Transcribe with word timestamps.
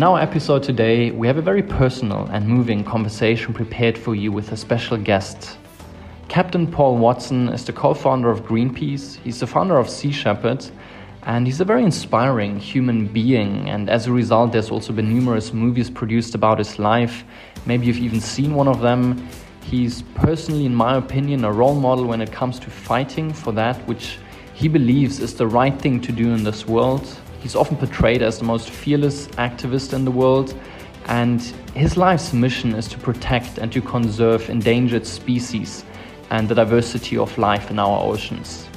In 0.00 0.04
our 0.04 0.18
episode 0.18 0.62
today, 0.62 1.10
we 1.10 1.26
have 1.26 1.36
a 1.36 1.42
very 1.42 1.62
personal 1.62 2.26
and 2.32 2.48
moving 2.48 2.82
conversation 2.82 3.52
prepared 3.52 3.98
for 3.98 4.14
you 4.14 4.32
with 4.32 4.50
a 4.50 4.56
special 4.56 4.96
guest. 4.96 5.58
Captain 6.26 6.66
Paul 6.66 6.96
Watson 6.96 7.50
is 7.50 7.66
the 7.66 7.74
co 7.74 7.92
founder 7.92 8.30
of 8.30 8.40
Greenpeace, 8.46 9.16
he's 9.16 9.40
the 9.40 9.46
founder 9.46 9.76
of 9.76 9.90
Sea 9.90 10.10
Shepherd, 10.10 10.64
and 11.24 11.46
he's 11.46 11.60
a 11.60 11.66
very 11.66 11.84
inspiring 11.84 12.58
human 12.58 13.08
being. 13.08 13.68
And 13.68 13.90
as 13.90 14.06
a 14.06 14.12
result, 14.12 14.52
there's 14.52 14.70
also 14.70 14.94
been 14.94 15.10
numerous 15.12 15.52
movies 15.52 15.90
produced 15.90 16.34
about 16.34 16.56
his 16.56 16.78
life. 16.78 17.22
Maybe 17.66 17.84
you've 17.84 17.98
even 17.98 18.22
seen 18.22 18.54
one 18.54 18.68
of 18.68 18.80
them. 18.80 19.28
He's 19.64 20.00
personally, 20.14 20.64
in 20.64 20.74
my 20.74 20.96
opinion, 20.96 21.44
a 21.44 21.52
role 21.52 21.74
model 21.74 22.06
when 22.06 22.22
it 22.22 22.32
comes 22.32 22.58
to 22.60 22.70
fighting 22.70 23.34
for 23.34 23.52
that 23.52 23.76
which 23.86 24.18
he 24.54 24.66
believes 24.66 25.20
is 25.20 25.34
the 25.34 25.46
right 25.46 25.78
thing 25.78 26.00
to 26.00 26.10
do 26.10 26.32
in 26.32 26.42
this 26.42 26.66
world 26.66 27.06
He's 27.40 27.56
often 27.56 27.76
portrayed 27.76 28.22
as 28.22 28.38
the 28.38 28.44
most 28.44 28.70
fearless 28.70 29.26
activist 29.28 29.92
in 29.92 30.04
the 30.04 30.10
world, 30.10 30.54
and 31.06 31.40
his 31.74 31.96
life's 31.96 32.32
mission 32.32 32.74
is 32.74 32.86
to 32.88 32.98
protect 32.98 33.58
and 33.58 33.72
to 33.72 33.80
conserve 33.80 34.50
endangered 34.50 35.06
species 35.06 35.84
and 36.30 36.48
the 36.48 36.54
diversity 36.54 37.16
of 37.16 37.36
life 37.38 37.70
in 37.70 37.78
our 37.78 38.02
oceans. 38.02 38.68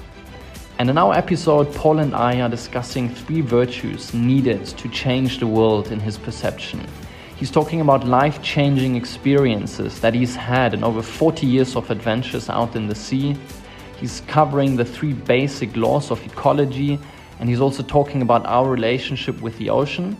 And 0.80 0.90
in 0.90 0.98
our 0.98 1.14
episode, 1.14 1.74
Paul 1.76 2.00
and 2.00 2.16
I 2.16 2.42
are 2.42 2.50
discussing 2.50 3.08
three 3.10 3.42
virtues 3.42 4.14
needed 4.14 4.66
to 4.66 4.90
change 4.90 5.40
the 5.40 5.48
world 5.48 5.92
in 5.92 6.00
his 6.00 6.18
perception. 6.18 6.88
He's 7.36 7.52
talking 7.52 7.82
about 7.82 8.08
life 8.08 8.42
changing 8.42 8.96
experiences 8.96 10.00
that 10.00 10.14
he's 10.14 10.36
had 10.36 10.74
in 10.74 10.84
over 10.84 11.02
40 11.02 11.46
years 11.46 11.76
of 11.76 11.92
adventures 11.92 12.50
out 12.50 12.76
in 12.76 12.88
the 12.88 12.96
sea. 12.96 13.36
He's 14.00 14.22
covering 14.22 14.76
the 14.76 14.86
three 14.86 15.14
basic 15.14 15.76
laws 15.76 16.10
of 16.10 16.26
ecology 16.26 17.00
and 17.40 17.50
he's 17.50 17.62
also 17.62 17.84
talking 17.84 18.22
about 18.22 18.46
our 18.46 18.70
relationship 18.70 19.42
with 19.42 19.58
the 19.58 19.70
ocean. 19.70 20.18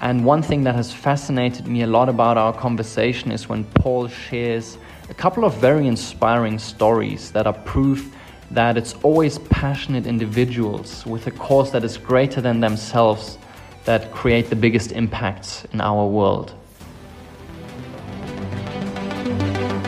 And 0.00 0.24
one 0.24 0.42
thing 0.42 0.64
that 0.64 0.74
has 0.74 0.92
fascinated 0.92 1.66
me 1.66 1.82
a 1.82 1.86
lot 1.86 2.08
about 2.08 2.36
our 2.36 2.52
conversation 2.52 3.30
is 3.30 3.48
when 3.48 3.64
Paul 3.64 4.08
shares 4.08 4.78
a 5.08 5.14
couple 5.14 5.44
of 5.44 5.54
very 5.54 5.86
inspiring 5.86 6.58
stories 6.58 7.30
that 7.32 7.46
are 7.46 7.52
proof 7.52 8.14
that 8.50 8.76
it's 8.76 8.94
always 9.02 9.38
passionate 9.38 10.06
individuals 10.06 11.06
with 11.06 11.26
a 11.26 11.30
cause 11.30 11.72
that 11.72 11.84
is 11.84 11.96
greater 11.96 12.40
than 12.40 12.60
themselves 12.60 13.38
that 13.84 14.12
create 14.12 14.50
the 14.50 14.56
biggest 14.56 14.92
impacts 14.92 15.64
in 15.72 15.80
our 15.80 16.06
world. 16.06 16.54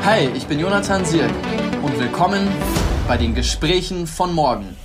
Hi, 0.03 0.29
ich 0.35 0.47
bin 0.47 0.59
Jonathan 0.59 1.05
Sirk 1.05 1.33
und 1.83 1.99
willkommen 1.99 2.47
bei 3.07 3.17
den 3.17 3.35
Gesprächen 3.35 4.07
von 4.07 4.35
morgen. 4.35 4.77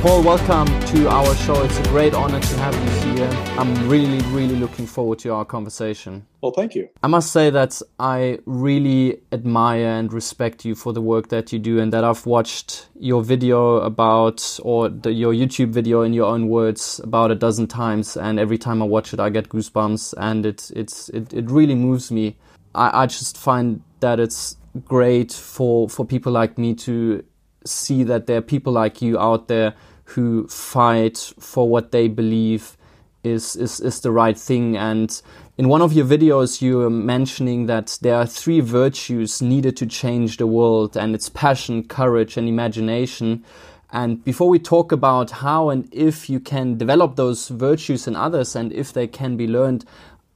Paul, 0.00 0.22
welcome 0.22 0.66
to 0.86 1.10
our 1.10 1.34
show. 1.34 1.62
It's 1.62 1.78
a 1.78 1.82
great 1.82 2.14
honor 2.14 2.40
to 2.40 2.56
have 2.56 2.74
you 2.74 3.12
here. 3.12 3.28
I'm 3.58 3.86
really, 3.86 4.18
really 4.28 4.56
looking 4.56 4.86
forward 4.86 5.18
to 5.18 5.34
our 5.34 5.44
conversation. 5.44 6.26
Well, 6.40 6.52
thank 6.52 6.74
you. 6.74 6.88
I 7.02 7.06
must 7.06 7.32
say 7.32 7.50
that 7.50 7.82
I 7.98 8.38
really 8.46 9.20
admire 9.30 9.88
and 9.88 10.10
respect 10.10 10.64
you 10.64 10.74
for 10.74 10.94
the 10.94 11.02
work 11.02 11.28
that 11.28 11.52
you 11.52 11.58
do, 11.58 11.80
and 11.80 11.92
that 11.92 12.02
I've 12.02 12.24
watched 12.24 12.88
your 12.98 13.22
video 13.22 13.76
about, 13.82 14.58
or 14.62 14.88
the, 14.88 15.12
your 15.12 15.34
YouTube 15.34 15.68
video 15.68 16.00
in 16.00 16.14
your 16.14 16.32
own 16.32 16.48
words, 16.48 16.98
about 17.04 17.30
a 17.30 17.34
dozen 17.34 17.66
times. 17.66 18.16
And 18.16 18.40
every 18.40 18.56
time 18.56 18.80
I 18.80 18.86
watch 18.86 19.12
it, 19.12 19.20
I 19.20 19.28
get 19.28 19.50
goosebumps, 19.50 20.14
and 20.16 20.46
it, 20.46 20.70
it's, 20.74 21.10
it, 21.10 21.34
it 21.34 21.50
really 21.50 21.74
moves 21.74 22.10
me. 22.10 22.38
I, 22.74 23.02
I 23.02 23.06
just 23.06 23.36
find 23.36 23.82
that 24.00 24.18
it's 24.18 24.56
great 24.82 25.30
for, 25.30 25.90
for 25.90 26.06
people 26.06 26.32
like 26.32 26.56
me 26.56 26.74
to 26.76 27.22
see 27.66 28.02
that 28.04 28.26
there 28.26 28.38
are 28.38 28.40
people 28.40 28.72
like 28.72 29.02
you 29.02 29.18
out 29.18 29.46
there 29.48 29.74
who 30.10 30.46
fight 30.48 31.32
for 31.38 31.68
what 31.68 31.92
they 31.92 32.08
believe 32.08 32.76
is, 33.22 33.56
is, 33.56 33.80
is 33.80 34.00
the 34.00 34.10
right 34.10 34.38
thing. 34.38 34.76
And 34.76 35.20
in 35.56 35.68
one 35.68 35.82
of 35.82 35.92
your 35.92 36.06
videos, 36.06 36.62
you 36.62 36.80
are 36.82 36.90
mentioning 36.90 37.66
that 37.66 37.98
there 38.00 38.16
are 38.16 38.26
three 38.26 38.60
virtues 38.60 39.42
needed 39.42 39.76
to 39.76 39.86
change 39.86 40.38
the 40.38 40.46
world, 40.46 40.96
and 40.96 41.14
it's 41.14 41.28
passion, 41.28 41.84
courage, 41.84 42.36
and 42.36 42.48
imagination. 42.48 43.44
And 43.92 44.24
before 44.24 44.48
we 44.48 44.58
talk 44.58 44.92
about 44.92 45.30
how 45.30 45.68
and 45.68 45.88
if 45.92 46.30
you 46.30 46.40
can 46.40 46.78
develop 46.78 47.16
those 47.16 47.48
virtues 47.48 48.06
in 48.06 48.16
others 48.16 48.54
and 48.56 48.72
if 48.72 48.92
they 48.92 49.06
can 49.06 49.36
be 49.36 49.46
learned, 49.46 49.84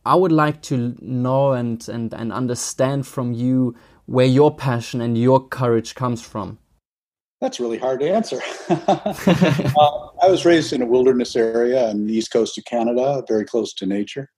I 0.04 0.16
would 0.16 0.32
like 0.32 0.60
to 0.62 0.94
know 1.00 1.52
and, 1.52 1.88
and, 1.88 2.12
and 2.12 2.32
understand 2.32 3.06
from 3.06 3.32
you 3.32 3.74
where 4.06 4.26
your 4.26 4.54
passion 4.54 5.00
and 5.00 5.16
your 5.16 5.46
courage 5.48 5.94
comes 5.94 6.20
from. 6.20 6.58
That's 7.40 7.60
really 7.60 7.78
hard 7.78 8.00
to 8.00 8.10
answer. 8.10 8.40
uh, 8.70 10.08
I 10.22 10.28
was 10.28 10.44
raised 10.44 10.72
in 10.72 10.82
a 10.82 10.86
wilderness 10.86 11.36
area 11.36 11.88
on 11.90 12.06
the 12.06 12.14
east 12.14 12.32
coast 12.32 12.56
of 12.58 12.64
Canada, 12.64 13.22
very 13.28 13.44
close 13.44 13.74
to 13.74 13.86
nature. 13.86 14.30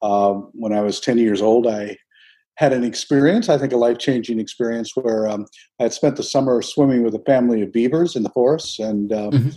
Um, 0.00 0.50
when 0.54 0.72
I 0.72 0.80
was 0.80 1.00
10 1.00 1.18
years 1.18 1.42
old, 1.42 1.66
I 1.66 1.96
had 2.56 2.72
an 2.72 2.84
experience, 2.84 3.48
I 3.48 3.58
think 3.58 3.72
a 3.72 3.76
life 3.76 3.98
changing 3.98 4.40
experience, 4.40 4.96
where 4.96 5.28
um, 5.28 5.46
I 5.78 5.84
had 5.84 5.92
spent 5.92 6.16
the 6.16 6.22
summer 6.22 6.60
swimming 6.62 7.04
with 7.04 7.14
a 7.14 7.20
family 7.20 7.62
of 7.62 7.72
beavers 7.72 8.16
in 8.16 8.22
the 8.22 8.30
forests. 8.30 8.78
And 8.78 9.12
um, 9.12 9.30
mm-hmm. 9.30 9.48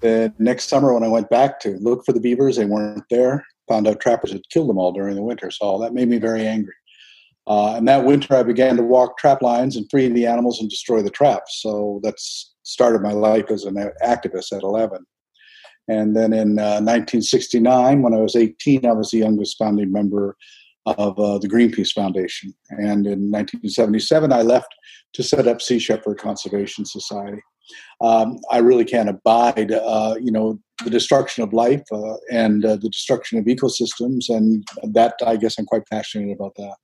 the 0.00 0.32
next 0.38 0.68
summer, 0.68 0.94
when 0.94 1.02
I 1.02 1.08
went 1.08 1.28
back 1.30 1.60
to 1.60 1.76
look 1.78 2.04
for 2.04 2.12
the 2.12 2.20
beavers, 2.20 2.56
they 2.56 2.64
weren't 2.64 3.04
there. 3.10 3.44
Found 3.68 3.86
out 3.86 4.00
trappers 4.00 4.32
had 4.32 4.48
killed 4.50 4.68
them 4.68 4.78
all 4.78 4.92
during 4.92 5.14
the 5.14 5.22
winter. 5.22 5.50
So 5.50 5.78
that 5.78 5.92
made 5.92 6.08
me 6.08 6.18
very 6.18 6.46
angry. 6.46 6.74
Uh, 7.48 7.76
and 7.76 7.88
that 7.88 8.04
winter, 8.04 8.36
I 8.36 8.42
began 8.42 8.76
to 8.76 8.82
walk 8.82 9.16
trap 9.16 9.40
lines 9.40 9.74
and 9.76 9.88
free 9.90 10.06
the 10.08 10.26
animals 10.26 10.60
and 10.60 10.68
destroy 10.68 11.00
the 11.00 11.10
traps. 11.10 11.62
So 11.62 11.98
that's 12.02 12.54
started 12.62 13.00
my 13.00 13.12
life 13.12 13.50
as 13.50 13.64
an 13.64 13.76
activist 14.04 14.52
at 14.54 14.62
11. 14.62 15.06
And 15.88 16.14
then 16.14 16.34
in 16.34 16.58
uh, 16.58 16.84
1969, 16.84 18.02
when 18.02 18.12
I 18.12 18.18
was 18.18 18.36
18, 18.36 18.84
I 18.84 18.92
was 18.92 19.10
the 19.10 19.18
youngest 19.18 19.56
founding 19.56 19.90
member 19.90 20.36
of 20.84 21.18
uh, 21.18 21.38
the 21.38 21.48
Greenpeace 21.48 21.92
Foundation. 21.92 22.52
And 22.68 23.06
in 23.06 23.30
1977, 23.30 24.30
I 24.30 24.42
left 24.42 24.74
to 25.14 25.22
set 25.22 25.48
up 25.48 25.62
Sea 25.62 25.78
Shepherd 25.78 26.18
Conservation 26.18 26.84
Society. 26.84 27.40
Um, 28.02 28.38
I 28.50 28.58
really 28.58 28.84
can't 28.84 29.08
abide, 29.08 29.72
uh, 29.72 30.16
you 30.20 30.30
know, 30.30 30.60
the 30.84 30.90
destruction 30.90 31.42
of 31.42 31.54
life 31.54 31.82
uh, 31.90 32.16
and 32.30 32.64
uh, 32.64 32.76
the 32.76 32.88
destruction 32.90 33.38
of 33.38 33.46
ecosystems, 33.46 34.28
and 34.28 34.66
that 34.82 35.14
I 35.26 35.36
guess 35.36 35.58
I'm 35.58 35.66
quite 35.66 35.86
passionate 35.90 36.32
about 36.32 36.54
that 36.56 36.76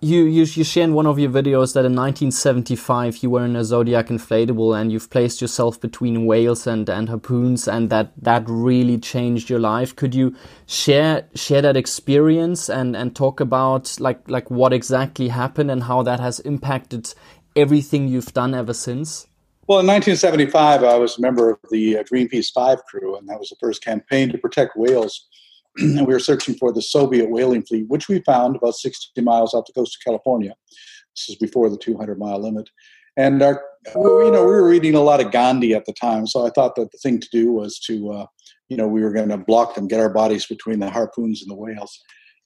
you, 0.00 0.24
you 0.24 0.44
you 0.44 0.62
share 0.62 0.84
in 0.84 0.94
one 0.94 1.06
of 1.06 1.18
your 1.18 1.30
videos 1.30 1.74
that 1.74 1.84
in 1.84 1.96
1975 1.96 3.16
you 3.22 3.30
were 3.30 3.44
in 3.44 3.56
a 3.56 3.64
Zodiac 3.64 4.06
inflatable 4.06 4.78
and 4.78 4.92
you've 4.92 5.10
placed 5.10 5.40
yourself 5.40 5.80
between 5.80 6.24
whales 6.24 6.68
and, 6.68 6.88
and 6.88 7.08
harpoons 7.08 7.66
and 7.66 7.90
that 7.90 8.12
that 8.16 8.44
really 8.46 8.98
changed 8.98 9.50
your 9.50 9.58
life. 9.58 9.96
Could 9.96 10.14
you 10.14 10.36
share 10.66 11.26
share 11.34 11.62
that 11.62 11.76
experience 11.76 12.70
and, 12.70 12.94
and 12.94 13.16
talk 13.16 13.40
about 13.40 13.98
like 13.98 14.20
like 14.28 14.50
what 14.52 14.72
exactly 14.72 15.28
happened 15.28 15.70
and 15.70 15.82
how 15.82 16.02
that 16.04 16.20
has 16.20 16.38
impacted 16.40 17.12
everything 17.56 18.06
you've 18.06 18.32
done 18.32 18.54
ever 18.54 18.74
since? 18.74 19.26
Well, 19.66 19.80
in 19.80 19.86
1975, 19.86 20.84
I 20.84 20.96
was 20.96 21.18
a 21.18 21.20
member 21.20 21.50
of 21.50 21.58
the 21.70 21.98
uh, 21.98 22.02
Greenpeace 22.04 22.50
Five 22.54 22.82
crew, 22.84 23.18
and 23.18 23.28
that 23.28 23.38
was 23.38 23.50
the 23.50 23.56
first 23.60 23.84
campaign 23.84 24.30
to 24.30 24.38
protect 24.38 24.76
whales 24.76 25.26
and 25.76 26.00
we 26.06 26.12
were 26.12 26.20
searching 26.20 26.54
for 26.54 26.72
the 26.72 26.82
Soviet 26.82 27.30
whaling 27.30 27.64
fleet, 27.64 27.88
which 27.88 28.08
we 28.08 28.20
found 28.22 28.56
about 28.56 28.74
60 28.74 29.20
miles 29.20 29.54
off 29.54 29.66
the 29.66 29.72
coast 29.72 29.96
of 29.96 30.04
California. 30.04 30.54
This 31.14 31.30
is 31.30 31.36
before 31.36 31.68
the 31.68 31.78
200 31.78 32.18
mile 32.18 32.40
limit. 32.40 32.68
And 33.16 33.42
our, 33.42 33.64
you 33.96 34.30
know, 34.30 34.44
we 34.44 34.52
were 34.52 34.68
reading 34.68 34.94
a 34.94 35.00
lot 35.00 35.20
of 35.20 35.32
Gandhi 35.32 35.74
at 35.74 35.84
the 35.86 35.92
time, 35.92 36.26
so 36.26 36.46
I 36.46 36.50
thought 36.50 36.76
that 36.76 36.92
the 36.92 36.98
thing 36.98 37.18
to 37.18 37.28
do 37.32 37.52
was 37.52 37.80
to, 37.80 38.12
uh, 38.12 38.26
you 38.68 38.76
know, 38.76 38.86
we 38.86 39.02
were 39.02 39.12
going 39.12 39.30
to 39.30 39.38
block 39.38 39.74
them, 39.74 39.88
get 39.88 39.98
our 39.98 40.08
bodies 40.08 40.46
between 40.46 40.78
the 40.78 40.88
harpoons 40.88 41.42
and 41.42 41.50
the 41.50 41.56
whales, 41.56 42.00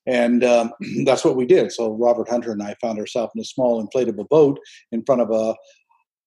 and 0.06 0.42
um, 0.44 0.72
that's 1.04 1.24
what 1.24 1.36
we 1.36 1.46
did. 1.46 1.72
So 1.72 1.92
Robert 1.92 2.28
Hunter 2.28 2.52
and 2.52 2.62
I 2.62 2.74
found 2.80 2.98
ourselves 2.98 3.32
in 3.34 3.40
a 3.42 3.44
small 3.44 3.86
inflatable 3.86 4.28
boat 4.28 4.58
in 4.92 5.04
front 5.04 5.20
of 5.20 5.30
a, 5.30 5.54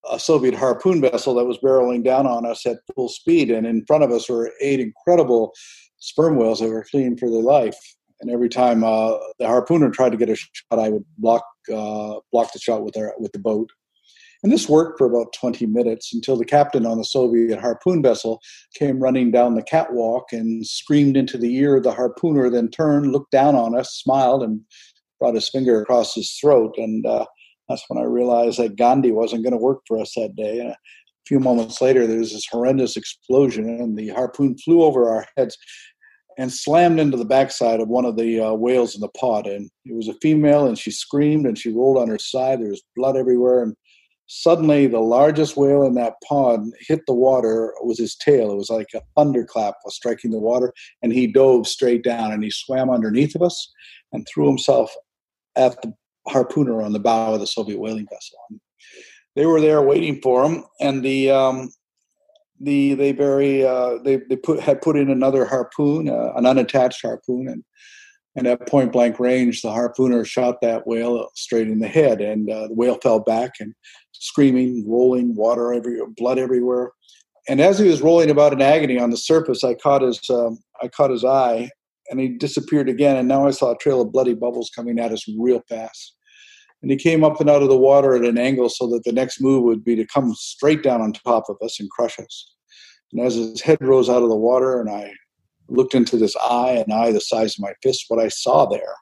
a 0.10 0.19
Soviet 0.19 0.54
harpoon 0.54 1.02
vessel 1.02 1.36
that 1.36 1.46
was 1.46 1.57
barreling 1.57 2.04
down 2.04 2.28
on 2.28 2.46
us 2.46 2.66
at 2.66 2.78
full 2.94 3.10
speed, 3.10 3.50
and 3.52 3.66
in 3.66 3.86
front 3.86 4.04
of 4.04 4.12
us 4.12 4.30
were 4.30 4.52
eight 4.62 4.80
incredible 4.80 5.54
sperm 6.00 6.36
whales 6.36 6.60
that 6.60 6.69
were 6.69 6.86
fleeing 6.86 7.18
for 7.18 7.30
their 7.30 7.42
life. 7.42 7.78
And 8.22 8.31
every 8.31 8.50
time 8.50 8.84
uh, 8.84 9.18
the 9.40 9.46
harpooner 9.46 9.92
tried 9.92 10.12
to 10.12 10.18
get 10.18 10.30
a 10.30 10.36
shot, 10.36 10.80
I 10.80 10.90
would 10.90 11.06
block 11.18 11.44
uh, 11.69 12.16
block 12.31 12.54
the 12.54 12.60
shot 12.60 12.84
with 12.84 12.98
our 12.98 13.13
with 13.18 13.31
the 13.31 13.40
boat. 13.40 13.69
And 14.44 14.52
this 14.52 14.69
worked 14.69 15.00
for 15.00 15.07
about 15.07 15.34
20 15.34 15.66
minutes 15.66 16.13
until 16.13 16.38
the 16.38 16.46
captain 16.46 16.86
on 16.86 17.00
the 17.00 17.04
Soviet 17.04 17.60
harpoon 17.60 18.04
vessel 18.04 18.40
came 18.75 19.00
running 19.00 19.31
down 19.31 19.56
the 19.56 19.63
catwalk 19.63 20.31
and 20.31 20.66
screamed 20.68 21.18
into 21.18 21.38
the 21.38 21.56
ear 21.56 21.78
of 21.78 21.84
the 21.84 21.92
harpooner, 21.92 22.52
then 22.52 22.69
turned, 22.69 23.12
looked 23.12 23.31
down 23.31 23.56
on 23.56 23.75
us, 23.75 23.96
smiled, 23.96 24.44
and 24.44 24.62
brought 25.19 25.34
his 25.34 25.50
finger 25.50 25.81
across 25.81 26.13
his 26.13 26.31
throat. 26.40 26.75
And 26.78 27.07
uh, 27.07 27.25
that's 27.68 27.86
when 27.88 28.02
I 28.02 28.06
realized 28.06 28.60
that 28.60 28.76
Gandhi 28.76 29.12
wasn't 29.12 29.44
going 29.44 29.54
to 29.54 29.58
work 29.58 29.82
for 29.88 30.00
us 30.00 30.14
that 30.16 30.36
day. 30.36 30.60
And 30.60 30.70
a 30.70 30.78
few 31.28 31.40
moments 31.40 31.82
later, 31.82 32.06
there 32.06 32.20
was 32.20 32.34
this 32.34 32.48
horrendous 32.50 32.96
explosion, 32.96 33.68
and 33.68 33.98
the 33.98 34.10
harpoon 34.10 34.58
flew 34.58 34.84
over 34.84 35.10
our 35.10 35.26
heads 35.36 35.58
and 36.38 36.52
slammed 36.52 37.00
into 37.00 37.18
the 37.18 37.26
backside 37.26 37.80
of 37.80 37.88
one 37.88 38.06
of 38.06 38.18
the 38.18 38.40
uh, 38.40 38.54
whales 38.54 38.94
in 38.94 39.02
the 39.02 39.10
pod. 39.10 39.48
And 39.48 39.70
it 39.86 39.96
was 39.96 40.08
a 40.08 40.18
female, 40.22 40.68
and 40.68 40.78
she 40.78 40.92
screamed 40.92 41.46
and 41.46 41.58
she 41.58 41.72
rolled 41.72 41.98
on 41.98 42.10
her 42.10 42.20
side. 42.20 42.62
There 42.62 42.70
was 42.70 42.84
blood 42.96 43.16
everywhere. 43.16 43.64
And 43.64 43.76
suddenly, 44.28 44.86
the 44.86 45.00
largest 45.00 45.56
whale 45.56 45.84
in 45.84 45.96
that 45.96 46.16
pond 46.28 46.74
hit 46.82 47.02
the 47.08 47.14
water 47.14 47.74
with 47.82 47.98
his 47.98 48.16
tail. 48.16 48.52
It 48.52 48.58
was 48.58 48.70
like 48.70 48.90
a 48.94 49.02
thunderclap 49.16 49.76
was 49.84 49.96
striking 49.96 50.32
the 50.32 50.40
water, 50.40 50.74
and 51.02 51.14
he 51.14 51.26
dove 51.26 51.68
straight 51.68 52.04
down 52.04 52.32
and 52.32 52.44
he 52.44 52.52
swam 52.52 52.90
underneath 52.90 53.34
of 53.34 53.42
us 53.42 53.72
and 54.12 54.28
threw 54.28 54.46
himself 54.48 54.94
at 55.56 55.82
the 55.82 55.94
harpooner 56.27 56.83
on 56.83 56.94
the 56.94 57.00
bow 57.00 57.33
of 57.33 57.39
the 57.39 57.48
Soviet 57.48 57.80
whaling 57.80 58.07
vessel. 58.12 58.38
They 59.36 59.45
were 59.45 59.62
there 59.62 59.81
waiting 59.81 60.22
for 60.22 60.45
him, 60.45 60.63
and 60.80 61.04
the 61.04 61.31
um, 61.31 61.69
the 62.60 62.94
they 62.94 63.12
very 63.12 63.66
uh, 63.66 63.98
they 64.04 64.18
they 64.30 64.38
put 64.38 64.60
had 64.60 64.81
put 64.81 64.98
in 64.98 65.10
another 65.10 65.45
harpoon, 65.45 66.10
uh, 66.10 66.33
an 66.36 66.45
unattached 66.45 67.01
harpoon, 67.01 67.48
and 67.48 67.63
and 68.36 68.48
at 68.48 68.68
point 68.68 68.92
blank 68.92 69.19
range, 69.19 69.62
the 69.62 69.69
harpooner 69.69 70.25
shot 70.25 70.62
that 70.62 70.88
whale 70.88 71.30
straight 71.36 71.68
in 71.68 71.80
the 71.80 71.88
head, 71.88 72.22
and 72.22 72.50
uh, 72.50 72.68
the 72.68 72.74
whale 72.74 72.98
fell 73.01 73.19
back 73.19 73.51
and 73.60 73.74
screaming, 74.12 74.86
rolling, 74.88 75.36
water 75.36 75.74
everywhere, 75.74 76.07
blood 76.16 76.38
everywhere. 76.38 76.92
And 77.48 77.62
as 77.62 77.78
he 77.78 77.88
was 77.88 78.01
rolling 78.01 78.30
about 78.30 78.54
in 78.54 78.62
agony 78.62 79.00
on 79.00 79.12
the 79.12 79.18
surface, 79.18 79.63
I 79.63 79.75
caught 79.75 80.01
his 80.01 80.21
um, 80.30 80.60
I 80.81 80.88
caught 80.88 81.12
his 81.12 81.25
eye, 81.25 81.69
and 82.10 82.19
he 82.19 82.30
disappeared 82.30 82.90
again. 82.90 83.18
And 83.18 83.28
now 83.28 83.48
I 83.48 83.52
saw 83.52 83.72
a 83.72 83.78
trail 83.78 84.02
of 84.02 84.12
bloody 84.12 84.34
bubbles 84.34 84.72
coming 84.75 85.00
at 85.00 85.12
us 85.12 85.25
real 85.38 85.62
fast. 85.68 86.16
And 86.81 86.92
he 86.92 86.98
came 86.98 87.24
up 87.24 87.40
and 87.40 87.50
out 87.50 87.63
of 87.63 87.69
the 87.69 87.78
water 87.78 88.16
at 88.16 88.25
an 88.25 88.38
angle 88.38 88.69
so 88.69 88.88
that 88.88 89.04
the 89.04 89.12
next 89.12 89.42
move 89.42 89.63
would 89.63 89.84
be 89.84 89.96
to 89.96 90.06
come 90.06 90.36
straight 90.36 90.84
down 90.84 91.02
on 91.02 91.13
top 91.13 91.46
of 91.50 91.57
us 91.63 91.80
and 91.80 91.90
crush 91.90 92.19
us. 92.19 92.54
And 93.12 93.25
as 93.25 93.36
his 93.36 93.62
head 93.62 93.78
rose 93.81 94.10
out 94.10 94.24
of 94.24 94.30
the 94.30 94.36
water, 94.36 94.80
and 94.80 94.90
I 94.90 95.13
looked 95.68 95.96
into 95.96 96.18
this 96.18 96.36
eye, 96.36 96.84
an 96.86 96.92
eye 96.92 97.12
the 97.12 97.22
size 97.22 97.56
of 97.56 97.63
my 97.63 97.74
fist, 97.81 98.06
what 98.07 98.24
I 98.24 98.28
saw 98.28 98.66
there 98.66 98.94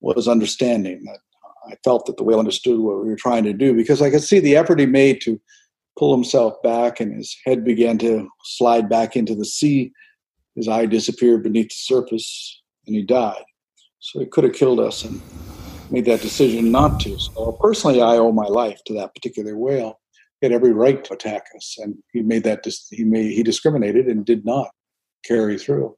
was 0.00 0.28
understanding 0.28 1.02
that 1.04 1.18
I 1.66 1.76
felt 1.82 2.06
that 2.06 2.18
the 2.18 2.24
whale 2.24 2.38
understood 2.38 2.78
what 2.78 3.02
we 3.02 3.08
were 3.08 3.16
trying 3.16 3.44
to 3.44 3.54
do 3.54 3.74
because 3.74 4.02
I 4.02 4.10
could 4.10 4.22
see 4.22 4.38
the 4.38 4.56
effort 4.56 4.78
he 4.78 4.86
made 4.86 5.20
to 5.22 5.40
pull 5.96 6.14
himself 6.14 6.54
back, 6.62 7.00
and 7.00 7.14
his 7.14 7.36
head 7.44 7.64
began 7.64 7.98
to 7.98 8.28
slide 8.44 8.88
back 8.88 9.16
into 9.16 9.34
the 9.34 9.44
sea. 9.44 9.92
His 10.56 10.68
eye 10.68 10.86
disappeared 10.86 11.42
beneath 11.42 11.68
the 11.68 11.74
surface, 11.74 12.62
and 12.86 12.94
he 12.94 13.02
died. 13.02 13.44
So 13.98 14.20
he 14.20 14.26
could 14.26 14.44
have 14.44 14.52
killed 14.52 14.80
us 14.80 15.04
and 15.04 15.20
made 15.90 16.04
that 16.06 16.20
decision 16.20 16.70
not 16.70 17.00
to. 17.00 17.18
So 17.18 17.52
personally, 17.60 18.00
I 18.02 18.16
owe 18.16 18.32
my 18.32 18.46
life 18.46 18.80
to 18.86 18.94
that 18.94 19.14
particular 19.14 19.56
whale 19.56 20.00
He 20.40 20.46
had 20.46 20.52
every 20.52 20.72
right 20.72 21.02
to 21.04 21.14
attack 21.14 21.46
us, 21.56 21.76
and 21.78 21.96
he 22.12 22.22
made 22.22 22.44
that 22.44 22.64
he 22.90 23.04
made 23.04 23.32
he 23.32 23.42
discriminated 23.42 24.06
and 24.06 24.24
did 24.24 24.44
not 24.44 24.70
carry 25.24 25.58
through. 25.58 25.96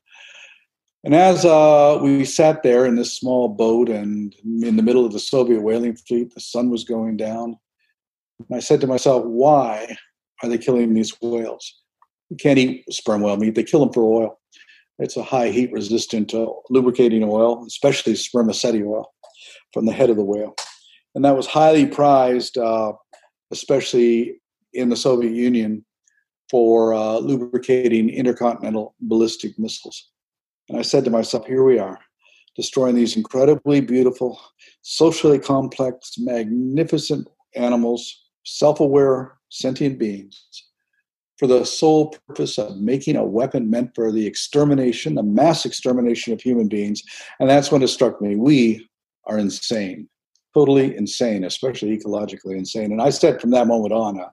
And 1.05 1.15
as 1.15 1.45
uh, 1.45 2.01
we 2.03 2.25
sat 2.25 2.65
there 2.65 2.85
in 2.85 2.97
this 2.97 3.17
small 3.17 3.49
boat 3.49 3.89
and 3.89 4.35
in 4.45 4.77
the 4.77 4.83
middle 4.83 5.07
of 5.07 5.13
the 5.13 5.21
Soviet 5.21 5.61
whaling 5.61 5.97
fleet, 5.97 6.35
the 6.35 6.41
sun 6.41 6.69
was 6.69 6.83
going 6.83 7.17
down. 7.17 7.57
And 8.41 8.57
I 8.57 8.61
said 8.61 8.81
to 8.81 8.89
myself, 8.89 9.25
why 9.25 9.97
are 10.43 10.49
they 10.49 10.59
killing 10.59 10.95
these 10.95 11.17
whales? 11.21 11.83
You 12.31 12.37
can't 12.37 12.59
eat 12.59 12.85
sperm 12.93 13.21
whale 13.23 13.37
meat. 13.37 13.55
They 13.55 13.65
kill 13.65 13.81
them 13.81 13.93
for 13.93 14.23
oil. 14.23 14.41
It's 14.99 15.17
a 15.17 15.23
high 15.23 15.51
heat 15.51 15.73
resistant 15.73 16.33
uh, 16.35 16.47
lubricating 16.71 17.23
oil, 17.23 17.65
especially 17.67 18.15
spermaceti 18.15 18.83
oil 18.83 19.13
from 19.73 19.87
the 19.87 19.93
head 19.93 20.11
of 20.11 20.17
the 20.17 20.25
whale. 20.25 20.55
And 21.15 21.25
that 21.25 21.37
was 21.37 21.47
highly 21.47 21.87
prized 21.87 22.57
uh, 22.59 22.93
especially 23.51 24.41
in 24.73 24.89
the 24.89 24.97
Soviet 24.97 25.33
Union, 25.33 25.85
for 26.51 26.95
uh, 26.95 27.19
lubricating 27.19 28.09
intercontinental 28.09 28.95
ballistic 29.01 29.59
missiles. 29.59 30.11
And 30.69 30.79
I 30.79 30.83
said 30.83 31.05
to 31.05 31.11
myself, 31.11 31.45
here 31.47 31.65
we 31.65 31.79
are, 31.79 31.99
destroying 32.55 32.95
these 32.95 33.17
incredibly 33.17 33.81
beautiful, 33.81 34.41
socially 34.83 35.41
complex, 35.41 36.15
magnificent 36.19 37.27
animals, 37.57 38.29
self 38.45 38.79
aware, 38.79 39.39
sentient 39.49 39.99
beings, 39.99 40.45
for 41.39 41.47
the 41.47 41.65
sole 41.65 42.15
purpose 42.27 42.59
of 42.59 42.79
making 42.79 43.17
a 43.17 43.25
weapon 43.25 43.69
meant 43.69 43.95
for 43.95 44.11
the 44.11 44.27
extermination, 44.27 45.15
the 45.15 45.23
mass 45.23 45.67
extermination 45.67 46.33
of 46.33 46.41
human 46.41 46.69
beings. 46.69 47.03
And 47.41 47.49
that's 47.49 47.71
when 47.71 47.83
it 47.83 47.89
struck 47.89 48.21
me 48.21 48.37
we 48.37 48.89
are 49.27 49.39
insane 49.39 50.09
totally 50.57 50.97
insane, 50.97 51.45
especially 51.45 51.99
ecologically 51.99 52.57
insane. 52.57 52.91
And 52.91 53.03
I 53.03 53.11
said 53.11 53.41
from 53.43 53.51
that 53.51 53.67
moment 53.67 53.93
on, 53.93 54.19
uh, 54.19 54.31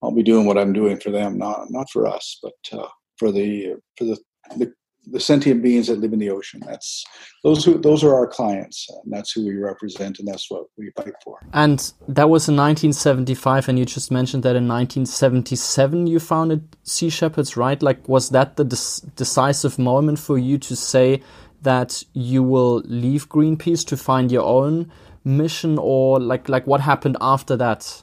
I'll 0.00 0.12
be 0.12 0.22
doing 0.22 0.46
what 0.46 0.56
I'm 0.56 0.72
doing 0.72 0.98
for 1.00 1.10
them, 1.10 1.38
not 1.38 1.70
not 1.70 1.90
for 1.90 2.06
us, 2.06 2.38
but 2.40 2.78
uh, 2.78 2.88
for 3.18 3.32
the 3.32 3.74
for 3.96 4.04
the, 4.04 4.16
the 4.56 4.72
the 5.10 5.20
sentient 5.20 5.62
beings 5.62 5.88
that 5.88 5.98
live 5.98 6.12
in 6.12 6.18
the 6.18 6.30
ocean. 6.30 6.60
That's 6.66 7.04
those 7.42 7.64
who 7.64 7.78
those 7.78 8.04
are 8.04 8.14
our 8.14 8.26
clients, 8.26 8.88
and 9.02 9.12
that's 9.12 9.32
who 9.32 9.44
we 9.44 9.56
represent, 9.56 10.18
and 10.18 10.28
that's 10.28 10.50
what 10.50 10.64
we 10.76 10.90
fight 10.96 11.14
for. 11.24 11.38
And 11.52 11.78
that 12.08 12.28
was 12.30 12.48
in 12.48 12.56
1975, 12.56 13.68
and 13.68 13.78
you 13.78 13.84
just 13.84 14.10
mentioned 14.10 14.42
that 14.44 14.56
in 14.56 14.68
1977 14.68 16.06
you 16.06 16.20
founded 16.20 16.76
Sea 16.82 17.10
Shepherds, 17.10 17.56
right? 17.56 17.82
Like, 17.82 18.08
was 18.08 18.30
that 18.30 18.56
the 18.56 18.64
decisive 18.64 19.78
moment 19.78 20.18
for 20.18 20.38
you 20.38 20.58
to 20.58 20.76
say 20.76 21.22
that 21.62 22.02
you 22.12 22.42
will 22.42 22.82
leave 22.86 23.28
Greenpeace 23.28 23.86
to 23.86 23.96
find 23.96 24.32
your 24.32 24.44
own 24.44 24.90
mission, 25.24 25.78
or 25.78 26.20
like 26.20 26.48
like 26.48 26.66
what 26.66 26.80
happened 26.80 27.16
after 27.20 27.56
that? 27.56 28.02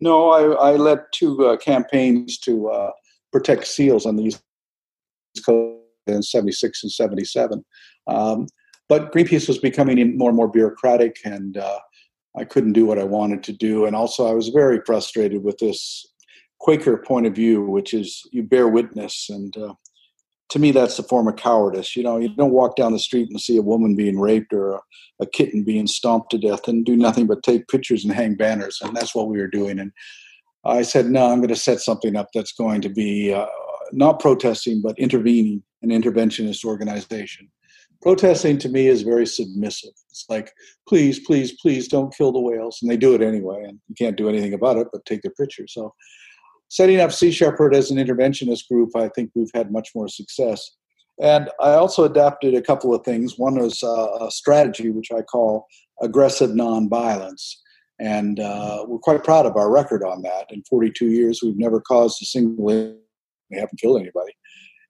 No, 0.00 0.30
I, 0.30 0.72
I 0.72 0.76
led 0.76 1.00
two 1.12 1.46
uh, 1.46 1.56
campaigns 1.56 2.38
to 2.40 2.68
uh, 2.68 2.90
protect 3.32 3.66
seals 3.66 4.06
on 4.06 4.16
the 4.16 4.24
East 4.24 4.42
Coast 5.44 5.83
in 6.06 6.22
'76 6.22 6.82
and 6.82 6.92
'77. 6.92 7.64
Um, 8.06 8.46
but 8.88 9.12
Greenpeace 9.12 9.48
was 9.48 9.58
becoming 9.58 10.16
more 10.16 10.30
and 10.30 10.36
more 10.36 10.48
bureaucratic, 10.48 11.18
and 11.24 11.56
uh, 11.56 11.78
I 12.36 12.44
couldn't 12.44 12.74
do 12.74 12.86
what 12.86 12.98
I 12.98 13.04
wanted 13.04 13.42
to 13.44 13.52
do. 13.52 13.86
And 13.86 13.96
also, 13.96 14.26
I 14.26 14.34
was 14.34 14.48
very 14.48 14.80
frustrated 14.84 15.42
with 15.42 15.58
this 15.58 16.06
Quaker 16.60 16.98
point 16.98 17.26
of 17.26 17.34
view, 17.34 17.62
which 17.62 17.94
is 17.94 18.22
you 18.32 18.42
bear 18.42 18.68
witness 18.68 19.28
and 19.30 19.56
uh, 19.56 19.74
to 20.50 20.58
me 20.58 20.70
that's 20.70 20.98
a 20.98 21.02
form 21.02 21.26
of 21.26 21.36
cowardice 21.36 21.96
you 21.96 22.02
know 22.02 22.16
you 22.16 22.28
don't 22.28 22.52
walk 22.52 22.76
down 22.76 22.92
the 22.92 22.98
street 22.98 23.28
and 23.28 23.40
see 23.40 23.56
a 23.56 23.62
woman 23.62 23.96
being 23.96 24.18
raped 24.18 24.52
or 24.52 24.74
a, 24.74 24.80
a, 25.20 25.26
kitten 25.26 25.64
being 25.64 25.86
stomped 25.86 26.30
to 26.30 26.38
death 26.38 26.68
and 26.68 26.84
do 26.84 26.96
nothing 26.96 27.26
but 27.26 27.42
take 27.42 27.66
pictures 27.68 28.04
and 28.04 28.12
hang 28.12 28.34
banners 28.34 28.78
and 28.82 28.94
that's 28.96 29.14
what 29.14 29.28
we 29.28 29.38
were 29.38 29.48
doing 29.48 29.78
and 29.78 29.92
i 30.64 30.82
said 30.82 31.06
no 31.06 31.26
i'm 31.26 31.38
going 31.38 31.48
to 31.48 31.56
set 31.56 31.80
something 31.80 32.14
up 32.14 32.28
that's 32.32 32.52
going 32.52 32.80
to 32.80 32.88
be 32.88 33.32
uh, 33.32 33.46
not 33.92 34.20
protesting 34.20 34.80
but 34.82 34.98
intervening 34.98 35.62
an 35.82 35.90
interventionist 35.90 36.64
organization 36.64 37.48
protesting 38.02 38.58
to 38.58 38.68
me 38.68 38.86
is 38.86 39.02
very 39.02 39.26
submissive 39.26 39.92
it's 40.10 40.24
like 40.28 40.52
please 40.88 41.18
please 41.20 41.52
please 41.60 41.88
don't 41.88 42.14
kill 42.14 42.32
the 42.32 42.40
whales 42.40 42.78
and 42.82 42.90
they 42.90 42.96
do 42.96 43.14
it 43.14 43.22
anyway 43.22 43.62
and 43.64 43.78
you 43.88 43.94
can't 43.96 44.16
do 44.16 44.28
anything 44.28 44.54
about 44.54 44.76
it 44.76 44.86
but 44.92 45.04
take 45.04 45.22
their 45.22 45.32
picture 45.32 45.66
so 45.68 45.94
setting 46.74 47.00
up 47.00 47.12
Sea 47.12 47.30
Shepherd 47.30 47.72
as 47.72 47.92
an 47.92 47.98
interventionist 47.98 48.68
group, 48.68 48.96
I 48.96 49.08
think 49.14 49.30
we've 49.34 49.50
had 49.54 49.70
much 49.70 49.90
more 49.94 50.08
success. 50.08 50.72
And 51.22 51.48
I 51.60 51.74
also 51.74 52.02
adapted 52.02 52.54
a 52.54 52.62
couple 52.62 52.92
of 52.92 53.04
things. 53.04 53.38
One 53.38 53.54
was 53.54 53.80
uh, 53.84 54.24
a 54.26 54.30
strategy, 54.30 54.90
which 54.90 55.12
I 55.12 55.22
call 55.22 55.66
aggressive 56.02 56.50
nonviolence. 56.50 57.54
And 58.00 58.40
uh, 58.40 58.84
we're 58.88 58.98
quite 58.98 59.22
proud 59.22 59.46
of 59.46 59.56
our 59.56 59.70
record 59.70 60.02
on 60.02 60.22
that. 60.22 60.46
In 60.50 60.64
42 60.68 61.06
years, 61.06 61.40
we've 61.42 61.56
never 61.56 61.80
caused 61.80 62.20
a 62.20 62.26
single 62.26 62.96
we 63.50 63.58
haven't 63.58 63.80
killed 63.80 64.00
anybody. 64.00 64.32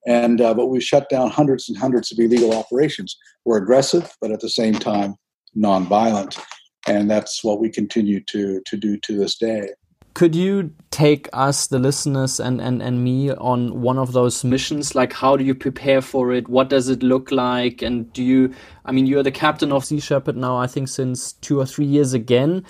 And 0.07 0.39
uh, 0.39 0.53
but 0.53 0.67
we've 0.67 0.83
shut 0.83 1.09
down 1.09 1.29
hundreds 1.31 1.67
and 1.67 1.77
hundreds 1.77 2.11
of 2.11 2.19
illegal 2.19 2.53
operations. 2.53 3.17
We're 3.43 3.57
aggressive, 3.57 4.15
but 4.21 4.31
at 4.31 4.39
the 4.39 4.49
same 4.49 4.75
time, 4.75 5.15
nonviolent, 5.57 6.39
and 6.87 7.09
that's 7.09 7.43
what 7.43 7.59
we 7.59 7.69
continue 7.69 8.21
to 8.25 8.61
to 8.65 8.77
do 8.77 8.97
to 8.97 9.17
this 9.17 9.35
day. 9.37 9.69
Could 10.13 10.33
you 10.33 10.73
take 10.91 11.27
us 11.33 11.67
the 11.67 11.79
listeners 11.79 12.39
and, 12.39 12.61
and 12.61 12.81
and 12.81 13.03
me 13.03 13.31
on 13.31 13.81
one 13.81 13.97
of 13.97 14.13
those 14.13 14.43
missions? 14.43 14.93
Like 14.93 15.11
how 15.11 15.35
do 15.35 15.43
you 15.43 15.55
prepare 15.55 16.01
for 16.01 16.31
it? 16.31 16.47
What 16.47 16.69
does 16.69 16.87
it 16.87 17.01
look 17.01 17.31
like? 17.31 17.81
And 17.81 18.13
do 18.13 18.23
you 18.23 18.53
i 18.85 18.91
mean 18.91 19.07
you're 19.07 19.23
the 19.23 19.31
captain 19.31 19.71
of 19.71 19.83
sea 19.83 19.99
shepherd 19.99 20.37
now 20.37 20.57
i 20.57 20.67
think 20.67 20.87
since 20.87 21.33
two 21.33 21.59
or 21.59 21.65
three 21.65 21.85
years 21.85 22.13
again 22.13 22.63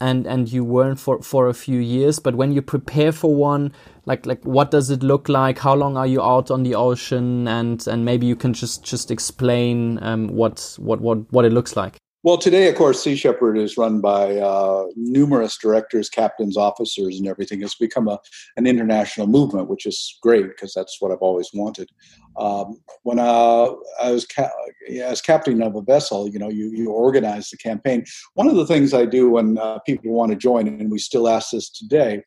and 0.00 0.26
and 0.26 0.50
you 0.50 0.64
weren't 0.64 0.98
for 0.98 1.22
for 1.22 1.48
a 1.48 1.54
few 1.54 1.78
years 1.78 2.18
but 2.18 2.34
when 2.34 2.52
you 2.52 2.62
prepare 2.62 3.12
for 3.12 3.34
one 3.34 3.72
like 4.06 4.26
like 4.26 4.42
what 4.44 4.70
does 4.70 4.90
it 4.90 5.02
look 5.02 5.28
like? 5.28 5.58
How 5.58 5.74
long 5.74 5.96
are 5.96 6.06
you 6.06 6.22
out 6.22 6.50
on 6.50 6.62
the 6.62 6.74
ocean? 6.74 7.46
And 7.46 7.86
and 7.86 8.04
maybe 8.04 8.26
you 8.26 8.36
can 8.36 8.52
just 8.52 8.84
just 8.84 9.10
explain 9.10 10.02
um, 10.02 10.28
what 10.28 10.76
what 10.78 11.00
what 11.00 11.32
what 11.32 11.44
it 11.44 11.52
looks 11.52 11.76
like 11.76 11.96
well, 12.22 12.36
today, 12.36 12.68
of 12.68 12.74
course, 12.74 13.02
Sea 13.02 13.16
Shepherd 13.16 13.56
is 13.56 13.78
run 13.78 14.02
by 14.02 14.36
uh, 14.36 14.86
numerous 14.94 15.56
directors, 15.56 16.10
captains, 16.10 16.56
officers, 16.56 17.18
and 17.18 17.26
everything. 17.26 17.62
It's 17.62 17.76
become 17.76 18.08
a, 18.08 18.18
an 18.58 18.66
international 18.66 19.26
movement, 19.26 19.68
which 19.68 19.86
is 19.86 20.18
great 20.22 20.48
because 20.48 20.74
that's 20.74 20.98
what 21.00 21.12
I've 21.12 21.22
always 21.22 21.48
wanted. 21.54 21.88
Um, 22.36 22.78
when 23.04 23.18
uh, 23.18 23.70
I 24.02 24.10
was 24.10 24.26
ca- 24.26 24.50
as 24.90 25.22
captain 25.22 25.62
of 25.62 25.76
a 25.76 25.82
vessel, 25.82 26.28
you 26.28 26.38
know, 26.38 26.50
you, 26.50 26.70
you 26.70 26.90
organize 26.90 27.48
the 27.48 27.56
campaign. 27.56 28.04
One 28.34 28.48
of 28.48 28.56
the 28.56 28.66
things 28.66 28.92
I 28.92 29.06
do 29.06 29.30
when 29.30 29.56
uh, 29.56 29.78
people 29.80 30.12
want 30.12 30.30
to 30.30 30.36
join, 30.36 30.68
and 30.68 30.90
we 30.90 30.98
still 30.98 31.26
ask 31.26 31.52
this 31.52 31.70
today, 31.70 32.22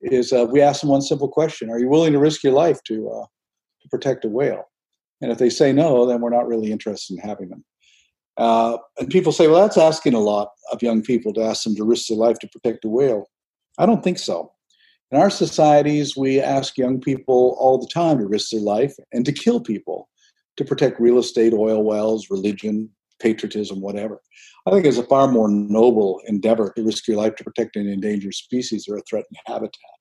is 0.00 0.32
uh, 0.32 0.46
we 0.50 0.62
ask 0.62 0.80
them 0.80 0.90
one 0.90 1.02
simple 1.02 1.28
question: 1.28 1.68
Are 1.68 1.78
you 1.78 1.88
willing 1.88 2.12
to 2.14 2.18
risk 2.18 2.42
your 2.42 2.54
life 2.54 2.82
to 2.84 3.10
uh, 3.10 3.26
to 3.82 3.88
protect 3.90 4.24
a 4.24 4.28
whale? 4.28 4.64
And 5.20 5.30
if 5.30 5.36
they 5.36 5.50
say 5.50 5.72
no, 5.72 6.06
then 6.06 6.22
we're 6.22 6.30
not 6.30 6.46
really 6.46 6.72
interested 6.72 7.14
in 7.14 7.28
having 7.28 7.50
them. 7.50 7.64
Uh, 8.36 8.78
and 8.98 9.10
people 9.10 9.32
say, 9.32 9.46
well, 9.46 9.62
that's 9.62 9.78
asking 9.78 10.14
a 10.14 10.20
lot 10.20 10.48
of 10.72 10.82
young 10.82 11.02
people 11.02 11.32
to 11.32 11.42
ask 11.42 11.64
them 11.64 11.76
to 11.76 11.84
risk 11.84 12.08
their 12.08 12.18
life 12.18 12.38
to 12.40 12.48
protect 12.48 12.84
a 12.84 12.88
whale. 12.88 13.26
I 13.78 13.86
don't 13.86 14.02
think 14.02 14.18
so. 14.18 14.52
In 15.10 15.20
our 15.20 15.30
societies, 15.30 16.16
we 16.16 16.40
ask 16.40 16.76
young 16.76 17.00
people 17.00 17.56
all 17.60 17.78
the 17.78 17.90
time 17.92 18.18
to 18.18 18.26
risk 18.26 18.50
their 18.50 18.60
life 18.60 18.94
and 19.12 19.24
to 19.24 19.32
kill 19.32 19.60
people 19.60 20.08
to 20.56 20.64
protect 20.64 21.00
real 21.00 21.18
estate, 21.18 21.52
oil 21.52 21.82
wells, 21.82 22.30
religion, 22.30 22.90
patriotism, 23.20 23.80
whatever. 23.80 24.20
I 24.66 24.70
think 24.70 24.86
it's 24.86 24.98
a 24.98 25.04
far 25.04 25.28
more 25.28 25.48
noble 25.48 26.20
endeavor 26.26 26.72
to 26.76 26.82
risk 26.84 27.06
your 27.06 27.16
life 27.16 27.36
to 27.36 27.44
protect 27.44 27.76
an 27.76 27.88
endangered 27.88 28.34
species 28.34 28.86
or 28.88 28.96
a 28.96 29.02
threatened 29.02 29.36
habitat. 29.46 29.94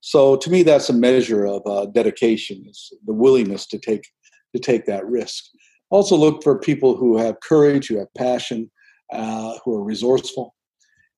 So 0.00 0.36
to 0.36 0.50
me, 0.50 0.62
that's 0.62 0.88
a 0.88 0.94
measure 0.94 1.46
of 1.46 1.62
uh, 1.66 1.86
dedication, 1.86 2.64
is 2.68 2.92
the 3.06 3.14
willingness 3.14 3.66
to 3.66 3.78
take 3.78 4.04
to 4.54 4.60
take 4.60 4.84
that 4.86 5.06
risk. 5.06 5.44
Also, 5.92 6.16
look 6.16 6.42
for 6.42 6.58
people 6.58 6.96
who 6.96 7.18
have 7.18 7.40
courage, 7.40 7.88
who 7.88 7.98
have 7.98 8.12
passion, 8.14 8.70
uh, 9.12 9.58
who 9.62 9.74
are 9.74 9.84
resourceful, 9.84 10.54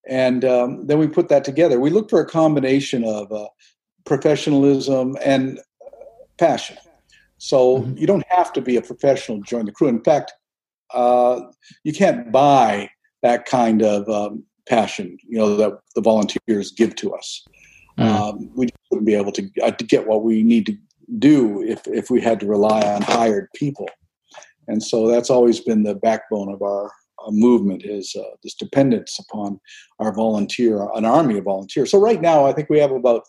and 0.09 0.45
um, 0.45 0.87
then 0.89 0.99
we 0.99 1.07
put 1.07 1.29
that 1.29 1.45
together. 1.45 1.79
We 1.79 1.91
look 1.91 2.11
for 2.11 2.21
a 2.21 2.27
combination 2.27 3.05
of 3.05 3.31
uh, 3.31 3.47
professionalism 4.05 5.17
and 5.25 5.61
passion. 6.39 6.77
So 7.39 7.79
mm-hmm. 7.79 7.97
you 7.97 8.07
don't 8.09 8.27
have 8.29 8.53
to 8.55 8.61
be 8.61 8.77
a 8.77 8.83
professional 8.83 9.39
to 9.39 9.45
join 9.45 9.67
the 9.67 9.73
crew. 9.73 9.87
In 9.87 10.03
fact, 10.03 10.33
uh, 10.93 11.41
you 11.85 11.93
can't 11.93 12.33
buy 12.33 12.91
that 13.23 13.47
kind 13.47 13.81
of 13.81 14.09
um, 14.09 14.45
passion, 14.69 15.17
you 15.29 15.39
know, 15.39 15.55
that 15.57 15.73
the 15.95 16.03
volunteers 16.03 16.73
give 16.73 16.97
to 16.97 17.15
us. 17.15 17.45
Mm. 17.99 18.07
Um, 18.07 18.51
we 18.57 18.69
wouldn't 18.91 19.07
be 19.07 19.15
able 19.15 19.33
to, 19.33 19.49
uh, 19.63 19.71
to 19.71 19.85
get 19.85 20.09
what 20.09 20.25
we 20.25 20.43
need 20.43 20.67
to 20.67 20.77
do 21.19 21.63
if, 21.63 21.87
if 21.87 22.11
we 22.11 22.21
had 22.21 22.41
to 22.41 22.47
rely 22.47 22.81
on 22.81 23.03
hired 23.03 23.49
people. 23.55 23.89
And 24.69 24.83
so 24.83 25.09
that's 25.09 25.31
always 25.31 25.61
been 25.61 25.83
the 25.83 25.95
backbone 25.95 26.53
of 26.53 26.63
our 26.63 26.91
uh, 27.25 27.31
movement 27.31 27.85
is 27.85 28.15
uh, 28.19 28.23
this 28.43 28.55
dependence 28.55 29.19
upon 29.19 29.61
our 29.99 30.13
volunteer, 30.13 30.89
an 30.95 31.05
army 31.05 31.39
of 31.39 31.45
volunteers. 31.45 31.91
So 31.91 31.99
right 31.99 32.21
now, 32.21 32.47
I 32.47 32.53
think 32.53 32.69
we 32.69 32.79
have 32.79 32.91
about 32.91 33.23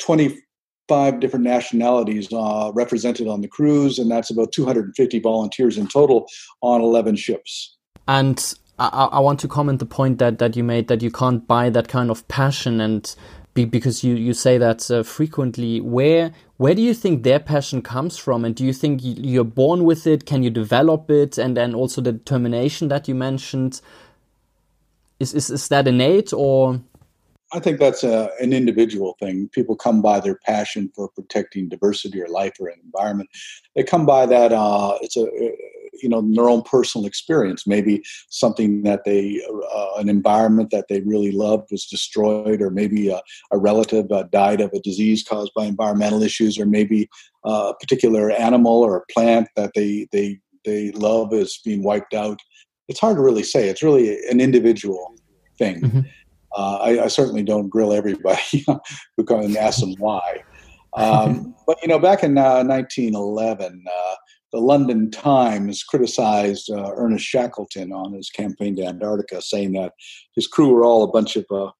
25 0.00 1.20
different 1.20 1.44
nationalities 1.44 2.32
uh, 2.32 2.70
represented 2.74 3.28
on 3.28 3.40
the 3.40 3.48
crews, 3.48 3.98
and 3.98 4.10
that's 4.10 4.30
about 4.30 4.52
250 4.52 5.18
volunteers 5.20 5.76
in 5.78 5.88
total 5.88 6.26
on 6.62 6.80
11 6.80 7.16
ships. 7.16 7.76
And 8.06 8.54
I, 8.78 9.08
I 9.12 9.20
want 9.20 9.40
to 9.40 9.48
comment 9.48 9.78
the 9.78 9.86
point 9.86 10.18
that, 10.18 10.38
that 10.38 10.56
you 10.56 10.64
made 10.64 10.88
that 10.88 11.02
you 11.02 11.10
can't 11.10 11.46
buy 11.46 11.70
that 11.70 11.88
kind 11.88 12.10
of 12.10 12.26
passion 12.28 12.80
and 12.80 13.14
be, 13.54 13.64
because 13.64 14.04
you, 14.04 14.14
you 14.16 14.34
say 14.34 14.58
that 14.58 14.90
uh, 14.90 15.02
frequently. 15.02 15.80
Where 15.80 16.32
where 16.56 16.74
do 16.74 16.82
you 16.82 16.94
think 16.94 17.22
their 17.22 17.40
passion 17.40 17.82
comes 17.82 18.16
from, 18.16 18.44
and 18.44 18.54
do 18.54 18.64
you 18.64 18.72
think 18.72 19.00
you're 19.02 19.44
born 19.44 19.84
with 19.84 20.06
it? 20.06 20.26
Can 20.26 20.42
you 20.42 20.50
develop 20.50 21.10
it, 21.10 21.38
and 21.38 21.56
then 21.56 21.74
also 21.74 22.00
the 22.00 22.12
determination 22.12 22.88
that 22.88 23.08
you 23.08 23.14
mentioned? 23.14 23.80
Is 25.20 25.32
is, 25.34 25.50
is 25.50 25.68
that 25.68 25.86
innate 25.88 26.32
or? 26.32 26.80
I 27.52 27.60
think 27.60 27.78
that's 27.78 28.02
a, 28.02 28.30
an 28.40 28.52
individual 28.52 29.16
thing. 29.20 29.48
People 29.52 29.76
come 29.76 30.02
by 30.02 30.18
their 30.18 30.34
passion 30.34 30.90
for 30.92 31.08
protecting 31.08 31.68
diversity 31.68 32.20
or 32.20 32.26
life 32.26 32.54
or 32.58 32.66
an 32.66 32.80
environment. 32.82 33.30
They 33.76 33.84
come 33.84 34.06
by 34.06 34.26
that. 34.26 34.52
Uh, 34.52 34.98
it's 35.00 35.16
a 35.16 35.28
you 36.02 36.08
know 36.08 36.22
their 36.34 36.48
own 36.48 36.62
personal 36.62 37.06
experience. 37.06 37.66
Maybe 37.66 38.02
something 38.30 38.82
that 38.82 39.04
they 39.04 39.40
uh, 39.74 39.94
an 39.98 40.08
environment 40.08 40.70
that 40.70 40.86
they 40.88 41.00
really 41.00 41.32
loved 41.32 41.68
was 41.70 41.86
destroyed 41.86 42.60
or 42.60 42.70
maybe 42.70 43.08
a, 43.08 43.20
a 43.52 43.58
relative 43.58 44.10
uh, 44.10 44.24
died 44.24 44.60
of 44.60 44.72
a 44.72 44.80
disease 44.80 45.22
caused 45.22 45.52
by 45.54 45.64
environmental 45.64 46.22
issues 46.22 46.58
or 46.58 46.66
maybe 46.66 47.08
uh, 47.46 47.72
a 47.72 47.76
particular 47.78 48.30
animal 48.30 48.82
or 48.82 48.96
a 48.96 49.12
plant 49.12 49.48
that 49.56 49.72
they 49.74 50.06
they 50.12 50.38
they 50.64 50.90
love 50.92 51.32
is 51.32 51.60
being 51.64 51.82
wiped 51.82 52.14
out. 52.14 52.40
It's 52.88 53.00
hard 53.00 53.16
to 53.16 53.22
really 53.22 53.42
say. 53.42 53.68
It's 53.68 53.82
really 53.82 54.18
an 54.28 54.40
individual 54.40 55.14
thing. 55.58 55.80
Mm-hmm. 55.80 56.00
uh, 56.56 56.76
I, 56.78 57.04
I, 57.04 57.08
certainly 57.08 57.42
don't 57.42 57.68
grill 57.68 57.92
everybody 57.92 58.64
who 59.16 59.24
come 59.24 59.40
and 59.40 59.56
ask 59.56 59.80
them 59.80 59.94
why. 59.98 60.42
Um, 60.96 61.56
but 61.66 61.76
you 61.82 61.88
know 61.88 61.98
back 61.98 62.22
in 62.22 62.36
1911 62.36 63.84
uh, 63.84 64.14
the 64.54 64.60
London 64.60 65.10
Times 65.10 65.82
criticized 65.82 66.70
uh, 66.70 66.92
Ernest 66.94 67.24
Shackleton 67.24 67.92
on 67.92 68.12
his 68.12 68.30
campaign 68.30 68.76
to 68.76 68.84
Antarctica, 68.84 69.42
saying 69.42 69.72
that 69.72 69.94
his 70.36 70.46
crew 70.46 70.68
were 70.68 70.84
all 70.84 71.02
a 71.02 71.10
bunch 71.10 71.34
of 71.34 71.44
uh, 71.50 71.70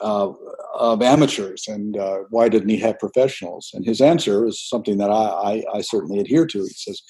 uh, 0.00 0.32
of 0.74 1.02
amateurs, 1.02 1.64
and 1.66 1.96
uh, 1.96 2.18
why 2.30 2.48
didn't 2.48 2.68
he 2.68 2.76
have 2.76 3.00
professionals? 3.00 3.70
And 3.74 3.84
his 3.84 4.00
answer 4.00 4.46
is 4.46 4.62
something 4.62 4.98
that 4.98 5.10
I, 5.10 5.24
I, 5.24 5.64
I 5.74 5.80
certainly 5.80 6.20
adhere 6.20 6.46
to. 6.46 6.58
He 6.60 6.68
says, 6.68 7.02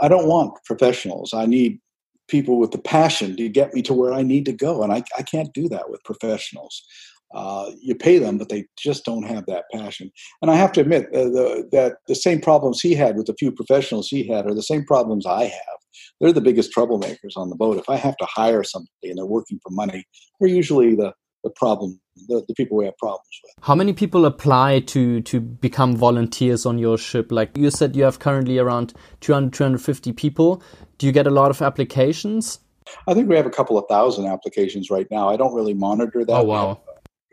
"I 0.00 0.08
don't 0.08 0.28
want 0.28 0.62
professionals. 0.66 1.32
I 1.32 1.46
need 1.46 1.80
people 2.28 2.58
with 2.58 2.72
the 2.72 2.78
passion 2.78 3.36
to 3.36 3.48
get 3.48 3.72
me 3.72 3.80
to 3.82 3.94
where 3.94 4.12
I 4.12 4.22
need 4.22 4.44
to 4.44 4.52
go, 4.52 4.82
and 4.82 4.92
I, 4.92 5.02
I 5.16 5.22
can't 5.22 5.54
do 5.54 5.70
that 5.70 5.88
with 5.88 6.04
professionals." 6.04 6.84
Uh, 7.34 7.72
you 7.82 7.96
pay 7.96 8.18
them, 8.18 8.38
but 8.38 8.48
they 8.48 8.64
just 8.78 9.04
don't 9.04 9.24
have 9.24 9.44
that 9.46 9.64
passion. 9.72 10.10
And 10.40 10.52
I 10.52 10.54
have 10.54 10.70
to 10.72 10.80
admit 10.80 11.08
uh, 11.08 11.24
the, 11.24 11.68
that 11.72 11.96
the 12.06 12.14
same 12.14 12.40
problems 12.40 12.80
he 12.80 12.94
had 12.94 13.16
with 13.16 13.26
the 13.26 13.34
few 13.34 13.50
professionals 13.50 14.08
he 14.08 14.26
had 14.28 14.46
are 14.46 14.54
the 14.54 14.62
same 14.62 14.84
problems 14.84 15.26
I 15.26 15.44
have. 15.44 15.78
They're 16.20 16.32
the 16.32 16.40
biggest 16.40 16.72
troublemakers 16.72 17.36
on 17.36 17.50
the 17.50 17.56
boat. 17.56 17.76
If 17.76 17.88
I 17.88 17.96
have 17.96 18.16
to 18.18 18.26
hire 18.26 18.62
somebody 18.62 18.90
and 19.02 19.18
they're 19.18 19.26
working 19.26 19.58
for 19.64 19.70
money, 19.70 20.04
they're 20.38 20.48
usually 20.48 20.94
the, 20.94 21.12
the 21.42 21.50
problem, 21.50 22.00
the, 22.28 22.44
the 22.46 22.54
people 22.54 22.76
we 22.76 22.84
have 22.84 22.96
problems 22.98 23.26
with. 23.42 23.52
How 23.62 23.74
many 23.74 23.94
people 23.94 24.26
apply 24.26 24.80
to, 24.80 25.20
to 25.22 25.40
become 25.40 25.96
volunteers 25.96 26.64
on 26.64 26.78
your 26.78 26.96
ship? 26.96 27.32
Like 27.32 27.56
you 27.58 27.72
said, 27.72 27.96
you 27.96 28.04
have 28.04 28.20
currently 28.20 28.58
around 28.58 28.94
200, 29.22 29.52
250 29.52 30.12
people. 30.12 30.62
Do 30.98 31.06
you 31.06 31.12
get 31.12 31.26
a 31.26 31.30
lot 31.30 31.50
of 31.50 31.60
applications? 31.60 32.60
I 33.08 33.14
think 33.14 33.28
we 33.28 33.34
have 33.34 33.46
a 33.46 33.50
couple 33.50 33.76
of 33.76 33.86
thousand 33.88 34.26
applications 34.26 34.88
right 34.88 35.08
now. 35.10 35.28
I 35.28 35.36
don't 35.36 35.54
really 35.54 35.74
monitor 35.74 36.24
that. 36.24 36.32
Oh, 36.32 36.44
wow 36.44 36.80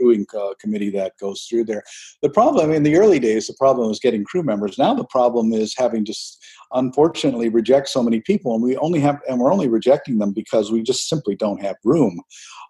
crewing 0.01 0.25
uh, 0.37 0.53
committee 0.59 0.89
that 0.89 1.17
goes 1.19 1.43
through 1.43 1.65
there. 1.65 1.83
The 2.21 2.29
problem 2.29 2.71
in 2.71 2.83
the 2.83 2.97
early 2.97 3.19
days, 3.19 3.47
the 3.47 3.53
problem 3.53 3.87
was 3.87 3.99
getting 3.99 4.23
crew 4.23 4.43
members. 4.43 4.77
Now 4.77 4.93
the 4.93 5.05
problem 5.05 5.53
is 5.53 5.75
having 5.77 6.05
to 6.05 6.13
unfortunately 6.73 7.49
reject 7.49 7.89
so 7.89 8.03
many 8.03 8.21
people, 8.21 8.53
and 8.53 8.63
we 8.63 8.77
only 8.77 8.99
have 8.99 9.19
and 9.27 9.39
we're 9.39 9.53
only 9.53 9.67
rejecting 9.67 10.17
them 10.19 10.33
because 10.33 10.71
we 10.71 10.81
just 10.81 11.07
simply 11.07 11.35
don't 11.35 11.61
have 11.61 11.75
room. 11.83 12.19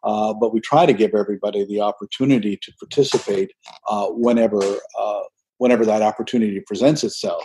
Uh, 0.03 0.33
but 0.33 0.53
we 0.53 0.59
try 0.59 0.85
to 0.85 0.93
give 0.93 1.13
everybody 1.13 1.63
the 1.65 1.79
opportunity 1.79 2.57
to 2.57 2.71
participate 2.79 3.51
uh, 3.89 4.07
whenever 4.07 4.61
uh, 4.99 5.21
whenever 5.57 5.85
that 5.85 6.01
opportunity 6.01 6.59
presents 6.65 7.03
itself. 7.03 7.43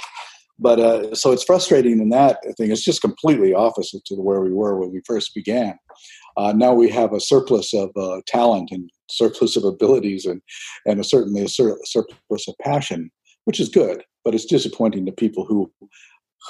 But 0.59 0.81
uh, 0.81 1.15
so 1.15 1.33
it's 1.33 1.45
frustrating 1.45 2.01
in 2.01 2.09
that 2.11 2.39
thing. 2.57 2.71
It's 2.71 2.85
just 2.85 3.03
completely 3.03 3.53
opposite 3.53 4.05
to 4.07 4.15
where 4.15 4.41
we 4.41 4.53
were 4.53 4.79
when 4.79 4.91
we 4.91 5.03
first 5.07 5.35
began. 5.35 5.79
Uh, 6.37 6.53
now 6.53 6.73
we 6.73 6.89
have 6.91 7.13
a 7.13 7.21
surplus 7.21 7.75
of 7.75 7.91
uh, 7.97 8.23
talent 8.27 8.71
and 8.71 8.91
surplus 9.09 9.57
of 9.57 9.65
abilities 9.65 10.25
and, 10.25 10.41
and 10.85 11.01
a, 11.01 11.05
certainly 11.05 11.43
a 11.43 11.49
sur- 11.49 11.79
surplus 11.85 12.49
of 12.49 12.55
passion, 12.63 13.11
which 13.45 13.61
is 13.61 13.69
good, 13.69 14.05
but 14.25 14.35
it's 14.35 14.45
disappointing 14.45 15.07
to 15.07 15.13
people 15.13 15.45
who 15.45 15.71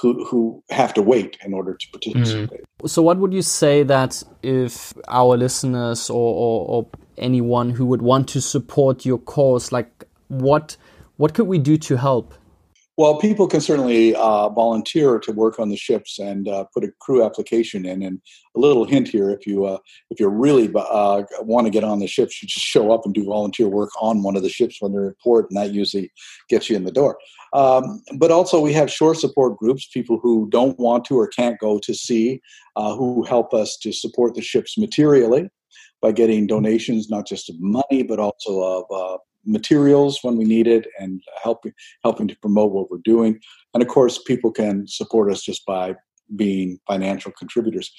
who 0.01 0.25
who 0.27 0.63
have 0.71 0.93
to 0.95 1.03
wait 1.03 1.39
in 1.45 1.55
order 1.55 1.75
to 1.75 1.87
participate. 1.91 2.61
Mm. 2.83 2.89
So, 2.89 3.03
what 3.03 3.19
would 3.19 3.33
you 3.33 3.43
say 3.43 3.83
that 3.85 4.23
if 4.43 4.93
our 5.09 5.37
listeners 5.37 6.11
or, 6.11 6.35
or, 6.35 6.69
or, 6.69 6.87
anyone 7.19 7.71
who 7.71 7.87
would 7.87 8.03
want 8.03 8.29
to 8.29 8.43
support 8.43 9.07
your 9.07 9.17
cause, 9.17 9.73
like 9.73 10.05
what 10.29 10.77
what 11.17 11.33
could 11.33 11.47
we 11.47 11.59
do 11.59 11.77
to 11.79 11.97
help? 11.97 12.35
Well, 12.99 13.19
people 13.19 13.47
can 13.47 13.61
certainly 13.61 14.15
uh, 14.15 14.49
volunteer 14.49 15.19
to 15.19 15.33
work 15.33 15.61
on 15.61 15.69
the 15.69 15.77
ships 15.77 16.19
and 16.19 16.49
uh, 16.49 16.65
put 16.73 16.83
a 16.83 16.93
crew 16.99 17.23
application 17.23 17.85
in. 17.85 18.03
And 18.03 18.21
a 18.57 18.59
little 18.59 18.87
hint 18.87 19.09
here: 19.09 19.29
if 19.29 19.47
you 19.47 19.67
uh, 19.67 19.79
if 20.11 20.19
you 20.19 20.29
really 20.29 20.73
uh, 20.75 21.23
want 21.43 21.67
to 21.67 21.71
get 21.71 21.85
on 21.85 21.99
the 21.99 22.07
ships, 22.07 22.43
you 22.43 22.49
just 22.49 22.65
show 22.65 22.91
up 22.91 23.05
and 23.05 23.15
do 23.15 23.25
volunteer 23.25 23.69
work 23.69 23.91
on 24.01 24.23
one 24.23 24.35
of 24.35 24.43
the 24.43 24.49
ships 24.49 24.79
when 24.81 24.93
they're 24.93 25.09
in 25.09 25.15
port, 25.23 25.47
and 25.51 25.59
that 25.59 25.75
usually 25.75 26.11
gets 26.49 26.71
you 26.71 26.77
in 26.77 26.85
the 26.85 26.93
door. 26.93 27.19
Um, 27.53 28.03
but 28.17 28.31
also, 28.31 28.61
we 28.61 28.73
have 28.73 28.91
shore 28.91 29.15
support 29.15 29.59
groups, 29.59 29.87
people 29.93 30.19
who 30.23 30.49
don't 30.51 30.79
want 30.79 31.05
to 31.07 31.19
or 31.19 31.29
can't 31.29 31.59
go 31.59 31.79
to 31.79 31.95
sea, 31.95 32.41
uh, 32.77 32.97
who 32.97 33.25
help 33.25 33.53
us 33.53 33.77
to 33.83 33.93
support 33.93 34.35
the 34.35 34.43
ships 34.43 34.79
materially 34.79 35.51
by 36.01 36.13
getting 36.13 36.47
donations, 36.47 37.11
not 37.11 37.27
just 37.27 37.51
of 37.51 37.57
money, 37.61 38.03
but 38.03 38.19
also 38.19 38.63
of 38.63 38.85
uh, 38.91 39.19
materials 39.47 40.19
when 40.23 40.37
we 40.37 40.45
need 40.45 40.67
it 40.67 40.87
and 40.99 41.23
helping 41.43 41.73
helping 42.03 42.29
to 42.29 42.37
promote 42.39 42.73
what 42.73 42.91
we're 42.91 42.99
doing. 43.05 43.39
And 43.75 43.83
of 43.83 43.89
course, 43.89 44.19
people 44.23 44.51
can 44.51 44.87
support 44.87 45.31
us 45.31 45.43
just 45.43 45.65
by 45.67 45.95
being 46.35 46.79
financial 46.87 47.33
contributors. 47.39 47.91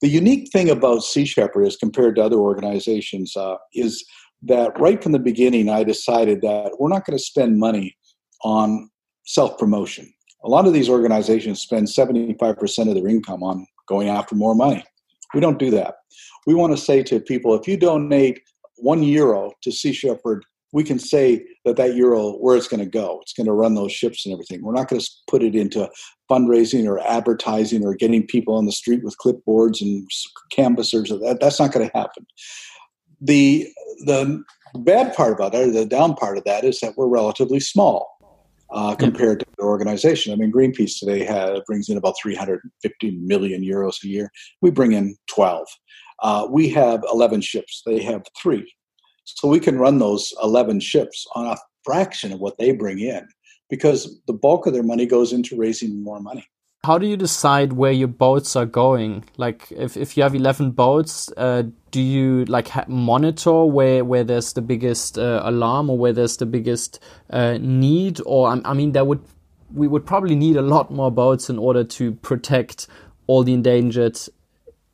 The 0.00 0.08
unique 0.08 0.50
thing 0.50 0.70
about 0.70 1.04
Sea 1.04 1.24
Shepherd, 1.24 1.66
as 1.66 1.76
compared 1.76 2.16
to 2.16 2.24
other 2.24 2.38
organizations, 2.38 3.36
uh, 3.36 3.56
is 3.74 4.04
that 4.42 4.78
right 4.80 5.02
from 5.02 5.12
the 5.12 5.18
beginning, 5.18 5.68
I 5.68 5.84
decided 5.84 6.40
that 6.42 6.72
we're 6.78 6.88
not 6.88 7.04
going 7.04 7.16
to 7.16 7.22
spend 7.22 7.58
money 7.58 7.96
on 8.42 8.90
self 9.24 9.58
promotion. 9.58 10.12
A 10.44 10.48
lot 10.48 10.66
of 10.66 10.72
these 10.72 10.88
organizations 10.88 11.60
spend 11.60 11.88
75% 11.88 12.88
of 12.88 12.94
their 12.94 13.08
income 13.08 13.42
on 13.42 13.66
going 13.88 14.08
after 14.08 14.34
more 14.34 14.54
money. 14.54 14.84
We 15.34 15.40
don't 15.40 15.58
do 15.58 15.70
that. 15.70 15.96
We 16.46 16.54
want 16.54 16.76
to 16.76 16.82
say 16.82 17.02
to 17.04 17.20
people 17.20 17.54
if 17.54 17.66
you 17.66 17.76
donate 17.76 18.40
one 18.76 19.02
euro 19.02 19.52
to 19.62 19.72
Sea 19.72 19.92
Shepherd 19.92 20.44
we 20.76 20.84
can 20.84 20.98
say 20.98 21.42
that 21.64 21.78
that 21.78 21.94
euro 21.94 22.32
where 22.32 22.54
it's 22.54 22.68
going 22.68 22.84
to 22.84 22.90
go. 22.90 23.18
It's 23.22 23.32
going 23.32 23.46
to 23.46 23.54
run 23.54 23.76
those 23.76 23.92
ships 23.92 24.26
and 24.26 24.32
everything. 24.34 24.62
We're 24.62 24.74
not 24.74 24.88
going 24.88 25.00
to 25.00 25.10
put 25.26 25.42
it 25.42 25.54
into 25.54 25.88
fundraising 26.30 26.86
or 26.86 27.00
advertising 27.00 27.82
or 27.82 27.94
getting 27.94 28.26
people 28.26 28.54
on 28.54 28.66
the 28.66 28.72
street 28.72 29.02
with 29.02 29.16
clipboards 29.16 29.80
and 29.80 30.06
canvassers. 30.52 31.08
That, 31.08 31.38
that's 31.40 31.58
not 31.58 31.72
going 31.72 31.88
to 31.88 31.96
happen. 31.96 32.26
The 33.22 33.66
the 34.04 34.44
bad 34.74 35.16
part 35.16 35.32
about 35.32 35.54
it, 35.54 35.66
or 35.66 35.70
the 35.70 35.86
down 35.86 36.12
part 36.12 36.36
of 36.36 36.44
that, 36.44 36.62
is 36.62 36.80
that 36.80 36.92
we're 36.98 37.08
relatively 37.08 37.58
small 37.58 38.06
uh, 38.68 38.94
compared 38.96 39.40
to 39.40 39.46
the 39.56 39.64
organization. 39.64 40.34
I 40.34 40.36
mean, 40.36 40.52
Greenpeace 40.52 40.98
today 40.98 41.24
has, 41.24 41.58
brings 41.66 41.88
in 41.88 41.96
about 41.96 42.16
350 42.20 43.10
million 43.22 43.62
euros 43.62 44.04
a 44.04 44.08
year. 44.08 44.30
We 44.60 44.70
bring 44.70 44.92
in 44.92 45.16
12. 45.30 45.66
Uh, 46.22 46.48
we 46.50 46.68
have 46.68 47.02
11 47.10 47.40
ships. 47.40 47.82
They 47.86 48.02
have 48.02 48.24
three. 48.42 48.70
So 49.26 49.48
we 49.48 49.60
can 49.60 49.78
run 49.78 49.98
those 49.98 50.32
11 50.42 50.80
ships 50.80 51.26
on 51.34 51.46
a 51.46 51.56
fraction 51.84 52.32
of 52.32 52.40
what 52.40 52.58
they 52.58 52.72
bring 52.72 52.98
in 52.98 53.28
because 53.68 54.20
the 54.26 54.32
bulk 54.32 54.66
of 54.66 54.72
their 54.72 54.82
money 54.82 55.06
goes 55.06 55.32
into 55.32 55.56
raising 55.56 56.02
more 56.02 56.20
money. 56.20 56.46
How 56.84 56.98
do 56.98 57.06
you 57.06 57.16
decide 57.16 57.72
where 57.72 57.90
your 57.90 58.08
boats 58.08 58.54
are 58.54 58.64
going? 58.64 59.24
Like, 59.36 59.72
if, 59.72 59.96
if 59.96 60.16
you 60.16 60.22
have 60.22 60.36
11 60.36 60.70
boats, 60.70 61.28
uh, 61.36 61.64
do 61.90 62.00
you 62.00 62.44
like 62.44 62.88
monitor 62.88 63.64
where, 63.64 64.04
where 64.04 64.22
there's 64.22 64.52
the 64.52 64.62
biggest 64.62 65.18
uh, 65.18 65.40
alarm 65.44 65.90
or 65.90 65.98
where 65.98 66.12
there's 66.12 66.36
the 66.36 66.46
biggest 66.46 67.00
uh, 67.30 67.58
need? 67.60 68.20
Or, 68.24 68.48
I, 68.48 68.60
I 68.64 68.74
mean, 68.74 68.92
there 68.92 69.04
would 69.04 69.20
we 69.74 69.88
would 69.88 70.06
probably 70.06 70.36
need 70.36 70.56
a 70.56 70.62
lot 70.62 70.92
more 70.92 71.10
boats 71.10 71.50
in 71.50 71.58
order 71.58 71.82
to 71.82 72.12
protect 72.12 72.86
all 73.26 73.42
the 73.42 73.52
endangered 73.52 74.16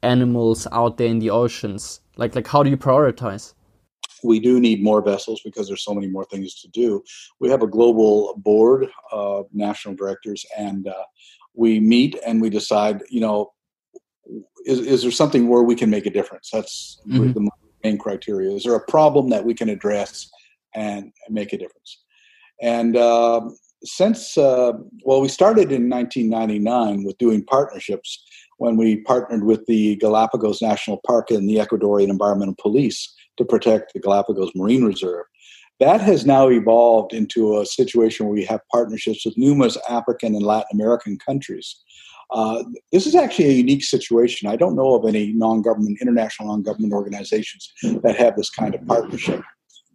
animals 0.02 0.66
out 0.72 0.96
there 0.96 1.08
in 1.08 1.18
the 1.18 1.28
oceans. 1.30 2.00
Like, 2.16 2.34
like 2.34 2.46
how 2.46 2.62
do 2.62 2.70
you 2.70 2.78
prioritize? 2.78 3.52
We 4.22 4.40
do 4.40 4.60
need 4.60 4.82
more 4.82 5.02
vessels 5.02 5.40
because 5.44 5.68
there's 5.68 5.84
so 5.84 5.94
many 5.94 6.08
more 6.08 6.24
things 6.24 6.54
to 6.60 6.68
do. 6.68 7.02
We 7.40 7.48
have 7.50 7.62
a 7.62 7.66
global 7.66 8.34
board 8.36 8.88
of 9.10 9.46
national 9.52 9.94
directors, 9.94 10.44
and 10.56 10.88
uh, 10.88 11.04
we 11.54 11.80
meet 11.80 12.18
and 12.26 12.40
we 12.40 12.50
decide, 12.50 13.02
you 13.08 13.20
know, 13.20 13.52
is, 14.64 14.80
is 14.80 15.02
there 15.02 15.10
something 15.10 15.48
where 15.48 15.62
we 15.62 15.74
can 15.74 15.90
make 15.90 16.06
a 16.06 16.10
difference? 16.10 16.50
That's 16.52 17.00
mm-hmm. 17.06 17.32
the 17.32 17.50
main 17.84 17.98
criteria. 17.98 18.50
Is 18.50 18.64
there 18.64 18.74
a 18.74 18.86
problem 18.86 19.30
that 19.30 19.44
we 19.44 19.54
can 19.54 19.68
address 19.68 20.30
and 20.74 21.12
make 21.28 21.52
a 21.52 21.58
difference? 21.58 22.02
And 22.60 22.96
uh, 22.96 23.42
since, 23.84 24.38
uh, 24.38 24.72
well, 25.04 25.20
we 25.20 25.28
started 25.28 25.72
in 25.72 25.90
1999 25.90 27.04
with 27.04 27.18
doing 27.18 27.44
partnerships 27.44 28.22
when 28.58 28.76
we 28.76 29.00
partnered 29.00 29.44
with 29.44 29.66
the 29.66 29.96
Galapagos 29.96 30.62
National 30.62 31.00
Park 31.04 31.30
and 31.30 31.48
the 31.48 31.56
Ecuadorian 31.56 32.08
Environmental 32.08 32.54
Police 32.60 33.12
to 33.42 33.48
protect 33.48 33.92
the 33.92 34.00
Galapagos 34.00 34.52
Marine 34.54 34.84
Reserve. 34.84 35.26
That 35.80 36.00
has 36.00 36.24
now 36.24 36.48
evolved 36.48 37.12
into 37.12 37.58
a 37.58 37.66
situation 37.66 38.26
where 38.26 38.34
we 38.34 38.44
have 38.44 38.60
partnerships 38.70 39.24
with 39.26 39.36
numerous 39.36 39.76
African 39.88 40.34
and 40.34 40.44
Latin 40.44 40.68
American 40.72 41.18
countries. 41.18 41.76
Uh, 42.30 42.62
this 42.92 43.06
is 43.06 43.14
actually 43.14 43.46
a 43.46 43.52
unique 43.52 43.84
situation. 43.84 44.48
I 44.48 44.56
don't 44.56 44.76
know 44.76 44.94
of 44.94 45.06
any 45.06 45.32
non-government, 45.32 45.98
international 46.00 46.48
non-government 46.48 46.92
organizations 46.92 47.70
that 47.82 48.16
have 48.16 48.36
this 48.36 48.48
kind 48.48 48.74
of 48.74 48.86
partnership. 48.86 49.42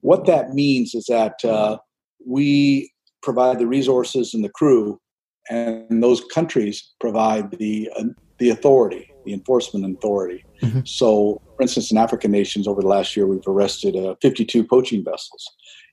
What 0.02 0.26
that 0.26 0.54
means 0.54 0.94
is 0.94 1.06
that 1.06 1.44
uh, 1.44 1.78
we 2.26 2.92
provide 3.24 3.58
the 3.58 3.66
resources 3.66 4.34
and 4.34 4.44
the 4.44 4.50
crew, 4.50 5.00
and 5.50 6.04
those 6.04 6.24
countries 6.26 6.94
provide 7.00 7.52
the 7.52 7.90
uh, 7.98 8.04
the 8.40 8.50
authority, 8.50 9.12
the 9.28 9.34
enforcement 9.34 9.86
authority. 9.86 10.44
Mm-hmm. 10.62 10.82
So, 10.86 11.42
for 11.56 11.62
instance, 11.62 11.92
in 11.92 11.98
African 11.98 12.32
nations 12.32 12.68
over 12.68 12.82
the 12.82 12.88
last 12.88 13.16
year, 13.16 13.28
we've 13.28 13.48
arrested 13.48 13.96
uh, 13.96 14.16
52 14.22 14.64
poaching 14.64 15.04
vessels. 15.04 15.46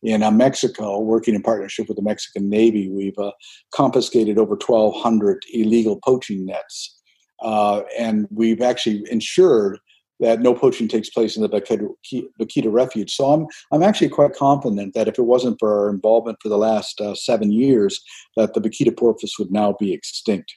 In 0.02 0.22
uh, 0.22 0.30
Mexico, 0.30 1.00
working 1.00 1.34
in 1.34 1.42
partnership 1.42 1.88
with 1.88 1.96
the 1.96 2.02
Mexican 2.02 2.48
Navy, 2.48 2.88
we've 2.88 3.18
uh, 3.18 3.32
confiscated 3.74 4.38
over 4.38 4.54
1,200 4.54 5.42
illegal 5.52 5.98
poaching 6.04 6.46
nets. 6.46 7.00
Uh, 7.42 7.82
and 7.98 8.26
we've 8.30 8.62
actually 8.62 9.04
ensured 9.10 9.78
that 10.20 10.40
no 10.40 10.54
poaching 10.54 10.86
takes 10.86 11.10
place 11.10 11.36
in 11.36 11.42
the 11.42 11.48
Vaquita 11.48 12.72
Refuge. 12.72 13.10
So 13.10 13.32
I'm, 13.32 13.46
I'm 13.72 13.82
actually 13.82 14.10
quite 14.10 14.34
confident 14.34 14.94
that 14.94 15.08
if 15.08 15.18
it 15.18 15.22
wasn't 15.22 15.56
for 15.58 15.76
our 15.76 15.90
involvement 15.90 16.38
for 16.40 16.48
the 16.48 16.58
last 16.58 17.00
uh, 17.00 17.14
seven 17.16 17.50
years, 17.50 18.00
that 18.36 18.54
the 18.54 18.60
vaquita 18.60 18.96
porpoise 18.96 19.34
would 19.38 19.50
now 19.50 19.74
be 19.78 19.92
extinct. 19.92 20.54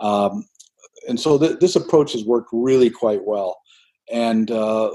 Um, 0.00 0.44
and 1.06 1.18
so 1.18 1.38
th- 1.38 1.58
this 1.60 1.76
approach 1.76 2.12
has 2.12 2.24
worked 2.24 2.50
really 2.52 2.90
quite 2.90 3.24
well. 3.24 3.58
And 4.12 4.50
uh, 4.50 4.90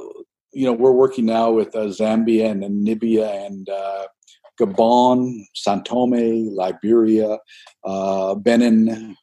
you 0.52 0.66
know, 0.66 0.74
we're 0.74 0.92
working 0.92 1.26
now 1.26 1.52
with 1.52 1.76
uh, 1.76 1.86
Zambia 1.86 2.52
and 2.52 2.64
Namibia 2.64 3.46
and 3.46 3.70
uh, 3.70 4.06
Gabon, 4.60 5.44
São 5.56 5.84
Tomé, 5.86 6.48
Liberia, 6.52 7.38
uh, 7.84 8.36
Benin, 8.36 9.16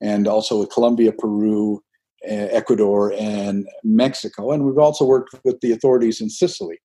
and 0.00 0.28
also 0.28 0.60
with 0.60 0.70
Colombia, 0.70 1.12
Peru, 1.12 1.82
Ecuador, 2.24 3.12
and 3.18 3.66
Mexico. 3.84 4.52
And 4.52 4.64
we've 4.64 4.78
also 4.78 5.04
worked 5.04 5.34
with 5.44 5.60
the 5.60 5.72
authorities 5.72 6.20
in 6.20 6.30
Sicily. 6.30 6.78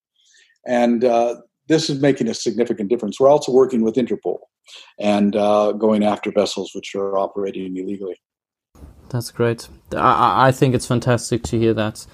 And 0.66 1.04
uh, 1.04 1.36
this 1.68 1.90
is 1.90 2.02
making 2.02 2.28
a 2.30 2.34
significant 2.34 2.90
difference. 2.90 3.20
We're 3.20 3.30
also 3.30 3.52
working 3.52 3.84
with 3.84 3.96
Interpol 3.96 4.40
and 5.00 5.36
uh, 5.36 5.74
going 5.74 6.04
after 6.04 6.32
vessels 6.32 6.72
which 6.74 6.96
are 6.96 7.18
operating 7.18 7.78
illegally. 7.78 8.20
That's 9.14 9.30
great. 9.30 9.70
I, 9.96 10.48
I 10.48 10.52
think 10.52 10.74
it's 10.74 10.88
fantastic 10.88 11.44
to 11.44 11.60
hear 11.60 11.74
that. 11.76 12.06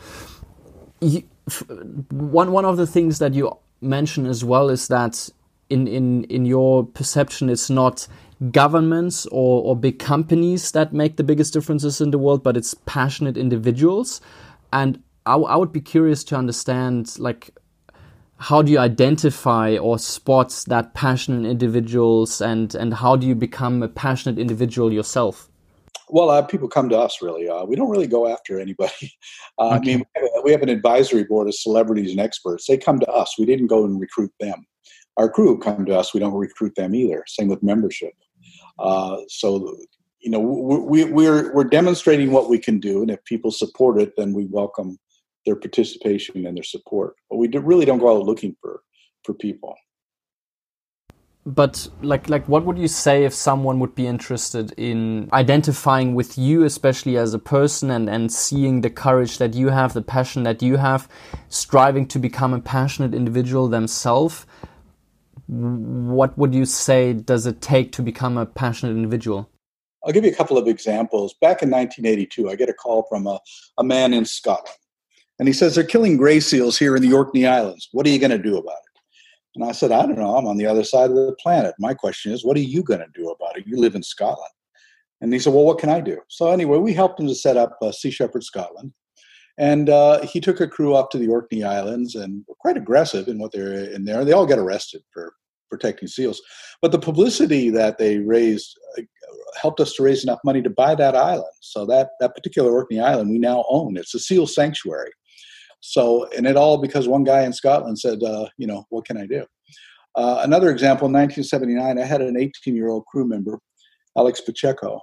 You, 1.00 1.24
one 2.12 2.52
one 2.52 2.66
of 2.66 2.76
the 2.76 2.86
things 2.86 3.20
that 3.20 3.34
you 3.34 3.58
mention 3.80 4.26
as 4.26 4.44
well 4.44 4.70
is 4.70 4.90
that 4.90 5.30
in 5.70 5.88
in 5.88 6.26
in 6.26 6.46
your 6.46 6.86
perception, 6.86 7.50
it's 7.50 7.70
not 7.70 8.06
governments 8.52 9.26
or, 9.28 9.64
or 9.64 9.76
big 9.78 9.98
companies 9.98 10.72
that 10.74 10.92
make 10.92 11.16
the 11.16 11.24
biggest 11.24 11.54
differences 11.54 12.02
in 12.02 12.12
the 12.12 12.18
world, 12.18 12.44
but 12.44 12.58
it's 12.58 12.74
passionate 12.86 13.38
individuals. 13.38 14.22
And 14.74 15.02
I, 15.26 15.36
I 15.36 15.56
would 15.56 15.72
be 15.72 15.82
curious 15.82 16.24
to 16.26 16.36
understand, 16.36 17.18
like, 17.18 17.52
how 18.38 18.62
do 18.62 18.72
you 18.74 18.80
identify 18.80 19.78
or 19.78 20.00
spot 20.00 20.66
that 20.68 20.94
passionate 20.94 21.50
individuals, 21.50 22.42
and 22.42 22.76
and 22.76 22.94
how 22.94 23.16
do 23.16 23.26
you 23.26 23.36
become 23.36 23.82
a 23.84 23.88
passionate 23.88 24.38
individual 24.38 24.92
yourself? 24.92 25.49
Well, 26.10 26.30
uh, 26.30 26.41
people 26.41 26.67
come 26.67 26.89
to 26.89 26.98
us 26.98 27.22
really. 27.22 27.48
Uh, 27.48 27.65
we 27.65 27.76
don't 27.76 27.89
really 27.89 28.08
go 28.08 28.28
after 28.28 28.60
anybody. 28.60 29.13
Uh, 29.58 29.76
okay. 29.76 29.95
I 29.95 29.98
mean, 29.98 30.06
we 30.45 30.52
have 30.54 30.62
an 30.62 30.69
advisory 30.69 31.26
board 31.26 31.50
of 31.50 31.54
celebrities 31.54 32.12
and 32.12 32.19
experts. 32.22 32.65
They 32.65 32.78
come 32.78 32.98
to 33.02 33.12
us. 33.12 33.36
We 33.38 33.45
didn't 33.45 33.67
go 33.67 33.84
and 33.84 34.00
recruit 34.00 34.32
them. 34.39 34.65
Our 35.17 35.30
crew 35.30 35.60
come 35.60 35.86
to 35.88 35.98
us. 35.98 36.13
We 36.13 36.22
don't 36.22 36.34
recruit 36.34 36.76
them 36.76 36.95
either. 36.95 37.26
Same 37.28 37.50
with 37.50 37.62
membership. 37.62 38.13
Uh, 38.80 39.17
so, 39.28 39.76
you 40.22 40.32
know, 40.32 40.39
we, 40.39 41.04
we're 41.04 41.54
we're 41.54 41.65
demonstrating 41.65 42.32
what 42.32 42.50
we 42.50 42.58
can 42.58 42.80
do, 42.80 43.02
and 43.02 43.12
if 43.12 43.22
people 43.26 43.52
support 43.52 44.00
it, 44.00 44.13
then 44.15 44.32
we 44.32 44.45
welcome 44.45 44.98
their 45.45 45.58
participation 45.58 46.45
and 46.45 46.56
their 46.56 46.63
support. 46.63 47.15
But 47.30 47.36
we 47.36 47.50
really 47.50 47.84
don't 47.84 48.00
go 48.00 48.15
out 48.15 48.26
looking 48.26 48.56
for 48.62 48.82
for 49.26 49.34
people 49.34 49.76
but 51.45 51.88
like 52.02 52.30
like 52.30 52.47
what 52.47 52.65
would 52.65 52.78
you 52.78 52.88
say 52.88 53.23
if 53.23 53.34
someone 53.34 53.80
would 53.80 53.95
be 53.95 54.06
interested 54.06 54.73
in 54.78 55.30
identifying 55.32 56.13
with 56.13 56.38
you 56.38 56.63
especially 56.63 57.17
as 57.17 57.34
a 57.34 57.39
person 57.39 57.89
and 57.89 58.10
and 58.10 58.32
seeing 58.32 58.82
the 58.82 58.89
courage 58.89 59.38
that 59.38 59.54
you 59.54 59.69
have 59.69 59.93
the 59.93 60.02
passion 60.02 60.43
that 60.43 60.62
you 60.62 60.78
have 60.78 61.08
striving 61.47 62.06
to 62.08 62.19
become 62.19 62.54
a 62.54 62.60
passionate 62.60 63.13
individual 63.13 63.67
themselves? 63.67 64.45
What 65.47 66.38
would 66.38 66.54
you 66.54 66.65
say 66.65 67.13
does 67.13 67.47
it 67.47 67.62
take 67.62 67.91
to 67.93 68.04
become 68.04 68.38
a 68.38 68.45
passionate 68.45 68.91
individual? 68.91 69.49
I'll 70.06 70.13
give 70.13 70.23
you 70.23 70.32
a 70.32 70.36
couple 70.36 70.58
of 70.58 70.67
examples. 70.67 71.34
Back 71.41 71.63
in 71.63 71.71
1982 71.71 72.49
i 72.49 72.56
get 72.56 72.69
a 72.69 72.73
call 72.73 73.06
from 73.10 73.28
a, 73.28 73.39
a 73.78 73.84
man 73.84 74.13
in 74.13 74.25
scotland 74.25 74.78
and 75.39 75.47
he 75.47 75.54
says 75.54 75.73
they're 75.73 75.84
killing 75.86 76.17
gray 76.17 76.41
seals 76.41 76.78
here 76.78 76.95
in 76.95 77.02
the 77.02 77.13
orkney 77.13 77.47
islands. 77.47 77.88
What 77.93 78.06
are 78.06 78.10
you 78.10 78.19
going 78.19 78.32
to 78.32 78.38
do 78.38 78.58
about 78.58 78.73
it 78.73 78.88
and 79.56 79.66
I 79.66 79.72
said, 79.72 79.92
I 79.92 80.06
don't 80.06 80.20
know. 80.20 80.36
I'm 80.36 80.48
on 80.48 80.58
the 80.58 80.68
other 80.68 80.84
side 80.84 81.10
of 81.10 81.16
the 81.16 81.36
planet. 81.40 81.74
My 81.80 81.94
question 81.94 82.32
is, 82.32 82.46
what 82.46 82.58
are 82.58 82.62
you 82.62 82.84
going 82.84 83.00
to 83.00 83.08
do 83.14 83.30
about 83.30 83.58
it? 83.58 83.66
You 83.66 83.78
live 83.78 83.96
in 83.96 84.04
Scotland. 84.04 84.52
And 85.22 85.34
he 85.34 85.40
said, 85.40 85.54
Well, 85.54 85.66
what 85.66 85.80
can 85.80 85.90
I 85.90 86.00
do? 86.00 86.20
So, 86.28 86.52
anyway, 86.52 86.78
we 86.78 86.94
helped 86.94 87.20
him 87.20 87.28
to 87.28 87.36
set 87.36 87.58
up 87.58 87.78
uh, 87.82 87.92
Sea 87.92 88.12
Shepherd 88.12 88.44
Scotland. 88.44 88.94
And 89.58 89.90
uh, 89.90 90.22
he 90.22 90.40
took 90.40 90.62
a 90.62 90.68
crew 90.68 90.96
up 90.96 91.10
to 91.12 91.18
the 91.18 91.28
Orkney 91.28 91.64
Islands 91.64 92.16
and 92.16 92.46
were 92.48 92.56
quite 92.60 92.78
aggressive 92.78 93.28
in 93.28 93.40
what 93.40 93.52
they're 93.52 93.74
in 93.74 94.06
there. 94.06 94.24
They 94.24 94.32
all 94.32 94.46
got 94.46 94.60
arrested 94.60 95.02
for 95.14 95.34
protecting 95.70 96.08
seals. 96.08 96.42
But 96.82 96.94
the 96.94 97.00
publicity 97.00 97.70
that 97.72 97.98
they 97.98 98.20
raised 98.20 98.80
uh, 98.98 99.02
helped 99.60 99.82
us 99.82 99.94
to 99.96 100.04
raise 100.04 100.24
enough 100.24 100.40
money 100.46 100.62
to 100.62 100.70
buy 100.70 100.96
that 100.96 101.16
island. 101.16 101.52
So, 101.60 101.86
that, 101.88 102.12
that 102.22 102.36
particular 102.36 102.72
Orkney 102.72 103.02
Island 103.02 103.30
we 103.30 103.40
now 103.40 103.66
own. 103.70 103.98
It's 103.98 104.16
a 104.16 104.20
seal 104.20 104.48
sanctuary. 104.48 105.12
So, 105.82 106.28
and 106.36 106.46
it 106.46 106.58
all 106.58 106.78
because 106.78 107.08
one 107.08 107.24
guy 107.24 107.44
in 107.44 107.54
Scotland 107.54 108.00
said, 108.00 108.22
uh, 108.24 108.48
you 108.58 108.68
know, 108.68 108.86
what 108.89 109.06
can 109.06 109.18
I 109.18 109.26
do? 109.26 109.46
Uh, 110.15 110.42
another 110.44 110.70
example, 110.70 111.08
in 111.08 111.13
1979, 111.13 111.98
I 111.98 112.06
had 112.06 112.22
an 112.22 112.38
18 112.38 112.76
year 112.76 112.89
old 112.89 113.06
crew 113.06 113.26
member, 113.26 113.60
Alex 114.18 114.42
Pacheco, 114.42 115.02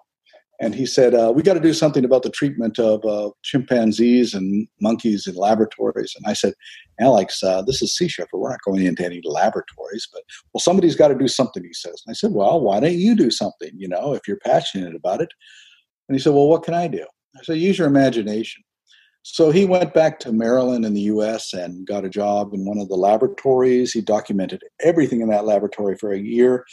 and 0.60 0.74
he 0.74 0.86
said, 0.86 1.14
uh, 1.14 1.32
"We 1.34 1.42
got 1.42 1.54
to 1.54 1.60
do 1.60 1.72
something 1.72 2.04
about 2.04 2.22
the 2.22 2.30
treatment 2.30 2.78
of 2.78 3.04
uh, 3.04 3.30
chimpanzees 3.42 4.34
and 4.34 4.66
monkeys 4.80 5.26
in 5.26 5.34
laboratories." 5.34 6.14
And 6.16 6.24
I 6.26 6.32
said, 6.32 6.54
"Alex, 7.00 7.42
uh, 7.42 7.62
this 7.62 7.82
is 7.82 7.94
Sea 7.94 8.08
Shepherd. 8.08 8.38
We're 8.38 8.50
not 8.50 8.62
going 8.64 8.84
into 8.84 9.04
any 9.04 9.20
laboratories, 9.24 10.08
but 10.12 10.22
well, 10.52 10.60
somebody's 10.60 10.96
got 10.96 11.08
to 11.08 11.14
do 11.14 11.28
something." 11.28 11.62
He 11.62 11.74
says. 11.74 12.02
And 12.06 12.12
I 12.12 12.14
said, 12.14 12.32
"Well, 12.32 12.60
why 12.60 12.80
don't 12.80 12.94
you 12.94 13.14
do 13.14 13.30
something? 13.30 13.70
You 13.76 13.88
know, 13.88 14.14
if 14.14 14.26
you're 14.26 14.38
passionate 14.38 14.94
about 14.94 15.20
it." 15.20 15.28
And 16.08 16.16
he 16.16 16.22
said, 16.22 16.32
"Well, 16.32 16.48
what 16.48 16.62
can 16.62 16.74
I 16.74 16.88
do?" 16.88 17.06
I 17.38 17.42
said, 17.42 17.58
"Use 17.58 17.78
your 17.78 17.88
imagination." 17.88 18.62
So 19.28 19.50
he 19.50 19.64
went 19.64 19.92
back 19.92 20.20
to 20.20 20.32
Maryland 20.32 20.84
in 20.84 20.94
the 20.94 21.00
US 21.12 21.52
and 21.52 21.84
got 21.84 22.04
a 22.04 22.08
job 22.08 22.54
in 22.54 22.64
one 22.64 22.78
of 22.78 22.88
the 22.88 22.94
laboratories. 22.94 23.92
He 23.92 24.00
documented 24.00 24.62
everything 24.80 25.20
in 25.20 25.28
that 25.30 25.44
laboratory 25.44 25.96
for 25.98 26.12
a 26.12 26.18
year, 26.18 26.64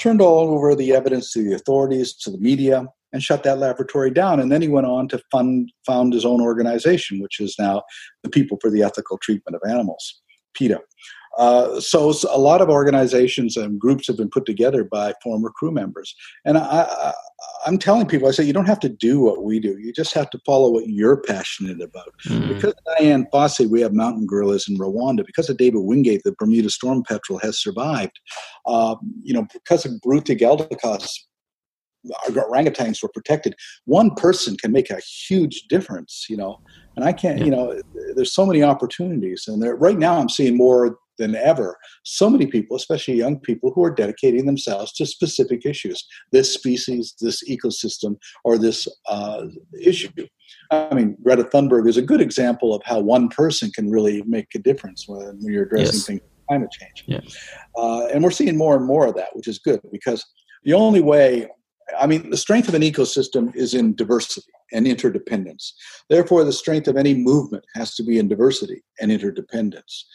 turned 0.00 0.22
all 0.22 0.48
over 0.48 0.74
the 0.74 0.94
evidence 0.94 1.30
to 1.32 1.42
the 1.42 1.54
authorities, 1.54 2.14
to 2.14 2.30
the 2.30 2.38
media, 2.38 2.86
and 3.12 3.22
shut 3.22 3.42
that 3.42 3.58
laboratory 3.58 4.10
down. 4.10 4.40
And 4.40 4.50
then 4.50 4.62
he 4.62 4.68
went 4.68 4.86
on 4.86 5.06
to 5.08 5.20
fund, 5.30 5.70
found 5.84 6.14
his 6.14 6.24
own 6.24 6.40
organization, 6.40 7.20
which 7.20 7.40
is 7.40 7.54
now 7.58 7.82
the 8.22 8.30
People 8.30 8.56
for 8.62 8.70
the 8.70 8.82
Ethical 8.82 9.18
Treatment 9.18 9.54
of 9.54 9.70
Animals, 9.70 10.22
PETA. 10.54 10.80
Uh, 11.38 11.80
so 11.80 12.12
a 12.30 12.38
lot 12.38 12.60
of 12.60 12.68
organizations 12.68 13.56
and 13.56 13.80
groups 13.80 14.08
have 14.08 14.16
been 14.16 14.28
put 14.28 14.44
together 14.44 14.82
by 14.82 15.14
former 15.22 15.50
crew 15.50 15.70
members. 15.70 16.14
And 16.44 16.58
I, 16.58 17.14
am 17.66 17.78
telling 17.78 18.06
people, 18.06 18.26
I 18.26 18.32
say, 18.32 18.42
you 18.42 18.52
don't 18.52 18.66
have 18.66 18.80
to 18.80 18.88
do 18.88 19.20
what 19.20 19.44
we 19.44 19.60
do. 19.60 19.78
You 19.78 19.92
just 19.92 20.12
have 20.14 20.30
to 20.30 20.40
follow 20.44 20.70
what 20.70 20.88
you're 20.88 21.20
passionate 21.22 21.80
about. 21.80 22.12
Mm-hmm. 22.26 22.54
Because 22.54 22.72
of 22.72 22.98
Dian 22.98 23.26
Fossey, 23.32 23.70
we 23.70 23.80
have 23.80 23.92
mountain 23.92 24.26
gorillas 24.26 24.66
in 24.68 24.76
Rwanda. 24.76 25.24
Because 25.24 25.48
of 25.48 25.56
David 25.56 25.80
Wingate, 25.80 26.22
the 26.24 26.34
Bermuda 26.38 26.70
storm 26.70 27.04
petrel 27.04 27.38
has 27.38 27.62
survived. 27.62 28.18
Uh, 28.66 28.96
you 29.22 29.32
know, 29.32 29.46
because 29.52 29.86
of 29.86 29.92
Biruté 30.04 30.38
Galdikas, 30.38 31.08
orangutans 32.30 33.02
were 33.02 33.10
protected. 33.10 33.54
One 33.84 34.10
person 34.14 34.56
can 34.56 34.72
make 34.72 34.90
a 34.90 35.00
huge 35.28 35.64
difference, 35.68 36.26
you 36.28 36.36
know. 36.36 36.60
And 36.96 37.04
I 37.04 37.12
can't, 37.12 37.38
yeah. 37.38 37.44
you 37.44 37.50
know, 37.52 37.80
there's 38.16 38.34
so 38.34 38.44
many 38.44 38.62
opportunities. 38.62 39.44
And 39.46 39.62
there, 39.62 39.76
right 39.76 39.98
now, 39.98 40.18
I'm 40.18 40.28
seeing 40.28 40.56
more 40.56 40.98
than 41.18 41.34
ever 41.34 41.76
so 42.04 42.30
many 42.30 42.46
people, 42.46 42.76
especially 42.76 43.14
young 43.14 43.38
people, 43.40 43.72
who 43.74 43.84
are 43.84 43.94
dedicating 43.94 44.46
themselves 44.46 44.92
to 44.92 45.06
specific 45.06 45.64
issues 45.64 46.04
this 46.32 46.52
species, 46.52 47.14
this 47.20 47.42
ecosystem, 47.48 48.16
or 48.44 48.58
this 48.58 48.86
uh, 49.08 49.44
issue. 49.80 50.10
I 50.70 50.94
mean, 50.94 51.16
Greta 51.22 51.44
Thunberg 51.44 51.88
is 51.88 51.96
a 51.96 52.02
good 52.02 52.20
example 52.20 52.74
of 52.74 52.82
how 52.84 53.00
one 53.00 53.28
person 53.28 53.70
can 53.70 53.90
really 53.90 54.22
make 54.26 54.48
a 54.54 54.58
difference 54.58 55.04
when 55.06 55.38
you're 55.40 55.64
addressing 55.64 55.94
yes. 55.94 56.06
things 56.06 56.20
like 56.20 56.46
climate 56.48 56.70
change. 56.70 57.04
Yeah. 57.06 57.20
Uh, 57.76 58.06
and 58.06 58.22
we're 58.22 58.30
seeing 58.30 58.56
more 58.56 58.76
and 58.76 58.86
more 58.86 59.06
of 59.06 59.14
that, 59.16 59.34
which 59.34 59.48
is 59.48 59.58
good 59.58 59.80
because 59.92 60.24
the 60.64 60.74
only 60.74 61.00
way 61.00 61.48
I 61.98 62.06
mean, 62.06 62.30
the 62.30 62.36
strength 62.36 62.68
of 62.68 62.74
an 62.74 62.82
ecosystem 62.82 63.54
is 63.54 63.74
in 63.74 63.94
diversity 63.94 64.52
and 64.72 64.86
interdependence. 64.86 65.74
Therefore, 66.08 66.44
the 66.44 66.52
strength 66.52 66.88
of 66.88 66.96
any 66.96 67.14
movement 67.14 67.64
has 67.74 67.94
to 67.94 68.02
be 68.02 68.18
in 68.18 68.28
diversity 68.28 68.82
and 69.00 69.10
interdependence. 69.10 70.06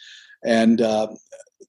And 0.44 0.80
uh, 0.80 1.08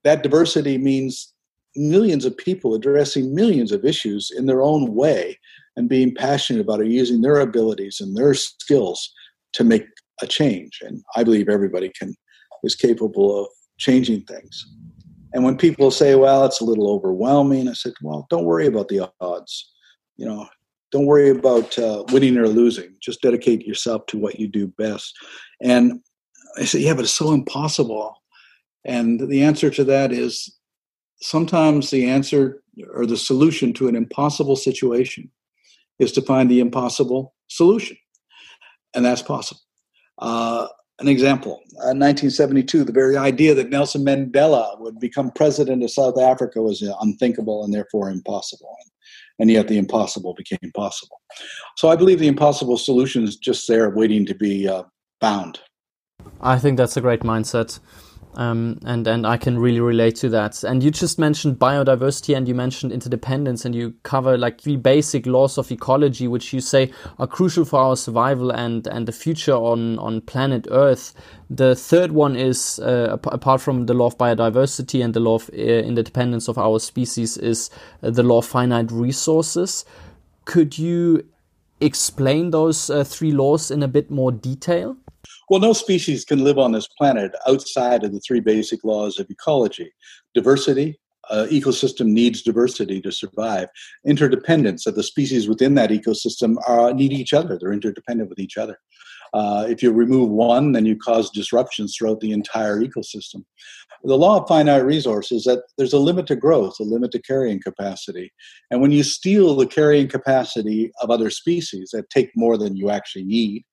that 0.03 0.23
diversity 0.23 0.77
means 0.77 1.33
millions 1.75 2.25
of 2.25 2.37
people 2.37 2.73
addressing 2.73 3.35
millions 3.35 3.71
of 3.71 3.85
issues 3.85 4.31
in 4.35 4.45
their 4.45 4.61
own 4.61 4.93
way 4.93 5.37
and 5.75 5.89
being 5.89 6.15
passionate 6.15 6.61
about 6.61 6.81
it, 6.81 6.87
using 6.87 7.21
their 7.21 7.39
abilities 7.39 7.99
and 7.99 8.15
their 8.15 8.33
skills 8.33 9.11
to 9.53 9.63
make 9.63 9.85
a 10.21 10.27
change. 10.27 10.79
And 10.81 11.03
I 11.15 11.23
believe 11.23 11.49
everybody 11.49 11.91
can 11.97 12.15
is 12.63 12.75
capable 12.75 13.43
of 13.43 13.47
changing 13.77 14.21
things. 14.21 14.65
And 15.33 15.43
when 15.43 15.57
people 15.57 15.91
say, 15.91 16.15
"Well, 16.15 16.45
it's 16.45 16.61
a 16.61 16.65
little 16.65 16.89
overwhelming," 16.89 17.67
I 17.67 17.73
said, 17.73 17.93
"Well, 18.01 18.25
don't 18.29 18.45
worry 18.45 18.67
about 18.67 18.87
the 18.87 19.11
odds. 19.19 19.71
You 20.17 20.25
know, 20.25 20.47
don't 20.91 21.05
worry 21.05 21.29
about 21.29 21.77
uh, 21.77 22.05
winning 22.11 22.37
or 22.37 22.47
losing. 22.47 22.95
Just 23.01 23.21
dedicate 23.21 23.67
yourself 23.67 24.05
to 24.07 24.17
what 24.17 24.39
you 24.39 24.47
do 24.47 24.67
best." 24.67 25.13
And 25.61 26.01
I 26.57 26.65
said, 26.65 26.81
"Yeah, 26.81 26.93
but 26.93 27.03
it's 27.03 27.11
so 27.11 27.33
impossible." 27.33 28.15
And 28.85 29.19
the 29.19 29.43
answer 29.43 29.69
to 29.71 29.83
that 29.85 30.11
is 30.11 30.55
sometimes 31.21 31.89
the 31.89 32.07
answer 32.07 32.61
or 32.93 33.05
the 33.05 33.17
solution 33.17 33.73
to 33.73 33.87
an 33.87 33.95
impossible 33.95 34.55
situation 34.55 35.29
is 35.99 36.11
to 36.13 36.21
find 36.21 36.49
the 36.49 36.59
impossible 36.59 37.33
solution. 37.47 37.97
And 38.93 39.03
that's 39.03 39.21
possible. 39.21 39.61
Uh, 40.19 40.67
an 40.99 41.07
example 41.09 41.61
in 41.71 41.99
1972, 41.99 42.85
the 42.85 42.93
very 42.93 43.17
idea 43.17 43.53
that 43.53 43.69
Nelson 43.69 44.05
Mandela 44.05 44.79
would 44.79 44.97
become 44.99 45.31
president 45.31 45.83
of 45.83 45.91
South 45.91 46.17
Africa 46.17 46.61
was 46.61 46.81
unthinkable 47.01 47.65
and 47.65 47.73
therefore 47.73 48.09
impossible. 48.09 48.73
And 49.37 49.51
yet 49.51 49.67
the 49.67 49.77
impossible 49.77 50.33
became 50.35 50.71
possible. 50.73 51.19
So 51.75 51.89
I 51.89 51.97
believe 51.97 52.19
the 52.19 52.29
impossible 52.29 52.77
solution 52.77 53.23
is 53.23 53.35
just 53.35 53.67
there 53.67 53.89
waiting 53.89 54.25
to 54.27 54.35
be 54.35 54.69
uh, 54.69 54.83
found. 55.19 55.59
I 56.39 56.57
think 56.57 56.77
that's 56.77 56.95
a 56.95 57.01
great 57.01 57.21
mindset. 57.21 57.79
Um, 58.37 58.79
and 58.85 59.07
and 59.07 59.25
I 59.25 59.37
can 59.37 59.57
really 59.57 59.79
relate 59.79 60.15
to 60.17 60.29
that. 60.29 60.63
And 60.63 60.83
you 60.83 60.91
just 60.91 61.17
mentioned 61.17 61.57
biodiversity, 61.57 62.35
and 62.35 62.47
you 62.47 62.55
mentioned 62.55 62.91
interdependence, 62.91 63.65
and 63.65 63.73
you 63.73 63.93
cover 64.03 64.37
like 64.37 64.59
three 64.59 64.75
basic 64.75 65.25
laws 65.25 65.57
of 65.57 65.71
ecology, 65.71 66.27
which 66.27 66.53
you 66.53 66.59
say 66.59 66.91
are 67.17 67.27
crucial 67.27 67.65
for 67.65 67.79
our 67.79 67.95
survival 67.95 68.51
and 68.51 68.87
and 68.87 69.07
the 69.07 69.11
future 69.11 69.55
on 69.55 69.97
on 69.99 70.21
planet 70.21 70.67
Earth. 70.69 71.13
The 71.49 71.75
third 71.75 72.11
one 72.11 72.35
is 72.35 72.79
uh, 72.79 73.17
apart 73.23 73.61
from 73.61 73.85
the 73.85 73.93
law 73.93 74.07
of 74.07 74.17
biodiversity 74.17 75.03
and 75.03 75.13
the 75.13 75.19
law 75.19 75.35
of 75.35 75.49
uh, 75.53 75.61
interdependence 75.61 76.47
of 76.47 76.57
our 76.57 76.79
species, 76.79 77.37
is 77.37 77.69
uh, 78.03 78.09
the 78.09 78.23
law 78.23 78.39
of 78.39 78.45
finite 78.45 78.91
resources. 78.91 79.85
Could 80.45 80.77
you 80.77 81.23
explain 81.81 82.51
those 82.51 82.89
uh, 82.89 83.03
three 83.03 83.31
laws 83.31 83.71
in 83.71 83.83
a 83.83 83.87
bit 83.87 84.09
more 84.09 84.31
detail? 84.31 84.97
Well, 85.49 85.59
no 85.59 85.73
species 85.73 86.25
can 86.25 86.43
live 86.43 86.57
on 86.57 86.71
this 86.71 86.87
planet 86.87 87.31
outside 87.47 88.03
of 88.03 88.13
the 88.13 88.19
three 88.19 88.39
basic 88.39 88.83
laws 88.83 89.19
of 89.19 89.29
ecology 89.29 89.91
diversity. 90.33 90.99
Uh, 91.29 91.47
ecosystem 91.49 92.07
needs 92.07 92.43
diversity 92.43 93.01
to 93.01 93.11
survive. 93.11 93.67
Interdependence 94.05 94.83
that 94.83 94.95
the 94.95 95.01
species 95.01 95.47
within 95.47 95.73
that 95.73 95.89
ecosystem 95.89 96.55
are, 96.67 96.93
need 96.93 97.11
each 97.11 97.33
other. 97.33 97.57
They're 97.59 97.73
interdependent 97.73 98.29
with 98.29 98.37
each 98.37 98.57
other. 98.57 98.77
Uh, 99.33 99.65
if 99.67 99.81
you 99.81 99.91
remove 99.91 100.29
one, 100.29 100.71
then 100.71 100.85
you 100.85 100.95
cause 100.95 101.31
disruptions 101.31 101.95
throughout 101.95 102.19
the 102.19 102.31
entire 102.31 102.79
ecosystem. 102.79 103.43
The 104.03 104.17
law 104.17 104.41
of 104.41 104.47
finite 104.47 104.85
resources 104.85 105.45
that 105.45 105.63
there's 105.77 105.93
a 105.93 105.99
limit 105.99 106.27
to 106.27 106.35
growth, 106.35 106.75
a 106.79 106.83
limit 106.83 107.11
to 107.11 107.21
carrying 107.21 107.59
capacity. 107.59 108.31
And 108.69 108.79
when 108.79 108.91
you 108.91 109.03
steal 109.03 109.55
the 109.55 109.65
carrying 109.65 110.07
capacity 110.07 110.91
of 111.01 111.09
other 111.09 111.31
species 111.31 111.89
that 111.91 112.09
take 112.11 112.29
more 112.35 112.55
than 112.55 112.75
you 112.77 112.91
actually 112.91 113.25
need, 113.25 113.65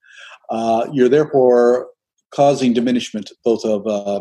uh, 0.51 0.87
you're 0.93 1.09
therefore 1.09 1.89
causing 2.35 2.73
diminishment 2.73 3.31
both 3.45 3.65
of 3.65 3.87
uh, 3.87 4.21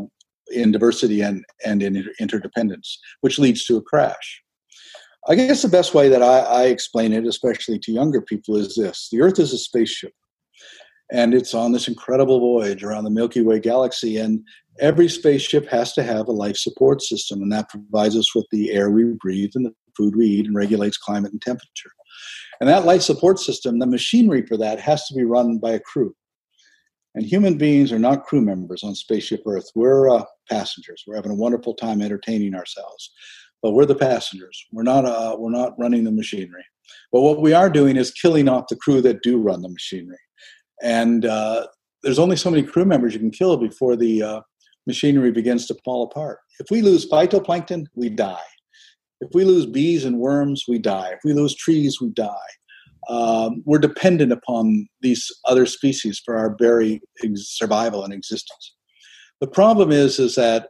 in 0.52 0.72
diversity 0.72 1.22
and, 1.22 1.46
and 1.66 1.82
in 1.82 2.06
interdependence, 2.20 3.00
which 3.22 3.40
leads 3.40 3.66
to 3.66 3.78
a 3.78 3.82
crash. 3.82 4.42
I 5.28 5.36
guess 5.36 5.62
the 5.62 5.68
best 5.70 5.94
way 5.94 6.10
that 6.10 6.24
I, 6.24 6.40
I 6.40 6.64
explain 6.66 7.14
it, 7.14 7.26
especially 7.28 7.80
to 7.80 7.92
younger 7.92 8.22
people, 8.22 8.58
is 8.58 8.76
this 8.76 9.08
the 9.12 9.22
Earth 9.22 9.40
is 9.40 9.54
a 9.54 9.58
spaceship 9.58 10.14
and 11.12 11.34
it's 11.34 11.54
on 11.54 11.74
this 11.74 11.88
incredible 11.88 12.40
voyage 12.40 12.84
around 12.84 13.04
the 13.04 13.10
Milky 13.10 13.42
Way 13.42 13.60
galaxy. 13.60 14.18
And 14.18 14.42
every 14.80 15.10
spaceship 15.10 15.68
has 15.70 15.94
to 15.94 16.04
have 16.04 16.28
a 16.28 16.32
life 16.32 16.56
support 16.56 17.02
system, 17.02 17.42
and 17.42 17.52
that 17.52 17.70
provides 17.70 18.16
us 18.16 18.34
with 18.34 18.46
the 18.52 18.72
air 18.72 18.90
we 18.90 19.04
breathe 19.20 19.52
and 19.56 19.66
the 19.66 19.74
food 19.96 20.16
we 20.16 20.26
eat 20.26 20.48
and 20.48 20.56
regulates 20.56 20.98
climate 20.98 21.34
and 21.34 21.42
temperature. 21.42 21.92
And 22.62 22.70
that 22.70 22.86
life 22.86 23.02
support 23.02 23.40
system, 23.40 23.80
the 23.80 23.88
machinery 23.88 24.46
for 24.46 24.56
that 24.56 24.80
has 24.80 25.08
to 25.08 25.16
be 25.16 25.24
run 25.24 25.58
by 25.58 25.72
a 25.72 25.80
crew. 25.80 26.16
And 27.16 27.26
human 27.26 27.58
beings 27.58 27.92
are 27.92 28.00
not 28.00 28.24
crew 28.24 28.40
members 28.40 28.84
on 28.84 28.94
Spaceship 28.94 29.42
Earth. 29.48 29.70
We're 29.74 30.10
uh, 30.10 30.24
passengers. 30.48 31.04
We're 31.06 31.16
having 31.16 31.32
a 31.32 31.36
wonderful 31.36 31.74
time 31.74 32.04
entertaining 32.04 32.54
ourselves, 32.54 33.12
but 33.64 33.72
we're 33.72 33.88
the 33.88 33.96
passengers. 33.96 34.64
We're 34.72 34.84
not. 34.84 35.06
Uh, 35.06 35.36
we're 35.38 35.50
not 35.50 35.74
running 35.78 36.04
the 36.04 36.12
machinery. 36.12 36.64
But 37.12 37.22
what 37.22 37.42
we 37.42 37.52
are 37.52 37.70
doing 37.70 37.98
is 37.98 38.12
killing 38.12 38.48
off 38.48 38.68
the 38.70 38.76
crew 38.76 39.02
that 39.02 39.24
do 39.24 39.40
run 39.40 39.64
the 39.64 39.70
machinery. 39.70 40.20
And 40.84 41.26
uh, 41.26 41.66
there's 42.04 42.20
only 42.20 42.38
so 42.38 42.52
many 42.52 42.64
crew 42.64 42.86
members 42.86 43.14
you 43.14 43.20
can 43.20 43.32
kill 43.32 43.58
before 43.58 43.96
the 43.96 44.22
uh, 44.22 44.42
machinery 44.86 45.32
begins 45.32 45.66
to 45.68 45.76
fall 45.84 46.04
apart. 46.04 46.38
If 46.60 46.70
we 46.70 46.82
lose 46.82 47.10
phytoplankton, 47.10 47.88
we 47.96 48.10
die. 48.10 48.40
If 49.22 49.30
we 49.34 49.46
lose 49.46 49.66
bees 49.66 50.04
and 50.04 50.18
worms, 50.18 50.66
we 50.68 50.80
die. 50.80 51.12
If 51.14 51.20
we 51.24 51.34
lose 51.34 51.56
trees, 51.56 52.02
we 52.02 52.10
die 52.10 52.52
um, 53.10 53.64
we're 53.66 53.80
dependent 53.80 54.32
upon 54.32 54.88
these 55.02 55.32
other 55.46 55.66
species 55.66 56.22
for 56.24 56.38
our 56.38 56.56
very 56.60 57.02
survival 57.36 58.04
and 58.04 58.14
existence. 58.14 58.76
The 59.40 59.48
problem 59.48 59.92
is, 59.92 60.20
is 60.20 60.36
that 60.36 60.70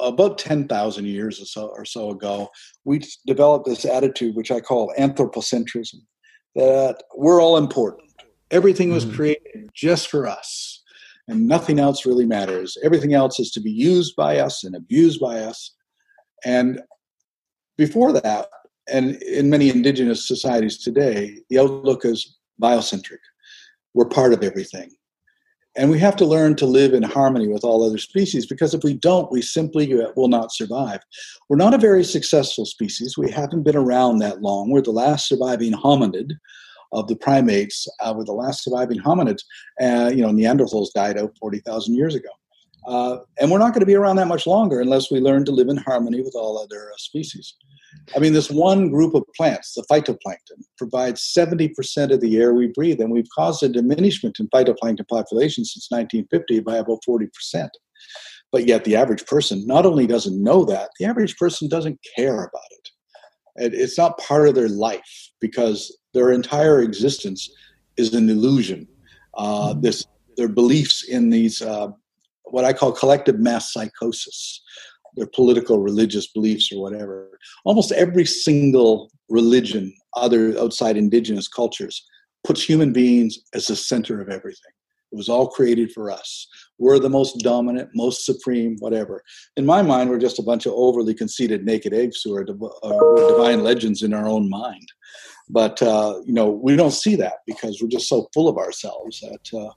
about 0.00 0.38
10,000 0.38 1.06
years 1.06 1.40
or 1.40 1.44
so, 1.44 1.66
or 1.68 1.84
so 1.84 2.10
ago, 2.10 2.48
we 2.84 3.00
developed 3.26 3.66
this 3.66 3.84
attitude, 3.84 4.34
which 4.34 4.50
I 4.50 4.60
call 4.60 4.92
anthropocentrism, 4.98 6.00
that 6.56 7.02
we're 7.16 7.42
all 7.42 7.56
important. 7.56 8.10
Everything 8.50 8.90
was 8.90 9.04
mm-hmm. 9.04 9.16
created 9.16 9.70
just 9.74 10.08
for 10.08 10.26
us, 10.26 10.82
and 11.28 11.46
nothing 11.46 11.78
else 11.78 12.06
really 12.06 12.26
matters. 12.26 12.76
Everything 12.82 13.14
else 13.14 13.38
is 13.38 13.50
to 13.52 13.60
be 13.60 13.70
used 13.70 14.16
by 14.16 14.38
us 14.38 14.64
and 14.64 14.74
abused 14.74 15.20
by 15.20 15.40
us. 15.40 15.74
And 16.44 16.80
before 17.78 18.12
that, 18.12 18.48
and 18.88 19.22
in 19.22 19.48
many 19.48 19.70
indigenous 19.70 20.26
societies 20.26 20.78
today, 20.78 21.38
the 21.48 21.58
outlook 21.58 22.04
is 22.04 22.36
biocentric. 22.60 23.18
We're 23.94 24.08
part 24.08 24.32
of 24.32 24.42
everything. 24.42 24.90
And 25.76 25.90
we 25.90 25.98
have 26.00 26.16
to 26.16 26.26
learn 26.26 26.56
to 26.56 26.66
live 26.66 26.92
in 26.92 27.04
harmony 27.04 27.46
with 27.46 27.62
all 27.62 27.84
other 27.84 27.98
species 27.98 28.46
because 28.46 28.74
if 28.74 28.82
we 28.82 28.94
don't, 28.94 29.30
we 29.30 29.40
simply 29.40 29.94
will 30.16 30.28
not 30.28 30.52
survive. 30.52 30.98
We're 31.48 31.56
not 31.56 31.74
a 31.74 31.78
very 31.78 32.02
successful 32.02 32.66
species. 32.66 33.16
We 33.16 33.30
haven't 33.30 33.62
been 33.62 33.76
around 33.76 34.18
that 34.18 34.42
long. 34.42 34.70
We're 34.70 34.82
the 34.82 34.90
last 34.90 35.28
surviving 35.28 35.72
hominid 35.72 36.32
of 36.92 37.06
the 37.06 37.14
primates. 37.14 37.86
Uh, 38.00 38.12
we're 38.16 38.24
the 38.24 38.32
last 38.32 38.64
surviving 38.64 38.98
hominids. 38.98 39.42
Uh, 39.80 40.10
you 40.12 40.22
know, 40.22 40.30
Neanderthals 40.30 40.92
died 40.94 41.16
out 41.16 41.36
40,000 41.38 41.94
years 41.94 42.16
ago. 42.16 42.30
Uh, 42.86 43.18
and 43.40 43.50
we're 43.50 43.58
not 43.58 43.72
going 43.72 43.80
to 43.80 43.86
be 43.86 43.94
around 43.94 44.16
that 44.16 44.28
much 44.28 44.46
longer 44.46 44.80
unless 44.80 45.10
we 45.10 45.20
learn 45.20 45.44
to 45.44 45.52
live 45.52 45.68
in 45.68 45.76
harmony 45.76 46.22
with 46.22 46.34
all 46.34 46.58
other 46.58 46.90
uh, 46.92 46.96
species. 46.96 47.54
I 48.14 48.18
mean, 48.18 48.32
this 48.32 48.50
one 48.50 48.90
group 48.90 49.14
of 49.14 49.24
plants, 49.36 49.74
the 49.74 49.84
phytoplankton, 49.90 50.62
provides 50.76 51.32
70% 51.36 52.12
of 52.12 52.20
the 52.20 52.36
air 52.36 52.54
we 52.54 52.68
breathe, 52.68 53.00
and 53.00 53.10
we've 53.10 53.28
caused 53.34 53.62
a 53.62 53.68
diminishment 53.68 54.38
in 54.38 54.48
phytoplankton 54.48 55.08
population 55.08 55.64
since 55.64 55.88
1950 55.90 56.60
by 56.60 56.76
about 56.76 57.00
40%. 57.06 57.68
But 58.50 58.66
yet, 58.66 58.84
the 58.84 58.96
average 58.96 59.26
person 59.26 59.66
not 59.66 59.84
only 59.84 60.06
doesn't 60.06 60.42
know 60.42 60.64
that, 60.64 60.90
the 60.98 61.06
average 61.06 61.36
person 61.36 61.68
doesn't 61.68 61.98
care 62.16 62.44
about 62.44 62.62
it. 62.70 63.74
It's 63.74 63.98
not 63.98 64.18
part 64.18 64.48
of 64.48 64.54
their 64.54 64.68
life 64.68 65.30
because 65.40 65.96
their 66.14 66.30
entire 66.30 66.80
existence 66.80 67.50
is 67.96 68.14
an 68.14 68.30
illusion. 68.30 68.86
Uh, 69.34 69.74
this, 69.74 70.06
their 70.36 70.48
beliefs 70.48 71.04
in 71.04 71.30
these, 71.30 71.60
uh, 71.60 71.88
what 72.50 72.64
I 72.64 72.72
call 72.72 72.92
collective 72.92 73.38
mass 73.38 73.72
psychosis, 73.72 74.62
their 75.16 75.26
political, 75.26 75.80
religious 75.80 76.28
beliefs 76.28 76.70
or 76.72 76.80
whatever. 76.82 77.38
Almost 77.64 77.92
every 77.92 78.24
single 78.24 79.10
religion, 79.28 79.92
other 80.16 80.58
outside 80.58 80.96
indigenous 80.96 81.48
cultures, 81.48 82.04
puts 82.44 82.62
human 82.62 82.92
beings 82.92 83.38
as 83.54 83.66
the 83.66 83.76
center 83.76 84.20
of 84.20 84.28
everything. 84.28 84.72
It 85.10 85.16
was 85.16 85.28
all 85.28 85.48
created 85.48 85.92
for 85.92 86.10
us. 86.10 86.46
We're 86.78 86.98
the 86.98 87.08
most 87.08 87.38
dominant, 87.38 87.90
most 87.94 88.26
supreme, 88.26 88.76
whatever. 88.80 89.22
In 89.56 89.64
my 89.64 89.80
mind, 89.80 90.10
we're 90.10 90.18
just 90.18 90.38
a 90.38 90.42
bunch 90.42 90.66
of 90.66 90.74
overly 90.74 91.14
conceited 91.14 91.64
naked 91.64 91.94
apes 91.94 92.20
who 92.22 92.36
are, 92.36 92.44
div- 92.44 92.62
are 92.82 93.28
divine 93.28 93.64
legends 93.64 94.02
in 94.02 94.12
our 94.12 94.28
own 94.28 94.50
mind. 94.50 94.86
But 95.48 95.80
uh, 95.82 96.20
you 96.26 96.34
know, 96.34 96.50
we 96.50 96.76
don't 96.76 96.90
see 96.90 97.16
that 97.16 97.36
because 97.46 97.80
we're 97.80 97.88
just 97.88 98.08
so 98.08 98.28
full 98.34 98.48
of 98.48 98.58
ourselves 98.58 99.20
that, 99.20 99.58
uh, 99.58 99.72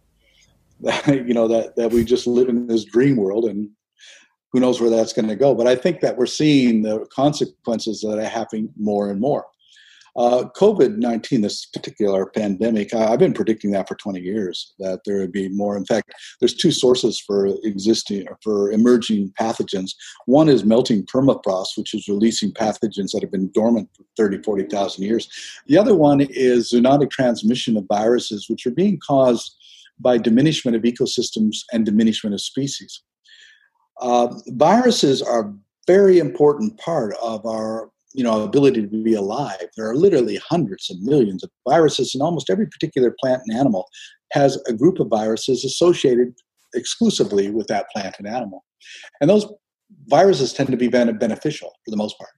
that 0.81 1.07
you 1.27 1.33
know 1.33 1.47
that 1.47 1.75
that 1.75 1.91
we 1.91 2.03
just 2.03 2.27
live 2.27 2.49
in 2.49 2.67
this 2.67 2.83
dream 2.85 3.15
world 3.15 3.45
and 3.45 3.69
who 4.51 4.59
knows 4.59 4.81
where 4.81 4.89
that's 4.89 5.13
going 5.13 5.29
to 5.29 5.35
go. 5.35 5.55
But 5.55 5.67
I 5.67 5.75
think 5.75 6.01
that 6.01 6.17
we're 6.17 6.25
seeing 6.25 6.81
the 6.81 7.05
consequences 7.13 8.01
that 8.01 8.19
are 8.19 8.27
happening 8.27 8.69
more 8.77 9.09
and 9.09 9.19
more. 9.19 9.45
Uh, 10.17 10.43
COVID 10.57 10.97
19, 10.97 11.39
this 11.39 11.65
particular 11.67 12.25
pandemic, 12.25 12.93
I, 12.93 13.11
have 13.11 13.19
been 13.19 13.33
predicting 13.33 13.71
that 13.71 13.87
for 13.87 13.95
20 13.95 14.19
years, 14.19 14.73
that 14.79 14.99
there 15.05 15.19
would 15.19 15.31
be 15.31 15.47
more. 15.47 15.77
In 15.77 15.85
fact, 15.85 16.11
there's 16.39 16.53
two 16.53 16.71
sources 16.71 17.17
for 17.17 17.47
existing, 17.63 18.27
for 18.43 18.71
emerging 18.71 19.31
pathogens. 19.39 19.91
One 20.25 20.49
is 20.49 20.65
melting 20.65 21.05
permafrost, 21.05 21.77
which 21.77 21.93
is 21.93 22.09
releasing 22.09 22.51
pathogens 22.51 23.11
that 23.13 23.21
have 23.21 23.31
been 23.31 23.51
dormant 23.53 23.87
for 23.95 24.03
30, 24.17 24.43
40,000 24.43 25.01
years. 25.01 25.29
The 25.67 25.77
other 25.77 25.95
one 25.95 26.19
is 26.19 26.73
zoonotic 26.73 27.09
transmission 27.09 27.77
of 27.77 27.85
viruses, 27.87 28.49
which 28.49 28.67
are 28.67 28.71
being 28.71 28.99
caused 28.99 29.55
by 30.01 30.17
diminishment 30.17 30.75
of 30.75 30.83
ecosystems 30.83 31.57
and 31.71 31.85
diminishment 31.85 32.33
of 32.33 32.41
species. 32.41 33.03
Uh, 34.01 34.33
viruses 34.47 35.21
are 35.21 35.41
a 35.41 35.53
very 35.87 36.19
important 36.19 36.77
part 36.79 37.15
of 37.21 37.45
our 37.45 37.89
you 38.13 38.23
know 38.23 38.43
ability 38.43 38.81
to 38.81 39.03
be 39.03 39.13
alive. 39.13 39.67
There 39.77 39.89
are 39.89 39.95
literally 39.95 40.37
hundreds 40.37 40.89
of 40.89 41.01
millions 41.01 41.43
of 41.43 41.49
viruses, 41.67 42.13
and 42.13 42.21
almost 42.21 42.49
every 42.49 42.67
particular 42.67 43.15
plant 43.19 43.41
and 43.47 43.57
animal 43.57 43.87
has 44.33 44.57
a 44.67 44.73
group 44.73 44.99
of 44.99 45.07
viruses 45.07 45.63
associated 45.63 46.33
exclusively 46.73 47.49
with 47.49 47.67
that 47.67 47.89
plant 47.93 48.15
and 48.17 48.27
animal. 48.27 48.63
And 49.19 49.29
those 49.29 49.45
viruses 50.07 50.53
tend 50.53 50.69
to 50.71 50.77
be 50.77 50.87
beneficial 50.87 51.69
for 51.85 51.91
the 51.91 51.97
most 51.97 52.17
part. 52.17 52.31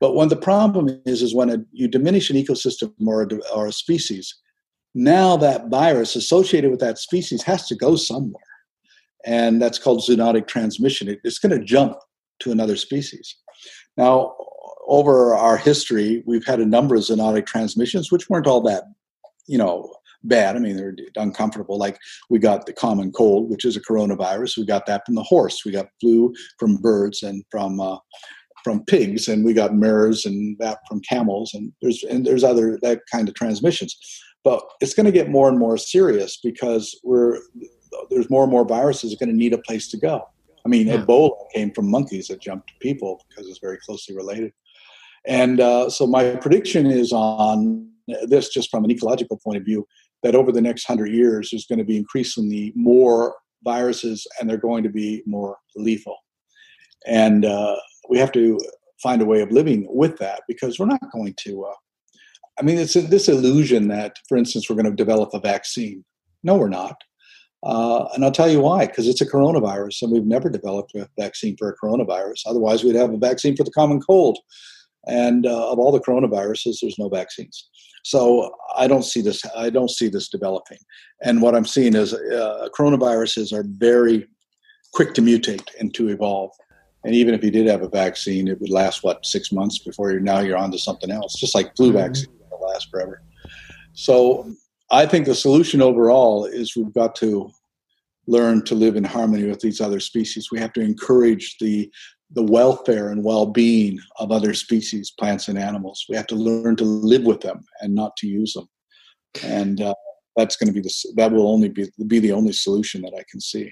But 0.00 0.14
when 0.14 0.28
the 0.28 0.36
problem 0.36 1.00
is, 1.06 1.22
is 1.22 1.34
when 1.34 1.48
a, 1.48 1.58
you 1.70 1.88
diminish 1.88 2.28
an 2.28 2.36
ecosystem 2.36 2.92
or 3.06 3.22
a, 3.22 3.54
or 3.54 3.66
a 3.68 3.72
species, 3.72 4.34
now 4.94 5.36
that 5.36 5.68
virus 5.68 6.16
associated 6.16 6.70
with 6.70 6.80
that 6.80 6.98
species 6.98 7.42
has 7.42 7.66
to 7.66 7.74
go 7.74 7.96
somewhere 7.96 8.42
and 9.24 9.60
that's 9.60 9.78
called 9.78 10.02
zoonotic 10.02 10.46
transmission. 10.46 11.08
It, 11.08 11.20
it's 11.24 11.38
going 11.38 11.58
to 11.58 11.64
jump 11.64 11.96
to 12.40 12.50
another 12.50 12.76
species. 12.76 13.36
Now, 13.96 14.34
over 14.88 15.34
our 15.34 15.56
history, 15.56 16.22
we've 16.26 16.44
had 16.44 16.60
a 16.60 16.66
number 16.66 16.94
of 16.96 17.02
zoonotic 17.02 17.46
transmissions, 17.46 18.10
which 18.10 18.28
weren't 18.28 18.46
all 18.46 18.60
that, 18.62 18.84
you 19.46 19.58
know, 19.58 19.92
bad. 20.24 20.56
I 20.56 20.58
mean, 20.58 20.76
they're 20.76 20.96
uncomfortable. 21.16 21.78
Like 21.78 21.98
we 22.30 22.38
got 22.38 22.66
the 22.66 22.72
common 22.72 23.12
cold, 23.12 23.50
which 23.50 23.64
is 23.64 23.76
a 23.76 23.80
coronavirus. 23.80 24.58
We 24.58 24.66
got 24.66 24.86
that 24.86 25.02
from 25.06 25.14
the 25.14 25.22
horse. 25.22 25.64
We 25.64 25.72
got 25.72 25.88
flu 26.00 26.32
from 26.58 26.76
birds 26.76 27.22
and 27.22 27.44
from 27.50 27.80
uh, 27.80 27.98
from 28.64 28.84
pigs, 28.84 29.26
and 29.26 29.44
we 29.44 29.52
got 29.54 29.74
MERS 29.74 30.24
and 30.24 30.56
that 30.60 30.78
from 30.88 31.00
camels. 31.00 31.52
And 31.54 31.72
there's 31.82 32.02
and 32.04 32.24
there's 32.24 32.44
other 32.44 32.78
that 32.82 33.00
kind 33.10 33.28
of 33.28 33.34
transmissions. 33.34 33.96
But 34.44 34.62
it's 34.80 34.94
going 34.94 35.06
to 35.06 35.12
get 35.12 35.28
more 35.28 35.48
and 35.48 35.58
more 35.58 35.76
serious 35.78 36.38
because 36.42 36.98
we're 37.04 37.38
there's 38.10 38.30
more 38.30 38.42
and 38.42 38.50
more 38.50 38.64
viruses 38.64 39.14
going 39.14 39.28
to 39.28 39.36
need 39.36 39.52
a 39.52 39.58
place 39.58 39.88
to 39.90 39.96
go. 39.96 40.28
I 40.64 40.68
mean, 40.68 40.86
yeah. 40.86 40.98
Ebola 40.98 41.32
came 41.54 41.72
from 41.72 41.90
monkeys 41.90 42.28
that 42.28 42.40
jumped 42.40 42.68
to 42.68 42.74
people 42.80 43.24
because 43.28 43.48
it's 43.48 43.58
very 43.58 43.78
closely 43.78 44.16
related. 44.16 44.52
And 45.26 45.60
uh, 45.60 45.90
so 45.90 46.06
my 46.06 46.36
prediction 46.36 46.86
is 46.86 47.12
on 47.12 47.88
this, 48.26 48.48
just 48.48 48.70
from 48.70 48.84
an 48.84 48.90
ecological 48.90 49.38
point 49.38 49.58
of 49.58 49.64
view, 49.64 49.86
that 50.22 50.34
over 50.34 50.52
the 50.52 50.60
next 50.60 50.84
hundred 50.84 51.12
years, 51.12 51.50
there's 51.50 51.66
going 51.66 51.78
to 51.78 51.84
be 51.84 51.96
increasingly 51.96 52.72
more 52.74 53.36
viruses, 53.64 54.26
and 54.38 54.48
they're 54.48 54.56
going 54.56 54.82
to 54.82 54.88
be 54.88 55.22
more 55.26 55.58
lethal. 55.76 56.16
And 57.06 57.44
uh, 57.44 57.76
we 58.08 58.18
have 58.18 58.32
to 58.32 58.58
find 59.02 59.20
a 59.20 59.24
way 59.24 59.42
of 59.42 59.50
living 59.50 59.86
with 59.90 60.18
that 60.18 60.42
because 60.48 60.78
we're 60.78 60.86
not 60.86 61.12
going 61.12 61.34
to. 61.40 61.64
Uh, 61.64 61.74
I 62.58 62.62
mean, 62.62 62.78
it's 62.78 62.94
this 62.94 63.28
illusion 63.28 63.88
that, 63.88 64.16
for 64.28 64.36
instance, 64.36 64.68
we're 64.68 64.76
going 64.76 64.90
to 64.90 64.92
develop 64.92 65.30
a 65.32 65.40
vaccine. 65.40 66.04
No, 66.42 66.56
we're 66.56 66.68
not. 66.68 66.96
Uh, 67.64 68.08
and 68.14 68.24
I'll 68.24 68.32
tell 68.32 68.50
you 68.50 68.60
why, 68.60 68.86
because 68.86 69.06
it's 69.06 69.20
a 69.20 69.26
coronavirus, 69.26 70.02
and 70.02 70.12
we've 70.12 70.26
never 70.26 70.50
developed 70.50 70.94
a 70.94 71.08
vaccine 71.18 71.56
for 71.56 71.70
a 71.70 71.76
coronavirus. 71.76 72.42
Otherwise, 72.46 72.82
we'd 72.82 72.96
have 72.96 73.12
a 73.12 73.18
vaccine 73.18 73.56
for 73.56 73.64
the 73.64 73.70
common 73.70 74.00
cold. 74.00 74.38
And 75.06 75.46
uh, 75.46 75.70
of 75.70 75.78
all 75.78 75.92
the 75.92 76.00
coronaviruses, 76.00 76.78
there's 76.80 76.98
no 76.98 77.08
vaccines. 77.08 77.68
So 78.04 78.52
I 78.76 78.88
don't 78.88 79.04
see 79.04 79.20
this. 79.20 79.42
I 79.56 79.70
don't 79.70 79.90
see 79.90 80.08
this 80.08 80.28
developing. 80.28 80.78
And 81.24 81.40
what 81.40 81.54
I'm 81.54 81.64
seeing 81.64 81.94
is 81.94 82.12
uh, 82.14 82.68
coronaviruses 82.76 83.52
are 83.52 83.64
very 83.68 84.28
quick 84.92 85.14
to 85.14 85.22
mutate 85.22 85.68
and 85.78 85.94
to 85.94 86.08
evolve. 86.08 86.50
And 87.04 87.14
even 87.14 87.34
if 87.34 87.42
you 87.42 87.50
did 87.50 87.66
have 87.66 87.82
a 87.82 87.88
vaccine, 87.88 88.48
it 88.48 88.60
would 88.60 88.70
last 88.70 89.02
what 89.02 89.24
six 89.24 89.50
months 89.50 89.78
before 89.78 90.10
you're 90.10 90.20
now 90.20 90.40
you're 90.40 90.56
on 90.56 90.70
to 90.72 90.78
something 90.78 91.10
else. 91.10 91.34
Just 91.34 91.54
like 91.54 91.74
flu 91.76 91.88
mm-hmm. 91.88 91.98
vaccine 91.98 92.41
last 92.72 92.90
forever. 92.90 93.22
So 93.94 94.50
I 94.90 95.06
think 95.06 95.26
the 95.26 95.34
solution 95.34 95.82
overall 95.82 96.44
is 96.44 96.76
we've 96.76 96.94
got 96.94 97.14
to 97.16 97.50
learn 98.26 98.64
to 98.64 98.74
live 98.74 98.96
in 98.96 99.04
harmony 99.04 99.44
with 99.44 99.60
these 99.60 99.80
other 99.80 100.00
species. 100.00 100.48
We 100.50 100.60
have 100.60 100.72
to 100.74 100.80
encourage 100.80 101.56
the 101.58 101.90
the 102.34 102.42
welfare 102.42 103.10
and 103.10 103.22
well-being 103.22 103.98
of 104.18 104.32
other 104.32 104.54
species, 104.54 105.12
plants 105.18 105.48
and 105.48 105.58
animals. 105.58 106.06
We 106.08 106.16
have 106.16 106.26
to 106.28 106.34
learn 106.34 106.76
to 106.76 106.84
live 106.84 107.24
with 107.24 107.40
them 107.42 107.62
and 107.82 107.94
not 107.94 108.16
to 108.18 108.26
use 108.26 108.54
them. 108.54 108.68
And 109.44 109.82
uh, 109.82 109.94
that's 110.36 110.56
going 110.56 110.68
to 110.68 110.72
be 110.72 110.80
the 110.80 110.94
that 111.16 111.32
will 111.32 111.52
only 111.52 111.68
be 111.68 111.90
be 112.06 112.20
the 112.20 112.32
only 112.32 112.52
solution 112.52 113.02
that 113.02 113.14
I 113.18 113.24
can 113.30 113.40
see. 113.40 113.70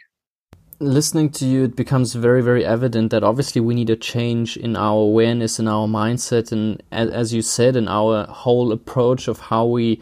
Listening 0.83 1.29
to 1.33 1.45
you, 1.45 1.65
it 1.65 1.77
becomes 1.77 2.15
very, 2.15 2.41
very 2.41 2.65
evident 2.65 3.11
that 3.11 3.23
obviously 3.23 3.61
we 3.61 3.75
need 3.75 3.91
a 3.91 3.97
change 3.97 4.57
in 4.57 4.77
our 4.77 5.03
awareness, 5.03 5.59
in 5.59 5.69
our 5.69 5.87
mindset, 5.87 6.53
and 6.53 6.83
as 6.91 7.35
you 7.35 7.43
said, 7.43 7.77
in 7.77 7.87
our 7.87 8.25
whole 8.25 8.73
approach 8.73 9.29
of 9.29 9.41
how 9.41 9.67
we 9.67 10.01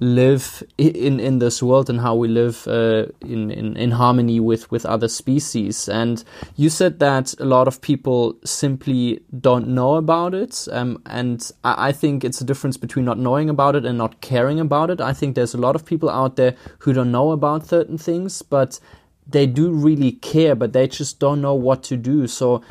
live 0.00 0.62
in 0.78 1.20
in 1.20 1.38
this 1.38 1.62
world 1.62 1.90
and 1.90 2.00
how 2.00 2.14
we 2.14 2.28
live 2.28 2.66
uh, 2.66 3.04
in, 3.20 3.50
in 3.50 3.76
in 3.76 3.90
harmony 3.90 4.40
with 4.40 4.70
with 4.70 4.86
other 4.86 5.08
species. 5.08 5.86
And 5.86 6.24
you 6.56 6.70
said 6.70 6.98
that 7.00 7.38
a 7.38 7.44
lot 7.44 7.68
of 7.68 7.82
people 7.82 8.36
simply 8.42 9.20
don't 9.38 9.68
know 9.68 9.96
about 9.96 10.32
it 10.32 10.66
um, 10.72 11.02
and 11.04 11.50
I, 11.62 11.88
I 11.88 11.92
think 11.92 12.24
it's 12.24 12.40
a 12.40 12.44
difference 12.44 12.78
between 12.78 13.04
not 13.04 13.18
knowing 13.18 13.50
about 13.50 13.76
it 13.76 13.84
and 13.84 13.98
not 13.98 14.22
caring 14.22 14.60
about 14.60 14.88
it. 14.88 14.98
I 14.98 15.12
think 15.12 15.34
there's 15.34 15.54
a 15.54 15.58
lot 15.58 15.74
of 15.76 15.84
people 15.84 16.08
out 16.08 16.36
there 16.36 16.56
who 16.78 16.94
don't 16.94 17.12
know 17.12 17.32
about 17.32 17.66
certain 17.66 17.98
things 17.98 18.40
but 18.40 18.80
they 19.26 19.46
do 19.46 19.70
really 19.70 20.12
care 20.12 20.54
but 20.54 20.72
they 20.72 20.86
just 20.86 21.18
don't 21.18 21.40
know 21.40 21.54
what 21.54 21.82
to 21.82 21.96
do 21.96 22.26
so 22.26 22.62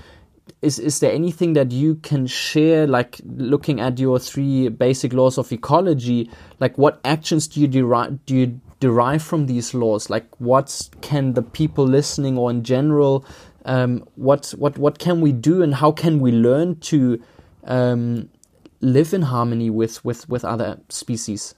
is 0.62 0.80
is 0.80 1.00
there 1.00 1.12
anything 1.12 1.54
that 1.54 1.72
you 1.72 1.96
can 1.96 2.26
share 2.28 2.88
like 2.88 3.20
looking 3.26 3.80
at 3.80 4.00
your 4.00 4.20
three 4.20 4.70
basic 4.70 5.14
laws 5.14 5.38
of 5.38 5.52
ecology 5.52 6.30
like 6.60 6.78
what 6.78 7.00
actions 7.04 7.48
do 7.48 7.60
you 7.60 7.68
derive 7.68 8.26
do 8.26 8.36
you 8.36 8.62
derive 8.80 9.22
from 9.22 9.48
these 9.48 9.74
laws 9.74 10.10
like 10.10 10.28
what 10.40 10.90
can 11.02 11.34
the 11.34 11.42
people 11.42 11.86
listening 11.86 12.38
or 12.38 12.50
in 12.50 12.64
general 12.64 13.26
um, 13.66 14.08
what 14.16 14.54
what 14.58 14.78
what 14.78 15.00
can 15.00 15.22
we 15.22 15.32
do 15.32 15.62
and 15.62 15.76
how 15.76 15.92
can 15.92 16.20
we 16.20 16.32
learn 16.32 16.80
to 16.82 17.22
um, 17.66 18.30
live 18.80 19.14
in 19.14 19.24
harmony 19.24 19.70
with 19.70 20.04
with 20.06 20.30
with 20.30 20.46
other 20.46 20.80
species? 20.90 21.56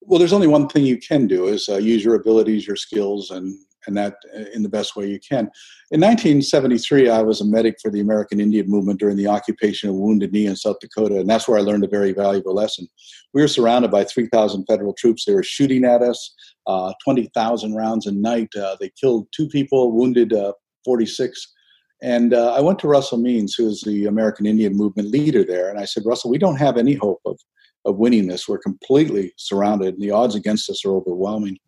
Well, 0.00 0.20
there's 0.20 0.32
only 0.32 0.46
one 0.46 0.68
thing 0.68 0.86
you 0.86 0.98
can 0.98 1.26
do 1.26 1.48
is 1.48 1.68
uh, 1.68 1.78
use 1.78 2.04
your 2.04 2.14
abilities, 2.14 2.66
your 2.66 2.76
skills, 2.76 3.30
and 3.30 3.58
and 3.86 3.96
that 3.96 4.16
uh, 4.36 4.44
in 4.54 4.62
the 4.62 4.68
best 4.68 4.96
way 4.96 5.06
you 5.06 5.18
can. 5.20 5.50
In 5.90 6.00
1973, 6.00 7.08
I 7.08 7.22
was 7.22 7.40
a 7.40 7.44
medic 7.44 7.76
for 7.80 7.90
the 7.90 8.00
American 8.00 8.40
Indian 8.40 8.68
Movement 8.68 9.00
during 9.00 9.16
the 9.16 9.28
occupation 9.28 9.88
of 9.88 9.96
Wounded 9.96 10.32
Knee 10.32 10.46
in 10.46 10.56
South 10.56 10.78
Dakota, 10.80 11.18
and 11.18 11.28
that's 11.28 11.48
where 11.48 11.58
I 11.58 11.62
learned 11.62 11.84
a 11.84 11.88
very 11.88 12.12
valuable 12.12 12.54
lesson. 12.54 12.88
We 13.34 13.42
were 13.42 13.48
surrounded 13.48 13.90
by 13.90 14.04
3,000 14.04 14.64
federal 14.66 14.94
troops. 14.94 15.24
They 15.24 15.34
were 15.34 15.42
shooting 15.42 15.84
at 15.84 16.02
us, 16.02 16.34
uh, 16.66 16.92
20,000 17.04 17.74
rounds 17.74 18.06
a 18.06 18.12
night. 18.12 18.48
Uh, 18.54 18.76
they 18.80 18.90
killed 19.00 19.28
two 19.34 19.48
people, 19.48 19.92
wounded 19.92 20.32
uh, 20.32 20.52
46. 20.84 21.54
And 22.02 22.34
uh, 22.34 22.54
I 22.54 22.60
went 22.60 22.78
to 22.80 22.88
Russell 22.88 23.18
Means, 23.18 23.54
who 23.54 23.68
is 23.68 23.80
the 23.80 24.06
American 24.06 24.46
Indian 24.46 24.76
Movement 24.76 25.10
leader 25.10 25.44
there, 25.44 25.70
and 25.70 25.78
I 25.78 25.86
said, 25.86 26.04
Russell, 26.04 26.30
we 26.30 26.38
don't 26.38 26.56
have 26.56 26.76
any 26.76 26.94
hope 26.94 27.20
of, 27.24 27.38
of 27.84 27.96
winning 27.96 28.26
this. 28.26 28.46
We're 28.46 28.58
completely 28.58 29.32
surrounded, 29.38 29.94
and 29.94 30.02
the 30.02 30.10
odds 30.10 30.34
against 30.34 30.68
us 30.68 30.84
are 30.84 30.92
overwhelming. 30.92 31.58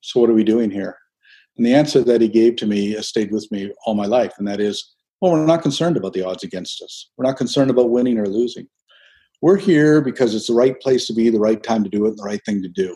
So, 0.00 0.20
what 0.20 0.30
are 0.30 0.34
we 0.34 0.44
doing 0.44 0.70
here? 0.70 0.96
And 1.56 1.66
the 1.66 1.74
answer 1.74 2.02
that 2.02 2.20
he 2.20 2.28
gave 2.28 2.56
to 2.56 2.66
me 2.66 2.92
has 2.92 3.08
stayed 3.08 3.32
with 3.32 3.50
me 3.50 3.72
all 3.84 3.94
my 3.94 4.06
life, 4.06 4.32
and 4.38 4.48
that 4.48 4.60
is, 4.60 4.94
well, 5.20 5.32
we're 5.32 5.44
not 5.44 5.62
concerned 5.62 5.96
about 5.96 6.14
the 6.14 6.24
odds 6.24 6.44
against 6.44 6.80
us. 6.82 7.10
We're 7.16 7.26
not 7.26 7.36
concerned 7.36 7.70
about 7.70 7.90
winning 7.90 8.18
or 8.18 8.26
losing. 8.26 8.66
We're 9.42 9.58
here 9.58 10.00
because 10.00 10.34
it's 10.34 10.46
the 10.46 10.54
right 10.54 10.78
place 10.80 11.06
to 11.06 11.14
be, 11.14 11.28
the 11.30 11.40
right 11.40 11.62
time 11.62 11.84
to 11.84 11.90
do 11.90 12.06
it, 12.06 12.10
and 12.10 12.18
the 12.18 12.24
right 12.24 12.40
thing 12.44 12.62
to 12.62 12.68
do. 12.68 12.94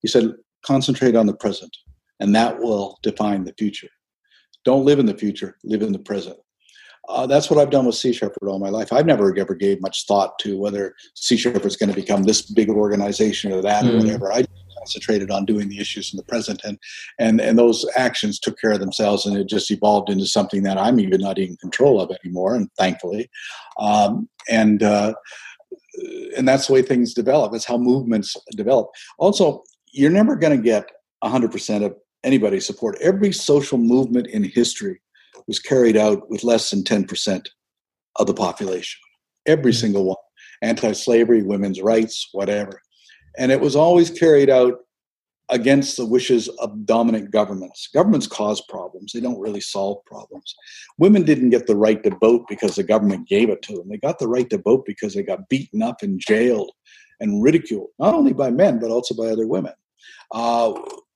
He 0.00 0.08
said, 0.08 0.34
concentrate 0.64 1.16
on 1.16 1.26
the 1.26 1.34
present, 1.34 1.76
and 2.18 2.34
that 2.34 2.58
will 2.58 2.98
define 3.02 3.44
the 3.44 3.54
future. 3.58 3.88
Don't 4.64 4.84
live 4.84 4.98
in 4.98 5.06
the 5.06 5.16
future, 5.16 5.56
live 5.64 5.82
in 5.82 5.92
the 5.92 5.98
present. 5.98 6.36
Uh, 7.08 7.26
that's 7.26 7.50
what 7.50 7.58
I've 7.58 7.70
done 7.70 7.84
with 7.84 7.96
Sea 7.96 8.12
Shepherd 8.12 8.48
all 8.48 8.60
my 8.60 8.68
life. 8.68 8.92
I've 8.92 9.06
never 9.06 9.36
ever 9.36 9.54
gave 9.54 9.80
much 9.80 10.06
thought 10.06 10.38
to 10.40 10.56
whether 10.56 10.94
Sea 11.14 11.36
Shepherd 11.36 11.66
is 11.66 11.76
going 11.76 11.90
to 11.90 11.96
become 11.96 12.22
this 12.22 12.42
big 12.42 12.70
organization 12.70 13.52
or 13.52 13.60
that 13.62 13.84
mm. 13.84 13.94
or 13.94 13.98
whatever. 13.98 14.32
I 14.32 14.44
concentrated 14.82 15.30
on 15.30 15.44
doing 15.44 15.68
the 15.68 15.80
issues 15.80 16.12
in 16.12 16.16
the 16.16 16.24
present, 16.24 16.60
and 16.64 16.78
and 17.18 17.40
and 17.40 17.58
those 17.58 17.86
actions 17.96 18.38
took 18.38 18.58
care 18.60 18.72
of 18.72 18.80
themselves, 18.80 19.24
and 19.24 19.36
it 19.36 19.48
just 19.48 19.70
evolved 19.70 20.10
into 20.10 20.26
something 20.26 20.62
that 20.64 20.78
I'm 20.78 21.00
even 21.00 21.20
not 21.20 21.38
in 21.38 21.56
control 21.56 22.00
of 22.00 22.10
anymore, 22.24 22.54
and 22.54 22.68
thankfully, 22.78 23.30
um, 23.78 24.28
and. 24.48 24.82
Uh, 24.82 25.14
and 26.36 26.48
that's 26.48 26.68
the 26.68 26.72
way 26.72 26.80
things 26.80 27.12
develop. 27.12 27.54
It's 27.54 27.66
how 27.66 27.76
movements 27.76 28.34
develop. 28.56 28.88
Also, 29.18 29.62
you're 29.92 30.10
never 30.10 30.36
going 30.36 30.56
to 30.56 30.62
get 30.62 30.90
100% 31.22 31.84
of 31.84 31.94
anybody's 32.24 32.66
support. 32.66 32.96
Every 33.00 33.30
social 33.32 33.76
movement 33.76 34.26
in 34.28 34.42
history 34.44 35.00
was 35.46 35.58
carried 35.58 35.96
out 35.96 36.30
with 36.30 36.44
less 36.44 36.70
than 36.70 36.82
10% 36.82 37.46
of 38.16 38.26
the 38.26 38.34
population. 38.34 39.00
Every 39.46 39.72
mm-hmm. 39.72 39.80
single 39.80 40.04
one. 40.04 40.16
Anti 40.62 40.92
slavery, 40.92 41.42
women's 41.42 41.82
rights, 41.82 42.28
whatever. 42.32 42.80
And 43.38 43.50
it 43.50 43.60
was 43.60 43.76
always 43.76 44.10
carried 44.10 44.50
out 44.50 44.78
against 45.48 45.96
the 45.96 46.06
wishes 46.06 46.48
of 46.60 46.86
dominant 46.86 47.30
governments. 47.30 47.88
Governments 47.92 48.26
cause 48.26 48.60
problems, 48.68 49.12
they 49.12 49.20
don't 49.20 49.40
really 49.40 49.60
solve 49.60 50.04
problems. 50.06 50.54
Women 50.98 51.22
didn't 51.24 51.50
get 51.50 51.66
the 51.66 51.76
right 51.76 52.02
to 52.04 52.16
vote 52.20 52.46
because 52.48 52.76
the 52.76 52.82
government 52.82 53.28
gave 53.28 53.50
it 53.50 53.62
to 53.62 53.74
them. 53.74 53.88
They 53.88 53.98
got 53.98 54.18
the 54.18 54.28
right 54.28 54.48
to 54.50 54.58
vote 54.58 54.84
because 54.86 55.14
they 55.14 55.22
got 55.22 55.48
beaten 55.48 55.82
up 55.82 56.02
and 56.02 56.20
jailed 56.20 56.72
and 57.20 57.42
ridiculed, 57.42 57.88
not 57.98 58.14
only 58.14 58.32
by 58.32 58.50
men, 58.50 58.78
but 58.78 58.90
also 58.90 59.14
by 59.14 59.26
other 59.26 59.46
women. 59.46 59.72
Uh, 60.32 60.72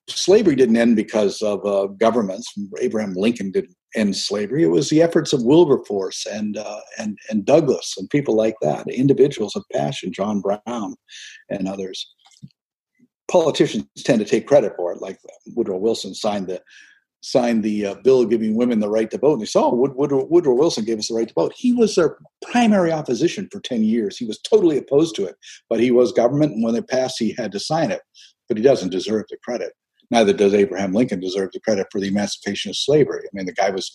slavery 0.09 0.55
didn't 0.55 0.77
end 0.77 0.97
because 0.97 1.41
of 1.43 1.65
uh, 1.67 1.87
governments. 1.87 2.53
Abraham 2.81 3.15
Lincoln 3.15 3.51
didn't 3.51 3.76
end 3.97 4.17
slavery. 4.17 4.63
It 4.63 4.69
was 4.69 4.89
the 4.89 5.03
efforts 5.03 5.33
of 5.33 5.43
Wilberforce 5.43 6.27
and 6.27 6.57
uh, 6.57 6.81
and 6.99 7.19
and 7.31 7.45
Douglass 7.45 7.95
and 7.99 8.09
people 8.11 8.37
like 8.37 8.55
that, 8.63 8.87
individuals 8.89 9.57
of 9.57 9.65
passion, 9.73 10.13
John 10.13 10.41
Brown, 10.41 10.95
and 11.49 11.67
others. 11.67 12.13
Politicians 13.29 13.87
tend 14.05 14.21
to 14.21 14.25
take 14.25 14.47
credit 14.47 14.75
for 14.77 14.93
it, 14.93 15.01
like 15.01 15.19
Woodrow 15.55 15.79
Wilson 15.79 16.15
signed 16.15 16.47
the 16.47 16.63
signed 17.23 17.65
the 17.65 17.87
uh, 17.87 17.95
bill 18.05 18.25
giving 18.25 18.55
women 18.55 18.79
the 18.79 18.89
right 18.89 19.11
to 19.11 19.19
vote. 19.19 19.33
And 19.33 19.43
they 19.43 19.47
said, 19.47 19.63
"Oh, 19.63 19.75
Woodrow, 19.75 20.27
Woodrow 20.27 20.55
Wilson 20.55 20.85
gave 20.85 20.99
us 20.99 21.09
the 21.09 21.15
right 21.15 21.27
to 21.27 21.35
vote." 21.35 21.53
He 21.57 21.73
was 21.73 21.95
their 21.95 22.19
primary 22.43 22.93
opposition 22.93 23.49
for 23.51 23.61
ten 23.61 23.83
years. 23.83 24.17
He 24.17 24.27
was 24.27 24.39
totally 24.39 24.79
opposed 24.79 25.17
to 25.17 25.25
it, 25.25 25.35
but 25.69 25.81
he 25.81 25.91
was 25.91 26.13
government, 26.13 26.53
and 26.53 26.63
when 26.63 26.77
it 26.77 26.89
passed, 26.89 27.17
he 27.19 27.35
had 27.37 27.53
to 27.53 27.61
sign 27.61 27.91
it. 27.91 28.03
But 28.49 28.59
he 28.59 28.63
doesn't 28.63 28.91
deserve 28.91 29.25
the 29.29 29.39
credit 29.43 29.73
neither 30.11 30.33
does 30.33 30.55
Abraham 30.55 30.93
Lincoln 30.93 31.21
deserve 31.21 31.53
the 31.53 31.61
credit 31.61 31.87
for 31.91 32.01
the 32.01 32.09
emancipation 32.09 32.71
of 32.71 32.77
slavery. 32.77 33.23
I 33.25 33.31
mean, 33.33 33.47
the 33.47 33.53
guy 33.53 33.71
was 33.71 33.93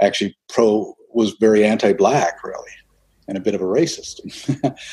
actually 0.00 0.36
pro, 0.48 0.94
was 1.12 1.32
very 1.40 1.64
anti-black, 1.64 2.42
really, 2.44 2.70
and 3.28 3.36
a 3.36 3.40
bit 3.40 3.54
of 3.54 3.60
a 3.60 3.64
racist. 3.64 4.20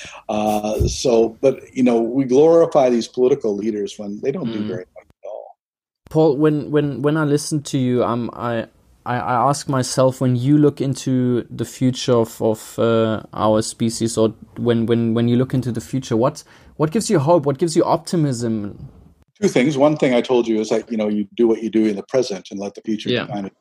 uh, 0.29 0.87
so, 0.87 1.37
but 1.41 1.61
you 1.73 1.83
know, 1.83 2.01
we 2.01 2.25
glorify 2.25 2.89
these 2.89 3.07
political 3.07 3.55
leaders 3.55 3.97
when 3.97 4.19
they 4.21 4.31
don't 4.31 4.47
mm. 4.47 4.53
do 4.53 4.67
very 4.67 4.85
much 4.95 5.05
at 5.23 5.29
all. 5.29 5.57
Paul, 6.09 6.37
when 6.37 6.71
when 6.71 7.01
when 7.01 7.17
I 7.17 7.25
listen 7.25 7.61
to 7.63 7.77
you, 7.77 8.03
um, 8.03 8.29
I. 8.33 8.67
I, 9.05 9.17
I 9.17 9.49
ask 9.49 9.67
myself 9.67 10.21
when 10.21 10.37
you 10.37 10.57
look 10.57 10.79
into 10.79 11.45
the 11.49 11.65
future 11.65 12.13
of, 12.13 12.41
of 12.41 12.79
uh, 12.79 13.23
our 13.33 13.61
species, 13.61 14.17
or 14.17 14.29
when, 14.55 14.85
when, 14.85 15.13
when 15.13 15.27
you 15.27 15.35
look 15.35 15.53
into 15.53 15.73
the 15.73 15.81
future, 15.81 16.15
what 16.15 16.41
what 16.77 16.91
gives 16.91 17.09
you 17.09 17.19
hope? 17.19 17.45
What 17.45 17.57
gives 17.57 17.75
you 17.75 17.83
optimism? 17.83 18.89
Two 19.41 19.47
things. 19.47 19.77
One 19.77 19.97
thing 19.97 20.13
I 20.13 20.21
told 20.21 20.47
you 20.47 20.59
is 20.59 20.69
that 20.69 20.89
you 20.91 20.97
know 20.97 21.07
you 21.07 21.27
do 21.35 21.47
what 21.47 21.63
you 21.63 21.69
do 21.69 21.85
in 21.85 21.95
the 21.95 22.03
present 22.03 22.47
and 22.51 22.59
let 22.59 22.75
the 22.75 22.81
future 22.81 23.09
yeah. 23.09 23.25
define 23.25 23.45
it. 23.45 23.53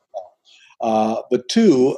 Uh, 0.81 1.23
but 1.31 1.49
two, 1.49 1.97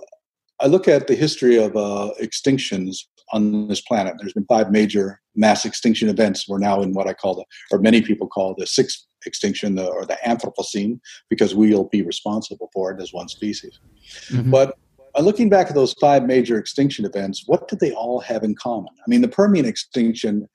I 0.61 0.67
look 0.67 0.89
at 0.89 1.07
the 1.07 1.15
history 1.15 1.57
of 1.57 1.77
uh, 1.77 2.11
extinctions 2.23 2.99
on 3.33 3.69
this 3.69 3.81
planet. 3.81 4.15
There's 4.19 4.35
been 4.35 4.47
five 4.47 4.71
major 4.71 5.21
mass 5.35 5.65
extinction 5.65 6.09
events. 6.09 6.49
We're 6.49 6.59
now 6.59 6.83
in 6.83 6.93
what 6.93 7.09
I 7.09 7.15
call 7.15 7.35
the, 7.35 7.45
or 7.71 7.81
many 7.81 8.03
people 8.03 8.29
call 8.29 8.55
the 8.57 8.67
sixth 8.67 9.05
extinction, 9.27 9.75
the, 9.75 9.87
or 9.87 10.05
the 10.05 10.19
Anthropocene, 10.27 11.01
because 11.31 11.55
we'll 11.55 11.85
be 11.85 12.03
responsible 12.03 12.71
for 12.73 12.93
it 12.93 13.01
as 13.01 13.13
one 13.13 13.29
species. 13.29 13.81
Mm-hmm. 14.29 14.51
But 14.51 14.77
uh, 15.17 15.23
looking 15.23 15.49
back 15.49 15.69
at 15.69 15.75
those 15.75 15.95
five 15.95 16.25
major 16.25 16.59
extinction 16.59 17.05
events, 17.05 17.45
what 17.47 17.69
did 17.69 17.81
they 17.81 17.93
all 17.93 18.21
have 18.21 18.43
in 18.43 18.55
common? 18.55 18.93
I 18.99 19.09
mean, 19.09 19.23
the 19.23 19.29
Permian 19.29 19.65
extinction 19.65 20.49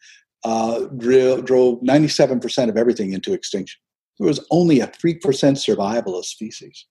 uh, 0.44 0.86
drove 0.98 1.82
97% 1.82 2.70
of 2.70 2.78
everything 2.78 3.14
into 3.14 3.34
extinction. 3.34 3.80
There 4.20 4.28
was 4.28 4.46
only 4.52 4.80
a 4.82 4.88
3% 4.88 5.58
survival 5.58 6.18
of 6.18 6.26
species. 6.26 6.86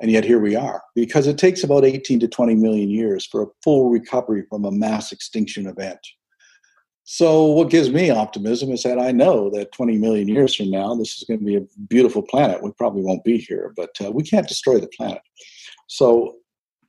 And 0.00 0.10
yet 0.10 0.24
here 0.24 0.40
we 0.40 0.56
are, 0.56 0.82
because 0.96 1.28
it 1.28 1.38
takes 1.38 1.62
about 1.62 1.84
18 1.84 2.18
to 2.20 2.28
20 2.28 2.56
million 2.56 2.90
years 2.90 3.24
for 3.24 3.42
a 3.42 3.46
full 3.62 3.90
recovery 3.90 4.44
from 4.48 4.64
a 4.64 4.72
mass 4.72 5.12
extinction 5.12 5.66
event. 5.66 6.00
So, 7.04 7.44
what 7.44 7.70
gives 7.70 7.90
me 7.90 8.10
optimism 8.10 8.72
is 8.72 8.82
that 8.82 8.98
I 8.98 9.12
know 9.12 9.50
that 9.50 9.72
20 9.72 9.98
million 9.98 10.26
years 10.26 10.56
from 10.56 10.70
now, 10.70 10.94
this 10.94 11.18
is 11.18 11.24
going 11.24 11.38
to 11.38 11.44
be 11.44 11.56
a 11.56 11.66
beautiful 11.88 12.22
planet. 12.22 12.62
We 12.62 12.72
probably 12.72 13.02
won't 13.02 13.24
be 13.24 13.36
here, 13.36 13.74
but 13.76 13.90
uh, 14.02 14.10
we 14.10 14.22
can't 14.22 14.48
destroy 14.48 14.80
the 14.80 14.88
planet. 14.88 15.20
So, 15.86 16.36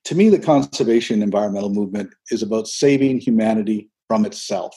to 0.05 0.15
me, 0.15 0.29
the 0.29 0.39
conservation 0.39 1.21
environmental 1.21 1.69
movement 1.69 2.13
is 2.31 2.41
about 2.41 2.67
saving 2.67 3.19
humanity 3.19 3.89
from 4.07 4.25
itself 4.25 4.75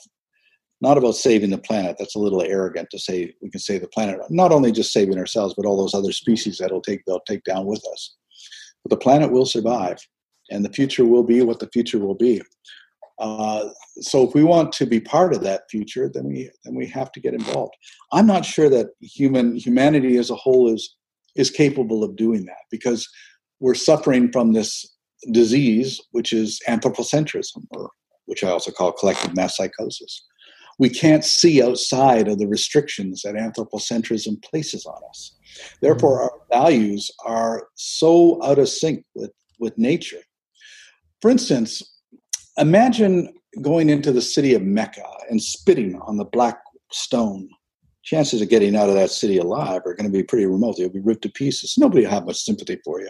not 0.80 0.98
about 0.98 1.16
saving 1.16 1.50
the 1.50 1.58
planet. 1.58 1.96
That's 1.98 2.14
a 2.14 2.20
little 2.20 2.42
arrogant 2.42 2.88
to 2.90 2.98
say 2.98 3.34
we 3.42 3.50
can 3.50 3.60
save 3.60 3.80
the 3.80 3.88
planet. 3.88 4.18
Not 4.30 4.52
only 4.52 4.70
just 4.72 4.92
saving 4.92 5.18
ourselves, 5.18 5.54
but 5.56 5.66
all 5.66 5.76
those 5.76 5.94
other 5.94 6.12
species 6.12 6.58
that'll 6.58 6.80
take 6.80 7.04
they'll 7.04 7.20
take 7.20 7.44
down 7.44 7.66
with 7.66 7.84
us. 7.92 8.16
But 8.84 8.90
the 8.90 9.02
planet 9.02 9.32
will 9.32 9.46
survive, 9.46 9.98
and 10.50 10.64
the 10.64 10.72
future 10.72 11.04
will 11.04 11.24
be 11.24 11.42
what 11.42 11.58
the 11.58 11.68
future 11.72 11.98
will 11.98 12.14
be. 12.14 12.40
Uh, 13.18 13.70
so 14.00 14.26
if 14.26 14.34
we 14.34 14.44
want 14.44 14.72
to 14.72 14.86
be 14.86 15.00
part 15.00 15.34
of 15.34 15.42
that 15.42 15.62
future, 15.68 16.08
then 16.08 16.26
we 16.26 16.50
then 16.64 16.74
we 16.74 16.86
have 16.86 17.10
to 17.12 17.20
get 17.20 17.34
involved. 17.34 17.74
I'm 18.12 18.26
not 18.26 18.44
sure 18.44 18.68
that 18.70 18.90
human 19.00 19.56
humanity 19.56 20.16
as 20.16 20.30
a 20.30 20.36
whole 20.36 20.72
is 20.72 20.94
is 21.34 21.50
capable 21.50 22.04
of 22.04 22.16
doing 22.16 22.46
that 22.46 22.64
because 22.70 23.08
we're 23.60 23.74
suffering 23.74 24.30
from 24.30 24.52
this 24.52 24.88
disease, 25.32 26.00
which 26.12 26.32
is 26.32 26.60
anthropocentrism, 26.68 27.66
or 27.70 27.90
which 28.26 28.44
I 28.44 28.50
also 28.50 28.70
call 28.70 28.92
collective 28.92 29.34
mass 29.34 29.56
psychosis 29.56 30.24
we 30.78 30.88
can't 30.88 31.24
see 31.24 31.62
outside 31.62 32.28
of 32.28 32.38
the 32.38 32.46
restrictions 32.46 33.22
that 33.22 33.34
anthropocentrism 33.34 34.42
places 34.42 34.86
on 34.86 35.00
us. 35.08 35.36
Therefore, 35.82 36.18
mm-hmm. 36.18 36.56
our 36.56 36.62
values 36.62 37.10
are 37.26 37.68
so 37.74 38.42
out 38.44 38.58
of 38.58 38.68
sync 38.68 39.04
with, 39.14 39.32
with 39.58 39.76
nature. 39.76 40.20
For 41.20 41.30
instance, 41.30 41.82
imagine 42.56 43.34
going 43.60 43.90
into 43.90 44.12
the 44.12 44.22
city 44.22 44.54
of 44.54 44.62
Mecca 44.62 45.06
and 45.30 45.42
spitting 45.42 46.00
on 46.06 46.16
the 46.16 46.24
black 46.24 46.60
stone. 46.92 47.48
Chances 48.04 48.40
of 48.40 48.48
getting 48.48 48.74
out 48.74 48.88
of 48.88 48.94
that 48.94 49.10
city 49.10 49.36
alive 49.36 49.82
are 49.84 49.94
going 49.94 50.10
to 50.10 50.16
be 50.16 50.22
pretty 50.22 50.46
remote. 50.46 50.78
You'll 50.78 50.88
be 50.88 51.00
ripped 51.00 51.22
to 51.22 51.28
pieces. 51.28 51.74
Nobody 51.76 52.04
will 52.04 52.10
have 52.10 52.24
much 52.24 52.38
sympathy 52.38 52.78
for 52.84 53.00
you 53.00 53.08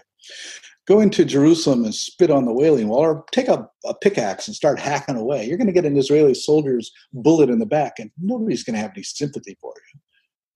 go 0.88 1.00
into 1.00 1.24
Jerusalem 1.24 1.84
and 1.84 1.94
spit 1.94 2.30
on 2.30 2.46
the 2.46 2.52
Wailing 2.52 2.88
Wall, 2.88 3.00
or 3.00 3.24
take 3.30 3.46
a, 3.46 3.68
a 3.84 3.94
pickaxe 3.94 4.48
and 4.48 4.56
start 4.56 4.80
hacking 4.80 5.16
away. 5.16 5.44
You're 5.44 5.58
going 5.58 5.66
to 5.66 5.72
get 5.72 5.84
an 5.84 5.98
Israeli 5.98 6.32
soldier's 6.32 6.90
bullet 7.12 7.50
in 7.50 7.58
the 7.58 7.66
back, 7.66 7.98
and 7.98 8.10
nobody's 8.20 8.64
going 8.64 8.74
to 8.74 8.80
have 8.80 8.92
any 8.96 9.02
sympathy 9.02 9.56
for 9.60 9.74
you. 9.92 10.00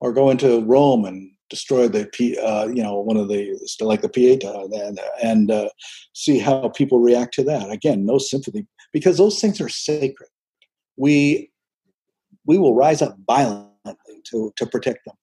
Or 0.00 0.12
go 0.12 0.30
into 0.30 0.64
Rome 0.64 1.04
and 1.04 1.30
destroy 1.50 1.86
the 1.86 2.08
uh, 2.42 2.66
you 2.68 2.82
know 2.82 2.98
one 2.98 3.18
of 3.18 3.28
the 3.28 3.56
like 3.80 4.00
the 4.00 4.08
pieta 4.08 4.68
and 4.72 4.98
and 5.22 5.50
uh, 5.50 5.68
see 6.14 6.38
how 6.38 6.70
people 6.70 6.98
react 6.98 7.34
to 7.34 7.44
that. 7.44 7.70
Again, 7.70 8.04
no 8.06 8.18
sympathy 8.18 8.66
because 8.92 9.18
those 9.18 9.40
things 9.40 9.60
are 9.60 9.68
sacred. 9.68 10.30
We 10.96 11.50
we 12.46 12.58
will 12.58 12.74
rise 12.74 13.02
up 13.02 13.16
violently 13.26 14.22
to 14.30 14.52
to 14.56 14.66
protect 14.66 15.04
them. 15.04 15.14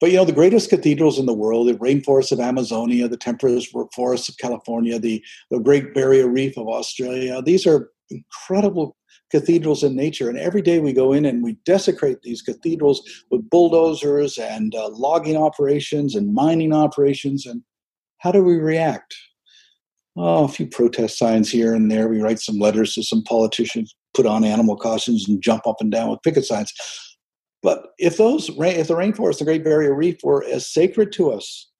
But 0.00 0.10
you 0.10 0.16
know, 0.16 0.24
the 0.24 0.32
greatest 0.32 0.70
cathedrals 0.70 1.18
in 1.18 1.26
the 1.26 1.34
world, 1.34 1.68
the 1.68 1.74
rainforests 1.74 2.32
of 2.32 2.40
Amazonia, 2.40 3.08
the 3.08 3.16
temperate 3.16 3.64
forests 3.94 4.28
of 4.28 4.38
California, 4.38 4.98
the, 4.98 5.22
the 5.50 5.58
Great 5.58 5.92
Barrier 5.92 6.28
Reef 6.28 6.56
of 6.56 6.68
Australia, 6.68 7.42
these 7.42 7.66
are 7.66 7.90
incredible 8.10 8.96
cathedrals 9.30 9.82
in 9.82 9.94
nature. 9.94 10.28
And 10.28 10.38
every 10.38 10.62
day 10.62 10.78
we 10.78 10.92
go 10.92 11.12
in 11.12 11.24
and 11.24 11.42
we 11.42 11.58
desecrate 11.64 12.22
these 12.22 12.42
cathedrals 12.42 13.02
with 13.30 13.48
bulldozers 13.50 14.38
and 14.38 14.74
uh, 14.74 14.88
logging 14.90 15.36
operations 15.36 16.14
and 16.14 16.32
mining 16.32 16.72
operations. 16.72 17.44
And 17.44 17.62
how 18.18 18.32
do 18.32 18.42
we 18.42 18.56
react? 18.56 19.14
Oh, 20.16 20.44
a 20.44 20.48
few 20.48 20.66
protest 20.66 21.18
signs 21.18 21.50
here 21.50 21.74
and 21.74 21.90
there. 21.90 22.08
We 22.08 22.20
write 22.20 22.40
some 22.40 22.58
letters 22.58 22.94
to 22.94 23.02
some 23.02 23.22
politicians, 23.22 23.94
put 24.14 24.26
on 24.26 24.44
animal 24.44 24.76
costumes, 24.76 25.28
and 25.28 25.40
jump 25.40 25.66
up 25.66 25.76
and 25.80 25.92
down 25.92 26.10
with 26.10 26.22
picket 26.22 26.44
signs. 26.44 26.72
But 27.62 27.88
if 27.98 28.16
those, 28.16 28.48
if 28.48 28.88
the 28.88 28.94
rainforest, 28.94 29.38
the 29.38 29.44
Great 29.44 29.64
Barrier 29.64 29.94
Reef, 29.94 30.22
were 30.22 30.44
as 30.44 30.66
sacred 30.66 31.12
to 31.12 31.32
us 31.32 31.70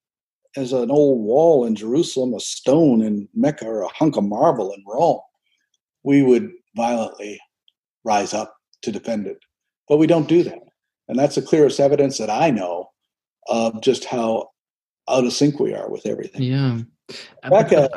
as 0.55 0.73
an 0.73 0.91
old 0.91 1.23
wall 1.23 1.65
in 1.65 1.75
Jerusalem, 1.75 2.33
a 2.33 2.39
stone 2.39 3.01
in 3.01 3.29
Mecca, 3.33 3.65
or 3.65 3.83
a 3.83 3.93
hunk 3.93 4.17
of 4.17 4.25
marble 4.25 4.73
in 4.73 4.83
Rome, 4.85 5.21
we 6.03 6.21
would 6.23 6.51
violently 6.75 7.39
rise 8.03 8.33
up 8.33 8.55
to 8.81 8.91
defend 8.91 9.27
it. 9.27 9.37
But 9.87 9.97
we 9.97 10.07
don't 10.07 10.27
do 10.27 10.43
that. 10.43 10.59
And 11.07 11.17
that's 11.17 11.35
the 11.35 11.41
clearest 11.41 11.79
evidence 11.79 12.17
that 12.17 12.29
I 12.29 12.51
know 12.51 12.89
of 13.47 13.81
just 13.81 14.05
how 14.05 14.49
out 15.09 15.25
of 15.25 15.33
sync 15.33 15.59
we 15.59 15.73
are 15.73 15.89
with 15.89 16.05
everything. 16.05 16.43
Yeah. 16.43 16.79
Back 17.49 17.71
a, 17.71 17.89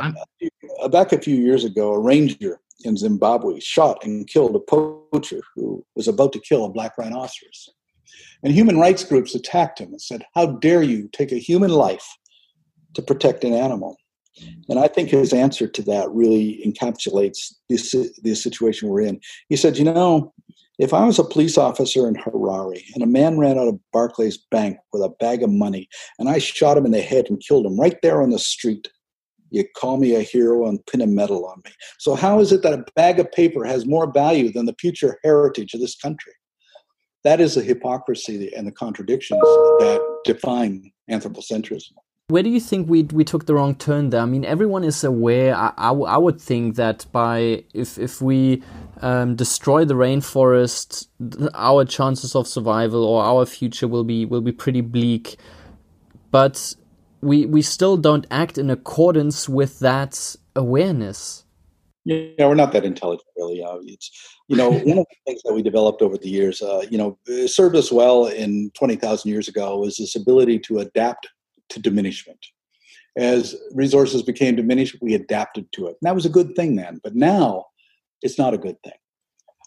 back 0.88 1.12
a 1.12 1.20
few 1.20 1.36
years 1.36 1.64
ago, 1.64 1.92
a 1.92 1.98
ranger 1.98 2.61
in 2.84 2.96
Zimbabwe 2.96 3.60
shot 3.60 4.04
and 4.04 4.26
killed 4.26 4.56
a 4.56 4.60
poacher 4.60 5.40
who 5.54 5.84
was 5.94 6.08
about 6.08 6.32
to 6.32 6.40
kill 6.40 6.64
a 6.64 6.70
black 6.70 6.96
rhinoceros. 6.98 7.68
And 8.42 8.52
human 8.52 8.78
rights 8.78 9.04
groups 9.04 9.34
attacked 9.34 9.80
him 9.80 9.90
and 9.90 10.00
said, 10.00 10.24
How 10.34 10.46
dare 10.46 10.82
you 10.82 11.08
take 11.12 11.32
a 11.32 11.36
human 11.36 11.70
life 11.70 12.06
to 12.94 13.02
protect 13.02 13.44
an 13.44 13.54
animal? 13.54 13.96
And 14.68 14.78
I 14.78 14.88
think 14.88 15.10
his 15.10 15.32
answer 15.32 15.68
to 15.68 15.82
that 15.82 16.10
really 16.10 16.62
encapsulates 16.66 17.52
this, 17.68 17.94
this 18.22 18.42
situation 18.42 18.88
we're 18.88 19.02
in. 19.02 19.20
He 19.48 19.56
said, 19.56 19.78
You 19.78 19.84
know, 19.84 20.32
if 20.78 20.92
I 20.92 21.04
was 21.04 21.18
a 21.18 21.24
police 21.24 21.58
officer 21.58 22.08
in 22.08 22.14
Harare 22.14 22.82
and 22.94 23.02
a 23.02 23.06
man 23.06 23.38
ran 23.38 23.58
out 23.58 23.68
of 23.68 23.78
Barclays 23.92 24.38
Bank 24.50 24.78
with 24.92 25.02
a 25.02 25.10
bag 25.20 25.42
of 25.42 25.50
money 25.50 25.88
and 26.18 26.28
I 26.28 26.38
shot 26.38 26.76
him 26.76 26.86
in 26.86 26.92
the 26.92 27.02
head 27.02 27.26
and 27.28 27.42
killed 27.46 27.66
him 27.66 27.78
right 27.78 27.96
there 28.02 28.22
on 28.22 28.30
the 28.30 28.38
street, 28.38 28.88
you 29.52 29.64
call 29.76 29.98
me 29.98 30.14
a 30.14 30.22
hero 30.22 30.66
and 30.66 30.84
pin 30.86 31.00
a 31.00 31.06
medal 31.06 31.46
on 31.46 31.60
me. 31.64 31.70
So, 31.98 32.14
how 32.14 32.40
is 32.40 32.52
it 32.52 32.62
that 32.62 32.72
a 32.72 32.84
bag 32.96 33.20
of 33.20 33.30
paper 33.32 33.64
has 33.64 33.86
more 33.86 34.10
value 34.10 34.52
than 34.52 34.66
the 34.66 34.74
future 34.80 35.18
heritage 35.22 35.74
of 35.74 35.80
this 35.80 35.94
country? 35.94 36.32
That 37.24 37.40
is 37.40 37.54
the 37.54 37.62
hypocrisy 37.62 38.52
and 38.56 38.66
the 38.66 38.72
contradictions 38.72 39.40
that 39.40 40.00
define 40.24 40.90
anthropocentrism. 41.10 41.92
Where 42.28 42.42
do 42.42 42.48
you 42.48 42.60
think 42.60 42.88
we 42.88 43.02
we 43.02 43.24
took 43.24 43.46
the 43.46 43.54
wrong 43.54 43.74
turn 43.74 44.10
there? 44.10 44.22
I 44.22 44.24
mean, 44.24 44.44
everyone 44.44 44.84
is 44.84 45.04
aware. 45.04 45.54
I, 45.54 45.72
I, 45.76 46.16
would 46.16 46.40
think 46.40 46.76
that 46.76 47.04
by 47.12 47.64
if 47.74 47.98
if 47.98 48.22
we 48.22 48.62
um, 49.02 49.36
destroy 49.36 49.84
the 49.84 49.94
rainforest, 49.94 51.08
our 51.54 51.84
chances 51.84 52.34
of 52.34 52.48
survival 52.48 53.04
or 53.04 53.22
our 53.22 53.44
future 53.44 53.86
will 53.86 54.04
be 54.04 54.24
will 54.24 54.40
be 54.40 54.52
pretty 54.52 54.80
bleak. 54.80 55.36
But 56.30 56.74
we 57.22 57.46
we 57.46 57.62
still 57.62 57.96
don't 57.96 58.26
act 58.30 58.58
in 58.58 58.70
accordance 58.70 59.48
with 59.48 59.78
that 59.78 60.36
awareness. 60.54 61.44
Yeah, 62.04 62.48
we're 62.48 62.56
not 62.56 62.72
that 62.72 62.84
intelligent, 62.84 63.28
really. 63.36 63.62
Uh, 63.62 63.78
it's 63.84 64.10
you 64.48 64.56
know 64.56 64.70
one 64.70 64.98
of 64.98 65.06
the 65.08 65.16
things 65.26 65.42
that 65.44 65.54
we 65.54 65.62
developed 65.62 66.02
over 66.02 66.18
the 66.18 66.28
years. 66.28 66.60
Uh, 66.60 66.84
you 66.90 66.98
know, 66.98 67.18
served 67.46 67.76
us 67.76 67.90
well 67.90 68.26
in 68.26 68.70
twenty 68.74 68.96
thousand 68.96 69.30
years 69.30 69.48
ago 69.48 69.78
was 69.78 69.96
this 69.96 70.16
ability 70.16 70.58
to 70.60 70.78
adapt 70.78 71.28
to 71.70 71.80
diminishment. 71.80 72.44
As 73.16 73.54
resources 73.72 74.22
became 74.22 74.56
diminished, 74.56 74.96
we 75.02 75.14
adapted 75.14 75.70
to 75.72 75.86
it. 75.86 75.96
And 76.00 76.08
that 76.08 76.14
was 76.14 76.24
a 76.24 76.30
good 76.30 76.56
thing 76.56 76.76
then, 76.76 76.98
but 77.04 77.14
now 77.14 77.66
it's 78.22 78.38
not 78.38 78.54
a 78.54 78.58
good 78.58 78.82
thing 78.82 78.94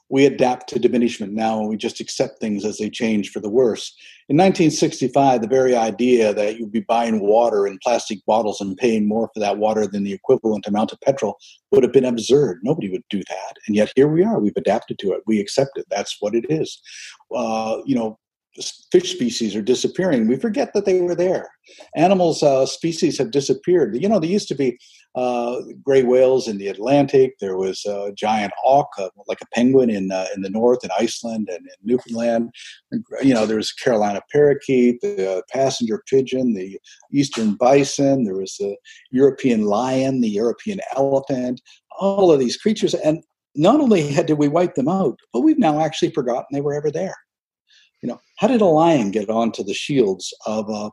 we 0.10 0.26
adapt 0.26 0.70
to 0.70 0.80
diminishment 0.80 1.34
now 1.34 1.60
and 1.60 1.68
we 1.68 1.78
just 1.78 2.00
accept 2.00 2.40
things 2.40 2.64
as 2.64 2.78
they 2.78 2.90
change 2.90 3.32
for 3.32 3.40
the 3.40 3.50
worse. 3.50 3.96
In 4.28 4.38
1965, 4.38 5.42
the 5.42 5.48
very 5.48 5.76
idea 5.76 6.34
that 6.34 6.58
you'd 6.58 6.72
be 6.72 6.82
buying 6.82 7.20
water 7.20 7.68
in 7.68 7.80
plastic 7.84 8.20
bottles 8.26 8.62
and 8.62 8.78
paying 8.78 9.08
more 9.08 9.30
for 9.34 9.40
that 9.40 9.58
water 9.58 9.88
than 9.88 10.04
the 10.04 10.14
equivalent 10.14 10.68
amount 10.68 10.92
of 10.92 11.02
petrol 11.02 11.38
would 11.72 11.84
have 11.84 11.94
been 11.94 12.06
absurd. 12.06 12.60
Nobody 12.64 12.90
would 12.90 13.04
do 13.10 13.20
that. 13.30 13.54
And 13.68 13.76
yet 13.76 13.92
here 13.96 14.08
we 14.08 14.24
are. 14.24 14.40
We've 14.40 14.58
adapted 14.58 15.00
to 15.00 15.14
it. 15.14 15.22
We 15.26 15.40
accept 15.40 15.78
it. 15.78 15.86
That's 15.90 16.18
what 16.20 16.36
it 16.36 16.46
is. 16.50 16.80
Uh, 17.36 17.78
you 17.86 17.96
know, 17.96 18.18
fish 18.92 19.12
species 19.12 19.56
are 19.56 19.62
disappearing. 19.62 20.28
We 20.28 20.38
forget 20.38 20.74
that 20.74 20.86
they 20.86 21.02
were 21.02 21.16
there. 21.16 21.50
Animals, 21.96 22.42
uh, 22.42 22.66
species 22.66 23.18
have 23.18 23.32
disappeared. 23.32 24.02
You 24.02 24.08
know, 24.08 24.20
there 24.20 24.30
used 24.30 24.48
to 24.50 24.56
be 24.56 24.78
uh, 25.16 25.62
gray 25.84 26.04
whales 26.04 26.48
in 26.48 26.58
the 26.58 26.68
Atlantic. 26.68 27.36
There 27.40 27.58
was 27.58 27.86
a 27.86 28.12
giant 28.16 28.54
auk, 28.66 28.90
uh, 28.98 29.10
like 29.28 29.42
a 29.42 29.48
penguin, 29.54 29.90
in 29.90 30.12
uh, 30.12 30.28
in 30.36 30.42
the 30.42 30.50
north, 30.50 30.84
in 30.84 30.90
Iceland 30.98 31.50
and 31.50 31.60
in 31.60 31.76
Newfoundland. 31.84 32.52
You 33.22 33.34
know, 33.34 33.46
there 33.46 33.58
was 33.58 33.72
Carolina 33.72 34.22
parakeet, 34.32 35.02
the 35.02 35.44
passenger 35.52 36.04
pigeon, 36.08 36.54
the 36.54 36.80
eastern 37.12 37.56
bison. 37.56 38.24
There 38.24 38.38
was 38.38 38.56
the 38.58 38.76
European 39.12 39.66
lion, 39.66 40.22
the 40.22 40.30
European 40.30 40.80
elephant. 40.96 41.62
All 42.00 42.32
of 42.32 42.40
these 42.40 42.58
creatures, 42.58 42.94
and 42.94 43.24
not 43.56 43.80
only 43.80 44.12
had 44.12 44.26
did 44.26 44.38
we 44.38 44.50
wipe 44.50 44.76
them 44.76 44.90
out, 44.90 45.18
but 45.32 45.42
we've 45.42 45.60
now 45.60 45.80
actually 45.80 46.12
forgotten 46.12 46.46
they 46.52 46.62
were 46.62 46.74
ever 46.74 46.92
there. 46.92 47.16
You 48.02 48.10
know, 48.10 48.22
how 48.38 48.48
did 48.48 48.62
a 48.62 48.66
lion 48.66 49.12
get 49.12 49.30
onto 49.30 49.64
the 49.64 49.74
shields 49.74 50.34
of 50.46 50.70
uh, 50.70 50.90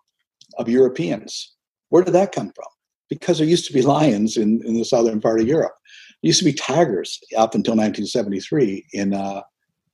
of 0.59 0.69
Europeans? 0.69 1.55
Where 1.89 2.03
did 2.03 2.15
that 2.15 2.33
come 2.33 2.53
from? 2.55 2.69
Because 3.09 3.39
there 3.39 3.47
used 3.47 3.67
to 3.67 3.73
be 3.73 3.83
lions 3.83 4.37
in, 4.37 4.63
in 4.65 4.75
the 4.75 4.85
southern 4.85 5.21
part 5.21 5.41
of 5.41 5.47
Europe. 5.47 5.75
There 6.23 6.29
used 6.29 6.39
to 6.39 6.45
be 6.45 6.53
tigers 6.53 7.19
up 7.37 7.55
until 7.55 7.73
1973 7.73 8.87
in 8.93 9.15
uh, 9.15 9.43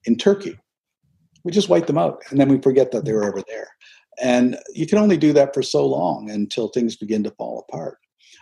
in 0.04 0.16
Turkey. 0.16 0.58
We 1.44 1.52
just 1.52 1.68
wiped 1.68 1.86
them 1.86 1.98
out, 1.98 2.22
and 2.30 2.40
then 2.40 2.48
we 2.48 2.60
forget 2.60 2.90
that 2.92 3.04
they 3.04 3.12
were 3.12 3.24
ever 3.24 3.42
there. 3.48 3.68
And 4.20 4.58
you 4.74 4.86
can 4.86 4.98
only 4.98 5.16
do 5.16 5.32
that 5.32 5.54
for 5.54 5.62
so 5.62 5.86
long 5.86 6.30
until 6.30 6.68
things 6.68 6.96
begin 6.96 7.22
to 7.24 7.30
fall 7.32 7.64
apart. 7.68 7.98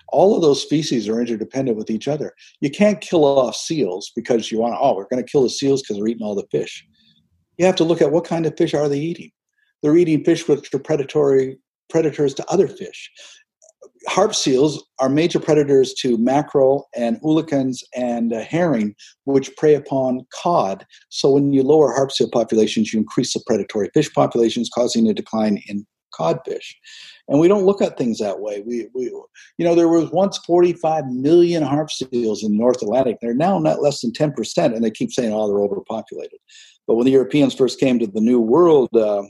All 0.08 0.34
of 0.34 0.42
those 0.42 0.62
species 0.62 1.08
are 1.08 1.20
interdependent 1.20 1.76
with 1.76 1.90
each 1.90 2.08
other. 2.08 2.32
You 2.60 2.70
can't 2.70 3.00
kill 3.00 3.24
off 3.24 3.56
seals 3.56 4.12
because 4.14 4.50
you 4.50 4.58
want, 4.58 4.76
oh, 4.80 4.94
we're 4.94 5.08
going 5.08 5.22
to 5.22 5.30
kill 5.30 5.42
the 5.42 5.50
seals 5.50 5.82
because 5.82 5.96
they're 5.96 6.06
eating 6.06 6.24
all 6.24 6.34
the 6.34 6.46
fish 6.50 6.86
you 7.58 7.66
have 7.66 7.76
to 7.76 7.84
look 7.84 8.02
at 8.02 8.12
what 8.12 8.24
kind 8.24 8.46
of 8.46 8.56
fish 8.56 8.74
are 8.74 8.88
they 8.88 8.98
eating. 8.98 9.30
They're 9.82 9.96
eating 9.96 10.24
fish 10.24 10.48
which 10.48 10.72
are 10.74 10.78
predatory 10.78 11.58
predators 11.90 12.34
to 12.34 12.50
other 12.50 12.68
fish. 12.68 13.10
Harp 14.08 14.34
seals 14.34 14.84
are 15.00 15.08
major 15.08 15.40
predators 15.40 15.92
to 15.94 16.16
mackerel 16.18 16.88
and 16.94 17.20
oolacans 17.22 17.82
and 17.94 18.32
uh, 18.32 18.40
herring, 18.40 18.94
which 19.24 19.54
prey 19.56 19.74
upon 19.74 20.26
cod. 20.32 20.86
So 21.08 21.30
when 21.30 21.52
you 21.52 21.62
lower 21.62 21.92
harp 21.92 22.12
seal 22.12 22.30
populations, 22.30 22.92
you 22.92 23.00
increase 23.00 23.32
the 23.32 23.42
predatory 23.46 23.90
fish 23.94 24.12
populations, 24.12 24.70
causing 24.72 25.08
a 25.08 25.14
decline 25.14 25.62
in 25.68 25.86
codfish. 26.16 26.76
And 27.28 27.40
we 27.40 27.48
don't 27.48 27.64
look 27.64 27.82
at 27.82 27.98
things 27.98 28.18
that 28.18 28.40
way. 28.40 28.62
We, 28.64 28.88
we, 28.94 29.04
you 29.04 29.64
know, 29.64 29.74
there 29.74 29.88
was 29.88 30.10
once 30.10 30.38
45 30.38 31.06
million 31.06 31.62
harp 31.62 31.90
seals 31.90 32.42
in 32.42 32.52
the 32.52 32.58
North 32.58 32.82
Atlantic. 32.82 33.18
They're 33.20 33.34
now 33.34 33.58
not 33.58 33.82
less 33.82 34.00
than 34.00 34.12
10%, 34.12 34.74
and 34.74 34.84
they 34.84 34.90
keep 34.90 35.12
saying, 35.12 35.32
oh, 35.32 35.48
they're 35.48 35.60
overpopulated. 35.60 36.38
But 36.86 36.94
when 36.94 37.04
the 37.04 37.12
Europeans 37.12 37.54
first 37.54 37.80
came 37.80 37.98
to 37.98 38.06
the 38.06 38.20
New 38.20 38.40
World, 38.40 38.88
uh, 38.94 39.24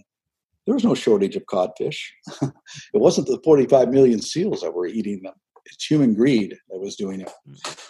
there 0.66 0.74
was 0.74 0.84
no 0.84 0.94
shortage 0.94 1.36
of 1.36 1.46
codfish. 1.46 2.12
it 2.42 2.52
wasn't 2.94 3.28
the 3.28 3.40
45 3.44 3.88
million 3.88 4.20
seals 4.20 4.60
that 4.60 4.74
were 4.74 4.86
eating 4.86 5.22
them. 5.22 5.34
It's 5.66 5.84
human 5.84 6.14
greed 6.14 6.56
that 6.70 6.78
was 6.78 6.96
doing 6.96 7.22
it. 7.22 7.32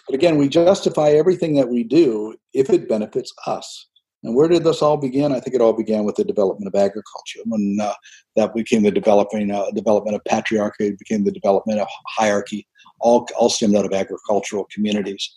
But 0.07 0.15
again, 0.15 0.39
we 0.39 0.49
justify 0.49 1.11
everything 1.11 1.55
that 1.57 1.69
we 1.69 1.85
do 1.85 2.35
if 2.55 2.71
it 2.71 2.89
benefits 2.89 3.33
us. 3.47 3.89
And 4.23 4.35
where 4.35 4.49
did 4.49 4.65
this 4.65 4.83
all 4.83 4.97
begin? 4.97 5.33
I 5.33 5.41
think 5.41 5.55
it 5.55 5.61
all 5.61 5.73
began 5.73 6.05
with 6.05 6.17
the 6.17 6.25
development 6.25 6.67
of 6.67 6.75
agriculture. 6.75 7.41
When 7.45 7.79
uh, 7.81 7.95
that 8.35 8.55
became 8.55 8.83
the 8.83 8.91
developing 8.91 9.51
uh, 9.51 9.71
development 9.73 10.17
of 10.17 10.23
patriarchy, 10.25 10.99
became 10.99 11.25
the 11.25 11.33
development 11.33 11.81
of 11.81 11.89
hierarchy, 12.09 12.67
all, 13.01 13.29
all 13.39 13.51
stemmed 13.51 13.77
out 13.77 13.85
of 13.85 13.93
agricultural 13.93 14.67
communities 14.73 15.37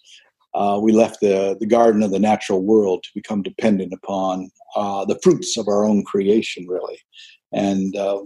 uh, 0.53 0.79
we 0.81 0.91
left 0.91 1.19
the, 1.21 1.55
the 1.59 1.65
garden 1.65 2.01
of 2.03 2.11
the 2.11 2.19
natural 2.19 2.63
world 2.63 3.03
to 3.03 3.09
become 3.13 3.43
dependent 3.43 3.93
upon 3.93 4.49
uh, 4.75 5.05
the 5.05 5.19
fruits 5.21 5.57
of 5.57 5.67
our 5.67 5.85
own 5.85 6.03
creation, 6.03 6.65
really. 6.67 6.99
And 7.51 7.95
uh, 7.95 8.21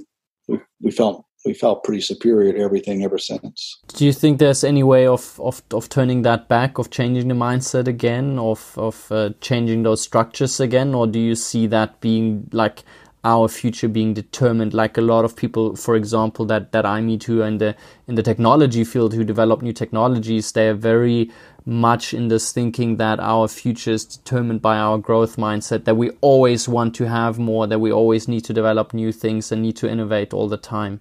we, 0.48 0.60
we 0.82 0.92
felt 0.92 1.26
we 1.46 1.54
felt 1.54 1.84
pretty 1.84 2.02
superior 2.02 2.54
to 2.54 2.60
everything 2.60 3.04
ever 3.04 3.18
since. 3.18 3.80
Do 3.88 4.06
you 4.06 4.14
think 4.14 4.40
there's 4.40 4.64
any 4.64 4.84
way 4.84 5.08
of, 5.08 5.40
of, 5.40 5.62
of 5.72 5.90
turning 5.90 6.22
that 6.24 6.48
back, 6.48 6.78
of 6.78 6.90
changing 6.90 7.28
the 7.28 7.36
mindset 7.36 7.88
again, 7.88 8.40
of, 8.40 8.74
of 8.78 9.12
uh, 9.12 9.32
changing 9.42 9.84
those 9.84 10.02
structures 10.02 10.60
again? 10.60 10.94
Or 10.94 11.08
do 11.08 11.20
you 11.20 11.36
see 11.36 11.68
that 11.68 12.00
being 12.00 12.50
like 12.52 12.84
our 13.26 13.48
future 13.48 13.88
being 13.88 14.14
determined 14.14 14.74
like 14.74 14.98
a 14.98 15.02
lot 15.02 15.24
of 15.24 15.36
people 15.36 15.76
for 15.78 15.96
example 15.96 16.46
that 16.46 16.74
that 16.74 16.86
I 16.86 17.00
meet 17.00 17.24
who 17.24 17.42
in 17.42 17.58
the 17.58 17.76
in 18.06 18.16
the 18.16 18.24
technology 18.24 18.84
field 18.84 19.14
who 19.14 19.24
develop 19.24 19.62
new 19.62 19.72
technologies 19.72 20.52
they 20.52 20.68
are 20.68 20.74
very 20.74 21.32
much 21.66 22.14
in 22.14 22.28
this 22.28 22.52
thinking 22.52 22.98
that 22.98 23.22
our 23.22 23.48
future 23.48 23.92
is 23.92 24.04
determined 24.04 24.62
by 24.62 24.78
our 24.78 24.98
growth 24.98 25.38
mindset 25.38 25.86
that 25.86 25.96
we 25.96 26.10
always 26.20 26.68
want 26.68 26.94
to 26.96 27.08
have 27.08 27.40
more 27.40 27.66
that 27.66 27.80
we 27.80 27.94
always 27.94 28.28
need 28.28 28.42
to 28.42 28.54
develop 28.54 28.94
new 28.94 29.14
things 29.14 29.54
and 29.54 29.62
need 29.62 29.78
to 29.78 29.90
innovate 29.90 30.34
all 30.34 30.50
the 30.50 30.58
time 30.58 31.00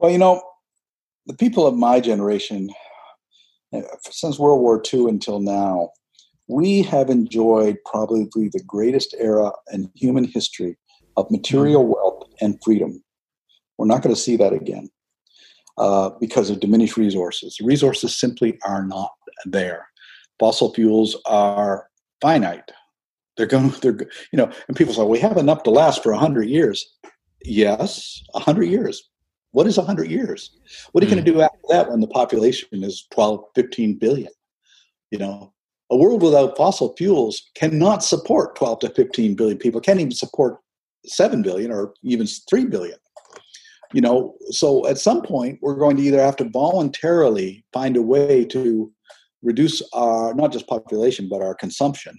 well 0.00 0.10
you 0.10 0.18
know 0.18 0.42
the 1.26 1.36
people 1.36 1.66
of 1.66 1.74
my 1.74 2.00
generation 2.00 2.68
uh, 3.72 3.82
since 4.10 4.38
world 4.38 4.60
war 4.60 4.82
ii 4.92 5.08
until 5.08 5.40
now 5.40 5.90
we 6.50 6.82
have 6.82 7.10
enjoyed 7.10 7.78
probably 7.84 8.28
the 8.34 8.62
greatest 8.66 9.14
era 9.18 9.52
in 9.72 9.90
human 9.94 10.24
history 10.24 10.76
of 11.16 11.30
material 11.30 11.82
mm-hmm. 11.82 11.92
wealth 11.92 12.28
and 12.40 12.58
freedom. 12.64 13.02
We're 13.78 13.86
not 13.86 14.02
going 14.02 14.14
to 14.14 14.20
see 14.20 14.36
that 14.36 14.52
again 14.52 14.90
uh, 15.78 16.10
because 16.20 16.50
of 16.50 16.60
diminished 16.60 16.96
resources. 16.96 17.56
The 17.58 17.66
resources 17.66 18.18
simply 18.18 18.58
are 18.66 18.84
not 18.84 19.12
there. 19.44 19.86
Fossil 20.40 20.74
fuels 20.74 21.16
are 21.26 21.88
finite. 22.20 22.72
They're 23.36 23.46
going. 23.46 23.70
They're 23.82 23.98
you 24.32 24.36
know, 24.36 24.50
and 24.66 24.76
people 24.76 24.92
say 24.92 25.04
we 25.04 25.20
have 25.20 25.36
enough 25.36 25.62
to 25.64 25.70
last 25.70 26.02
for 26.02 26.12
hundred 26.12 26.48
years. 26.48 26.84
Yes, 27.42 28.22
hundred 28.34 28.64
years. 28.64 29.08
What 29.52 29.66
is 29.66 29.76
hundred 29.76 30.10
years? 30.10 30.50
What 30.92 31.02
are 31.02 31.06
you 31.06 31.12
mm. 31.12 31.16
going 31.16 31.24
to 31.24 31.32
do 31.32 31.40
after 31.42 31.58
that 31.70 31.90
when 31.90 32.00
the 32.00 32.06
population 32.06 32.68
is 32.84 33.06
12, 33.10 33.44
15 33.54 33.98
billion? 33.98 34.32
You 35.10 35.18
know, 35.18 35.52
a 35.90 35.96
world 35.96 36.22
without 36.22 36.56
fossil 36.56 36.94
fuels 36.96 37.50
cannot 37.54 38.04
support 38.04 38.54
12 38.56 38.80
to 38.80 38.90
15 38.90 39.34
billion 39.34 39.58
people. 39.58 39.80
Can't 39.80 40.00
even 40.00 40.12
support 40.12 40.58
7 41.06 41.42
billion 41.42 41.72
or 41.72 41.94
even 42.02 42.26
3 42.26 42.66
billion 42.66 42.96
you 43.92 44.00
know 44.00 44.34
so 44.50 44.86
at 44.86 44.98
some 44.98 45.22
point 45.22 45.58
we're 45.62 45.74
going 45.74 45.96
to 45.96 46.02
either 46.02 46.20
have 46.20 46.36
to 46.36 46.48
voluntarily 46.48 47.64
find 47.72 47.96
a 47.96 48.02
way 48.02 48.44
to 48.44 48.92
reduce 49.42 49.82
our 49.92 50.34
not 50.34 50.52
just 50.52 50.66
population 50.66 51.28
but 51.28 51.42
our 51.42 51.54
consumption 51.54 52.18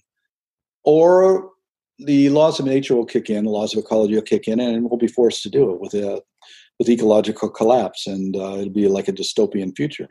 or 0.84 1.52
the 2.00 2.30
laws 2.30 2.60
of 2.60 2.66
nature 2.66 2.96
will 2.96 3.06
kick 3.06 3.30
in 3.30 3.46
the 3.46 3.52
laws 3.52 3.74
of 3.74 3.84
ecology 3.84 4.16
will 4.16 4.22
kick 4.22 4.48
in 4.48 4.60
and 4.60 4.90
we'll 4.90 4.98
be 4.98 5.08
forced 5.08 5.44
to 5.44 5.50
do 5.50 5.72
it 5.72 5.80
with 5.80 5.94
a 5.94 6.22
with 6.82 6.90
ecological 6.90 7.50
collapse 7.50 8.08
and 8.08 8.36
uh, 8.36 8.56
it'll 8.58 8.70
be 8.70 8.88
like 8.88 9.08
a 9.08 9.14
dystopian 9.14 9.72
future 9.76 10.10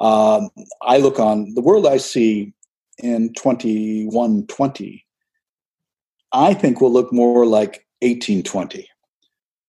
um, 0.00 0.50
i 0.82 0.98
look 0.98 1.20
on 1.20 1.54
the 1.54 1.60
world 1.60 1.86
i 1.86 1.96
see 1.96 2.52
in 2.98 3.32
2120 3.34 5.06
i 6.32 6.52
think 6.52 6.80
will 6.80 6.92
look 6.92 7.12
more 7.12 7.46
like 7.46 7.86
1820, 8.02 8.88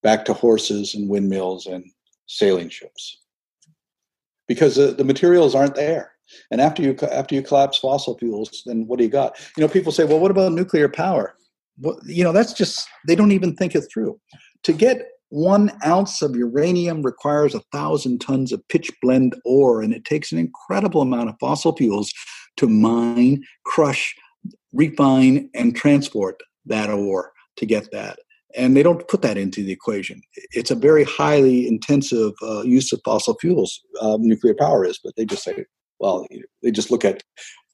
back 0.04 0.24
to 0.24 0.34
horses 0.34 0.96
and 0.96 1.10
windmills 1.10 1.66
and 1.66 1.84
sailing 2.28 2.70
ships, 2.70 3.20
because 4.48 4.76
the, 4.76 4.94
the 4.94 5.04
materials 5.04 5.54
aren't 5.54 5.76
there. 5.76 6.14
And 6.50 6.62
after 6.62 6.82
you 6.82 6.96
after 7.12 7.36
you 7.36 7.42
collapse 7.42 7.78
fossil 7.78 8.18
fuels, 8.18 8.64
then 8.66 8.88
what 8.88 9.00
do 9.00 9.04
you 9.04 9.10
got? 9.10 9.38
You 9.58 9.62
know, 9.62 9.68
people 9.68 9.92
say, 9.92 10.06
well, 10.06 10.20
what 10.20 10.32
about 10.32 10.54
nuclear 10.54 10.88
power? 10.88 11.36
Well, 11.78 12.00
you 12.06 12.24
know, 12.24 12.32
that's 12.32 12.54
just 12.54 12.88
they 13.06 13.16
don't 13.16 13.34
even 13.34 13.54
think 13.54 13.76
it 13.76 13.84
through. 13.94 14.18
To 14.64 14.72
get 14.72 15.11
one 15.32 15.72
ounce 15.86 16.22
of 16.22 16.36
uranium 16.36 17.02
requires 17.04 17.56
a 17.56 17.62
thousand 17.72 18.20
tons 18.20 18.52
of 18.52 18.68
pitch 18.68 18.92
blende 19.02 19.34
ore, 19.46 19.82
and 19.82 19.94
it 19.94 20.04
takes 20.04 20.32
an 20.32 20.38
incredible 20.38 21.02
amount 21.02 21.30
of 21.30 21.36
fossil 21.40 21.74
fuels 21.76 22.14
to 22.58 22.68
mine, 22.68 23.42
crush, 23.66 24.14
refine, 24.74 25.50
and 25.56 25.76
transport 25.76 26.38
that 26.66 26.90
ore 26.90 27.32
to 27.56 27.66
get 27.66 27.90
that. 27.92 28.20
And 28.58 28.76
they 28.76 28.84
don't 28.84 29.08
put 29.08 29.22
that 29.22 29.38
into 29.38 29.64
the 29.64 29.72
equation. 29.72 30.22
It's 30.52 30.72
a 30.72 30.76
very 30.76 31.06
highly 31.06 31.66
intensive 31.66 32.34
uh, 32.44 32.64
use 32.64 32.92
of 32.92 33.00
fossil 33.06 33.38
fuels, 33.40 33.80
uh, 34.02 34.18
nuclear 34.20 34.54
power 34.54 34.84
is, 34.84 35.00
but 35.02 35.14
they 35.16 35.24
just 35.24 35.44
say, 35.44 35.64
well, 36.02 36.28
they 36.64 36.72
just 36.72 36.92
look 36.92 37.06
at 37.06 37.24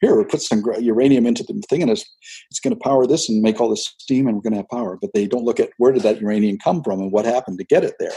here, 0.02 0.16
we 0.16 0.26
put 0.26 0.42
some 0.42 0.64
uranium 0.80 1.26
into 1.26 1.44
the 1.44 1.60
thing 1.70 1.82
and 1.82 1.90
it's, 1.90 2.06
it's 2.52 2.60
going 2.60 2.76
to 2.76 2.80
power 2.80 3.08
this 3.08 3.30
and 3.30 3.42
make 3.42 3.60
all 3.60 3.70
this 3.70 3.96
steam 3.98 4.28
and 4.28 4.36
we're 4.36 4.44
going 4.44 4.54
to 4.54 4.60
have 4.60 4.70
power. 4.70 4.98
But 5.02 5.12
they 5.16 5.26
don't 5.26 5.44
look 5.44 5.60
at 5.60 5.72
where 5.78 5.92
did 5.92 6.04
that 6.04 6.22
uranium 6.22 6.60
come 6.64 6.84
from 6.84 7.00
and 7.00 7.12
what 7.12 7.26
happened 7.26 7.58
to 7.58 7.66
get 7.66 7.84
it 7.84 7.96
there. 8.00 8.14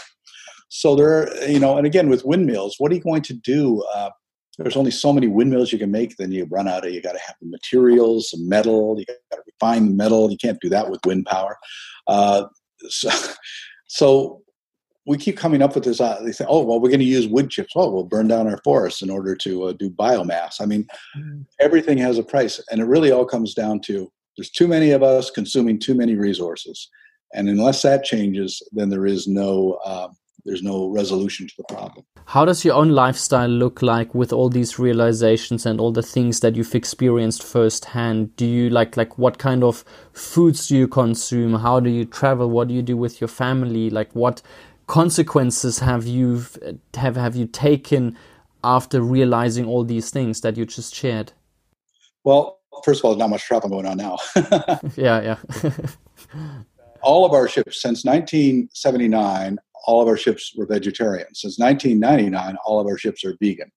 So 0.68 0.94
there, 0.94 1.48
you 1.48 1.58
know, 1.58 1.78
and 1.78 1.86
again 1.86 2.10
with 2.10 2.24
windmills, 2.24 2.74
what 2.78 2.92
are 2.92 2.94
you 2.94 3.00
going 3.00 3.22
to 3.22 3.32
do? 3.32 3.82
Uh, 3.94 4.10
there's 4.58 4.76
only 4.76 4.90
so 4.90 5.12
many 5.12 5.26
windmills 5.26 5.72
you 5.72 5.78
can 5.78 5.90
make. 5.90 6.16
Then 6.16 6.32
you 6.32 6.46
run 6.50 6.68
out 6.68 6.86
of. 6.86 6.92
You 6.92 7.00
got 7.00 7.12
to 7.12 7.20
have 7.26 7.36
the 7.40 7.48
materials, 7.48 8.28
the 8.30 8.38
metal. 8.46 8.96
You 8.98 9.06
got 9.06 9.36
to 9.36 9.42
refine 9.46 9.86
the 9.86 9.94
metal. 9.94 10.30
You 10.30 10.36
can't 10.36 10.60
do 10.60 10.68
that 10.68 10.90
with 10.90 11.00
wind 11.06 11.24
power. 11.24 11.56
Uh, 12.06 12.44
so, 12.88 13.10
so 13.86 14.42
we 15.06 15.16
keep 15.16 15.36
coming 15.36 15.62
up 15.62 15.74
with 15.74 15.84
this. 15.84 16.00
Uh, 16.00 16.20
they 16.22 16.32
say, 16.32 16.44
"Oh, 16.48 16.62
well, 16.62 16.80
we're 16.80 16.90
going 16.90 17.00
to 17.00 17.06
use 17.06 17.26
wood 17.26 17.50
chips. 17.50 17.72
Oh, 17.74 17.90
we'll 17.90 18.04
burn 18.04 18.28
down 18.28 18.48
our 18.48 18.60
forests 18.62 19.02
in 19.02 19.10
order 19.10 19.34
to 19.36 19.64
uh, 19.64 19.72
do 19.72 19.90
biomass." 19.90 20.60
I 20.60 20.66
mean, 20.66 20.86
mm. 21.16 21.44
everything 21.58 21.98
has 21.98 22.18
a 22.18 22.22
price, 22.22 22.60
and 22.70 22.80
it 22.80 22.84
really 22.84 23.10
all 23.10 23.24
comes 23.24 23.54
down 23.54 23.80
to 23.82 24.10
there's 24.36 24.50
too 24.50 24.68
many 24.68 24.90
of 24.90 25.02
us 25.02 25.30
consuming 25.30 25.78
too 25.78 25.94
many 25.94 26.14
resources, 26.16 26.88
and 27.34 27.48
unless 27.48 27.82
that 27.82 28.04
changes, 28.04 28.62
then 28.72 28.90
there 28.90 29.06
is 29.06 29.26
no 29.26 29.78
um, 29.84 30.16
there's 30.44 30.62
no 30.62 30.88
resolution 30.88 31.46
to 31.46 31.54
the 31.58 31.64
problem. 31.64 32.04
How 32.26 32.44
does 32.44 32.64
your 32.64 32.74
own 32.74 32.90
lifestyle 32.90 33.48
look 33.48 33.82
like 33.82 34.14
with 34.14 34.32
all 34.32 34.48
these 34.48 34.78
realizations 34.78 35.66
and 35.66 35.80
all 35.80 35.92
the 35.92 36.02
things 36.02 36.40
that 36.40 36.56
you've 36.56 36.74
experienced 36.74 37.42
firsthand? 37.42 38.36
Do 38.36 38.46
you 38.46 38.70
like 38.70 38.96
like 38.96 39.18
what 39.18 39.38
kind 39.38 39.64
of 39.64 39.84
foods 40.12 40.68
do 40.68 40.76
you 40.76 40.88
consume? 40.88 41.54
How 41.54 41.80
do 41.80 41.90
you 41.90 42.04
travel? 42.04 42.48
What 42.48 42.68
do 42.68 42.74
you 42.74 42.82
do 42.82 42.96
with 42.96 43.20
your 43.20 43.28
family? 43.28 43.90
Like 43.90 44.12
what 44.14 44.42
consequences 44.90 45.78
have 45.78 46.04
you 46.04 46.44
have 46.94 47.14
have 47.16 47.36
you 47.36 47.46
taken 47.46 48.16
after 48.64 49.00
realizing 49.00 49.64
all 49.64 49.84
these 49.84 50.10
things 50.10 50.40
that 50.40 50.56
you 50.56 50.66
just 50.66 50.94
shared? 50.94 51.32
Well, 52.24 52.58
first 52.84 53.00
of 53.00 53.04
all, 53.04 53.14
not 53.14 53.30
much 53.30 53.44
travel 53.44 53.70
going 53.70 53.86
on 53.86 53.96
now. 53.96 54.18
yeah, 54.96 55.36
yeah. 55.62 55.70
all 57.02 57.24
of 57.24 57.32
our 57.32 57.46
ships 57.48 57.80
since 57.80 58.04
1979 58.04 59.58
all 59.86 60.02
of 60.02 60.08
our 60.08 60.16
ships 60.16 60.52
were 60.56 60.66
vegetarian. 60.66 61.34
Since 61.34 61.58
1999, 61.58 62.56
all 62.64 62.80
of 62.80 62.86
our 62.86 62.98
ships 62.98 63.24
are 63.24 63.34
vegan. 63.40 63.70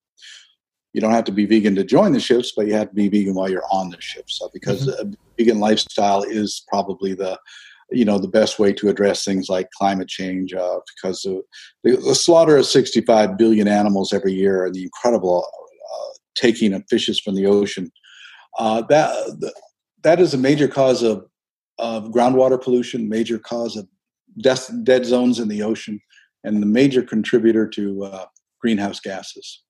You 0.93 1.01
don't 1.01 1.13
have 1.13 1.23
to 1.25 1.31
be 1.31 1.45
vegan 1.45 1.75
to 1.75 1.83
join 1.83 2.11
the 2.11 2.19
ships, 2.19 2.53
but 2.55 2.67
you 2.67 2.73
have 2.73 2.89
to 2.89 2.95
be 2.95 3.07
vegan 3.07 3.35
while 3.35 3.49
you're 3.49 3.65
on 3.71 3.89
the 3.89 3.99
ship. 4.01 4.29
So, 4.29 4.49
because 4.53 4.87
mm-hmm. 4.87 5.13
a 5.13 5.15
vegan 5.37 5.59
lifestyle 5.59 6.23
is 6.23 6.63
probably 6.67 7.13
the 7.13 7.39
you 7.91 8.05
know 8.05 8.17
the 8.17 8.27
best 8.27 8.59
way 8.59 8.73
to 8.73 8.89
address 8.89 9.23
things 9.23 9.49
like 9.49 9.69
climate 9.71 10.07
change 10.07 10.53
uh, 10.53 10.79
because 10.95 11.21
the, 11.21 11.41
the, 11.83 12.15
slaughter 12.15 12.57
of 12.57 12.65
65 12.65 13.37
billion 13.37 13.67
animals 13.67 14.13
every 14.13 14.33
year 14.33 14.65
and 14.65 14.73
the 14.73 14.83
incredible 14.83 15.45
uh, 15.45 16.13
taking 16.35 16.73
of 16.73 16.83
fishes 16.89 17.19
from 17.19 17.35
the 17.35 17.45
ocean 17.45 17.91
uh, 18.59 18.81
that 18.89 19.53
that 20.03 20.19
is 20.19 20.33
a 20.33 20.37
major 20.37 20.67
cause 20.67 21.01
of, 21.01 21.25
of 21.79 22.05
groundwater 22.05 22.61
pollution 22.61 23.09
major 23.09 23.39
cause 23.39 23.75
of 23.75 23.87
death, 24.41 24.69
dead 24.83 25.05
zones 25.05 25.39
in 25.39 25.47
the 25.47 25.63
ocean, 25.63 25.99
and 26.43 26.61
the 26.61 26.67
major 26.67 27.01
contributor 27.01 27.67
to 27.67 28.03
uh, 28.03 28.25
greenhouse 28.61 28.99
gases. 28.99 29.63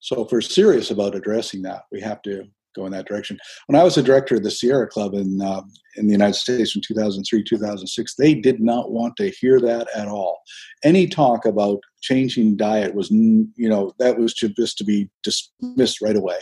So, 0.00 0.24
if 0.24 0.32
we're 0.32 0.40
serious 0.40 0.90
about 0.90 1.14
addressing 1.14 1.62
that, 1.62 1.84
we 1.90 2.00
have 2.00 2.22
to 2.22 2.44
go 2.76 2.86
in 2.86 2.92
that 2.92 3.06
direction. 3.06 3.38
When 3.66 3.80
I 3.80 3.84
was 3.84 3.96
a 3.96 4.02
director 4.02 4.36
of 4.36 4.42
the 4.42 4.50
Sierra 4.50 4.86
Club 4.86 5.14
in 5.14 5.40
uh, 5.42 5.62
in 5.96 6.06
the 6.06 6.12
United 6.12 6.34
States 6.34 6.72
from 6.72 6.82
2003 6.82 7.42
2006, 7.42 8.14
they 8.16 8.34
did 8.34 8.60
not 8.60 8.92
want 8.92 9.16
to 9.16 9.30
hear 9.30 9.58
that 9.60 9.88
at 9.94 10.08
all. 10.08 10.40
Any 10.84 11.06
talk 11.06 11.46
about 11.46 11.80
changing 12.02 12.56
diet 12.56 12.94
was, 12.94 13.10
you 13.10 13.68
know, 13.68 13.92
that 13.98 14.18
was 14.18 14.34
just 14.34 14.78
to 14.78 14.84
be 14.84 15.08
dismissed 15.22 16.00
right 16.00 16.16
away. 16.16 16.38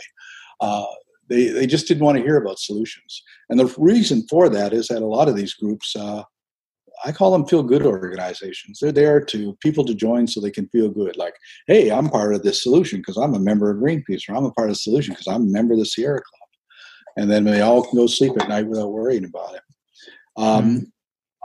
Uh, 0.59 0.85
they, 1.29 1.47
they 1.47 1.65
just 1.65 1.87
didn't 1.87 2.03
want 2.03 2.17
to 2.17 2.23
hear 2.23 2.37
about 2.37 2.59
solutions. 2.59 3.23
And 3.49 3.59
the 3.59 3.73
reason 3.77 4.25
for 4.29 4.49
that 4.49 4.73
is 4.73 4.87
that 4.87 5.01
a 5.01 5.07
lot 5.07 5.27
of 5.27 5.35
these 5.35 5.53
groups 5.53 5.95
uh, 5.95 6.23
I 7.03 7.11
call 7.11 7.31
them 7.31 7.45
feel 7.45 7.63
good 7.63 7.85
organizations. 7.85 8.79
They're 8.79 8.91
there 8.91 9.19
to 9.25 9.57
people 9.61 9.83
to 9.85 9.93
join 9.93 10.27
so 10.27 10.39
they 10.39 10.51
can 10.51 10.67
feel 10.69 10.89
good. 10.89 11.17
Like, 11.17 11.35
hey, 11.67 11.91
I'm 11.91 12.09
part 12.09 12.33
of 12.33 12.43
this 12.43 12.63
solution 12.63 12.99
because 12.99 13.17
I'm 13.17 13.33
a 13.33 13.39
member 13.39 13.69
of 13.69 13.77
Greenpeace, 13.77 14.29
or 14.29 14.35
I'm 14.35 14.45
a 14.45 14.51
part 14.51 14.69
of 14.69 14.75
the 14.75 14.79
solution 14.79 15.13
because 15.13 15.27
I'm 15.27 15.43
a 15.43 15.51
member 15.51 15.73
of 15.73 15.79
the 15.79 15.85
Sierra 15.85 16.21
Club. 16.21 16.49
And 17.17 17.29
then 17.29 17.43
they 17.43 17.61
all 17.61 17.83
can 17.83 17.97
go 17.97 18.07
sleep 18.07 18.33
at 18.39 18.49
night 18.49 18.67
without 18.67 18.91
worrying 18.91 19.25
about 19.25 19.55
it. 19.55 19.61
Um, 20.37 20.65
mm-hmm. 20.65 20.83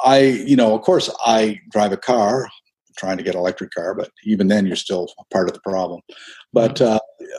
I, 0.04 0.18
you 0.20 0.56
know, 0.56 0.74
of 0.74 0.82
course, 0.82 1.10
I 1.24 1.60
drive 1.70 1.92
a 1.92 1.96
car, 1.96 2.48
trying 2.96 3.18
to 3.18 3.22
get 3.22 3.34
an 3.34 3.40
electric 3.40 3.70
car, 3.72 3.94
but 3.94 4.10
even 4.24 4.48
then, 4.48 4.66
you're 4.66 4.76
still 4.76 5.08
part 5.32 5.48
of 5.48 5.54
the 5.54 5.60
problem. 5.60 6.00
But, 6.52 6.76
mm-hmm. 6.76 6.94
uh, 6.94 6.98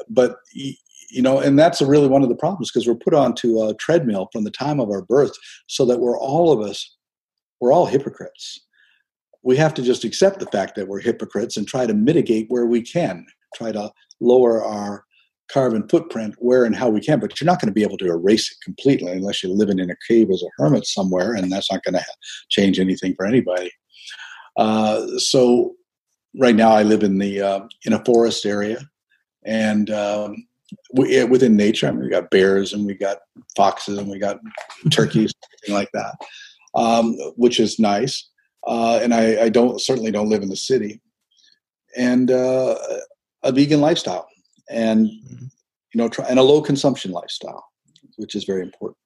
but 0.09 0.38
you 0.53 1.22
know, 1.22 1.39
and 1.39 1.59
that's 1.59 1.82
really 1.82 2.07
one 2.07 2.24
of 2.24 2.30
the 2.30 2.36
problems 2.36 2.72
because 2.72 2.88
we're 2.88 2.95
put 2.95 3.14
onto 3.14 3.62
a 3.62 3.74
treadmill 3.76 4.30
from 4.32 4.45
the 4.45 4.51
time 4.51 4.80
of 4.80 4.89
our 4.89 5.01
birth, 5.01 5.34
so 5.68 5.86
that 5.86 5.99
we're 5.99 6.18
all 6.18 6.51
of 6.51 6.62
us 6.62 6.97
we're 7.62 7.72
all 7.72 7.86
hypocrites. 7.86 8.59
We 9.43 9.55
have 9.57 9.74
to 9.76 9.82
just 9.82 10.03
accept 10.03 10.39
the 10.39 10.47
fact 10.47 10.76
that 10.76 10.88
we're 10.88 10.99
hypocrites 10.99 11.55
and 11.55 11.68
try 11.68 11.86
to 11.86 11.93
mitigate 11.93 12.47
where 12.49 12.66
we 12.66 12.82
can, 12.82 13.26
try 13.55 13.72
to 13.72 13.91
lower 14.20 14.64
our 14.64 15.05
carbon 15.51 15.88
footprint 15.88 16.36
where 16.39 16.66
and 16.66 16.76
how 16.76 16.89
we 16.89 17.01
can, 17.01 17.20
but 17.20 17.39
you're 17.39 17.45
not 17.45 17.59
going 17.59 17.68
to 17.68 17.74
be 17.74 17.84
able 17.84 17.97
to 17.97 18.07
erase 18.07 18.51
it 18.51 18.57
completely 18.64 19.12
unless 19.12 19.43
you're 19.43 19.51
living 19.51 19.80
in 19.80 19.89
a 19.89 19.95
cave 20.07 20.30
as 20.32 20.43
a 20.43 20.49
hermit 20.57 20.86
somewhere, 20.86 21.34
and 21.34 21.51
that's 21.51 21.72
not 21.72 21.84
going 21.84 21.95
to 21.95 22.05
change 22.49 22.80
anything 22.80 23.14
for 23.16 23.26
anybody. 23.26 23.72
Uh, 24.57 25.05
so 25.18 25.76
right 26.39 26.55
now 26.55 26.72
I 26.72 26.84
live 26.84 27.03
in 27.03 27.18
the 27.18 27.41
uh, 27.41 27.62
in 27.86 27.93
a 27.93 28.03
forest 28.05 28.45
area, 28.45 28.80
and 29.45 29.89
um, 29.89 30.36
we, 30.93 31.24
within 31.26 31.55
nature, 31.55 31.88
I 31.88 31.91
mean, 31.91 32.03
we 32.03 32.09
got 32.09 32.32
bears 32.32 32.74
and 32.74 32.86
we 32.86 32.93
got 32.93 33.18
foxes 33.55 33.97
and 33.97 34.09
we 34.09 34.20
got 34.20 34.39
turkeys, 34.91 35.34
like 35.68 35.89
that, 35.93 36.16
um, 36.74 37.13
which 37.36 37.59
is 37.59 37.80
nice. 37.80 38.28
Uh, 38.67 38.99
and 39.01 39.13
I, 39.13 39.43
I, 39.43 39.49
don't 39.49 39.82
certainly 39.82 40.11
don't 40.11 40.30
live 40.30 40.43
in 40.43 40.49
the 40.49 40.55
city, 40.55 41.01
and 41.97 42.30
uh, 42.30 42.76
a 43.41 43.51
vegan 43.51 43.82
lifestyle, 43.82 44.28
and 44.69 45.07
mm-hmm. 45.07 45.45
you 45.93 45.97
know, 45.97 46.07
try, 46.09 46.26
and 46.28 46.38
a 46.38 46.43
low 46.43 46.61
consumption 46.61 47.11
lifestyle, 47.11 47.65
which 48.17 48.36
is 48.36 48.43
very 48.43 48.61
important. 48.61 48.97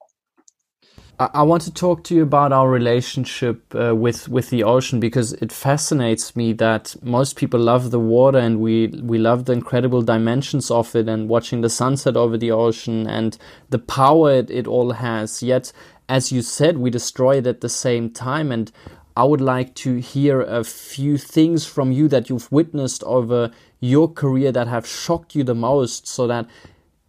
I 1.17 1.43
want 1.43 1.61
to 1.61 1.73
talk 1.73 2.03
to 2.05 2.15
you 2.15 2.23
about 2.23 2.51
our 2.51 2.69
relationship 2.69 3.73
uh, 3.73 3.95
with 3.95 4.27
with 4.27 4.49
the 4.49 4.65
ocean 4.65 4.99
because 4.99 5.31
it 5.33 5.49
fascinates 5.49 6.35
me 6.35 6.51
that 6.53 6.93
most 7.01 7.37
people 7.37 7.57
love 7.57 7.91
the 7.91 8.01
water 8.01 8.37
and 8.37 8.59
we 8.59 8.87
we 8.87 9.17
love 9.17 9.45
the 9.45 9.53
incredible 9.53 10.01
dimensions 10.01 10.69
of 10.69 10.93
it 10.93 11.07
and 11.07 11.29
watching 11.29 11.61
the 11.61 11.69
sunset 11.69 12.17
over 12.17 12.37
the 12.37 12.51
ocean 12.51 13.07
and 13.07 13.37
the 13.69 13.79
power 13.79 14.33
it, 14.33 14.51
it 14.51 14.67
all 14.67 14.91
has. 14.91 15.41
Yet, 15.41 15.71
as 16.07 16.31
you 16.31 16.41
said, 16.41 16.77
we 16.77 16.89
destroy 16.89 17.37
it 17.37 17.47
at 17.47 17.61
the 17.61 17.69
same 17.69 18.09
time. 18.09 18.51
And 18.51 18.71
I 19.17 19.23
would 19.23 19.41
like 19.41 19.75
to 19.75 19.95
hear 19.97 20.41
a 20.41 20.63
few 20.63 21.17
things 21.17 21.65
from 21.65 21.91
you 21.91 22.07
that 22.09 22.29
you've 22.29 22.51
witnessed 22.51 23.03
over 23.03 23.51
your 23.79 24.11
career 24.11 24.51
that 24.51 24.67
have 24.67 24.87
shocked 24.87 25.35
you 25.35 25.43
the 25.43 25.55
most, 25.55 26.07
so 26.07 26.27
that 26.27 26.47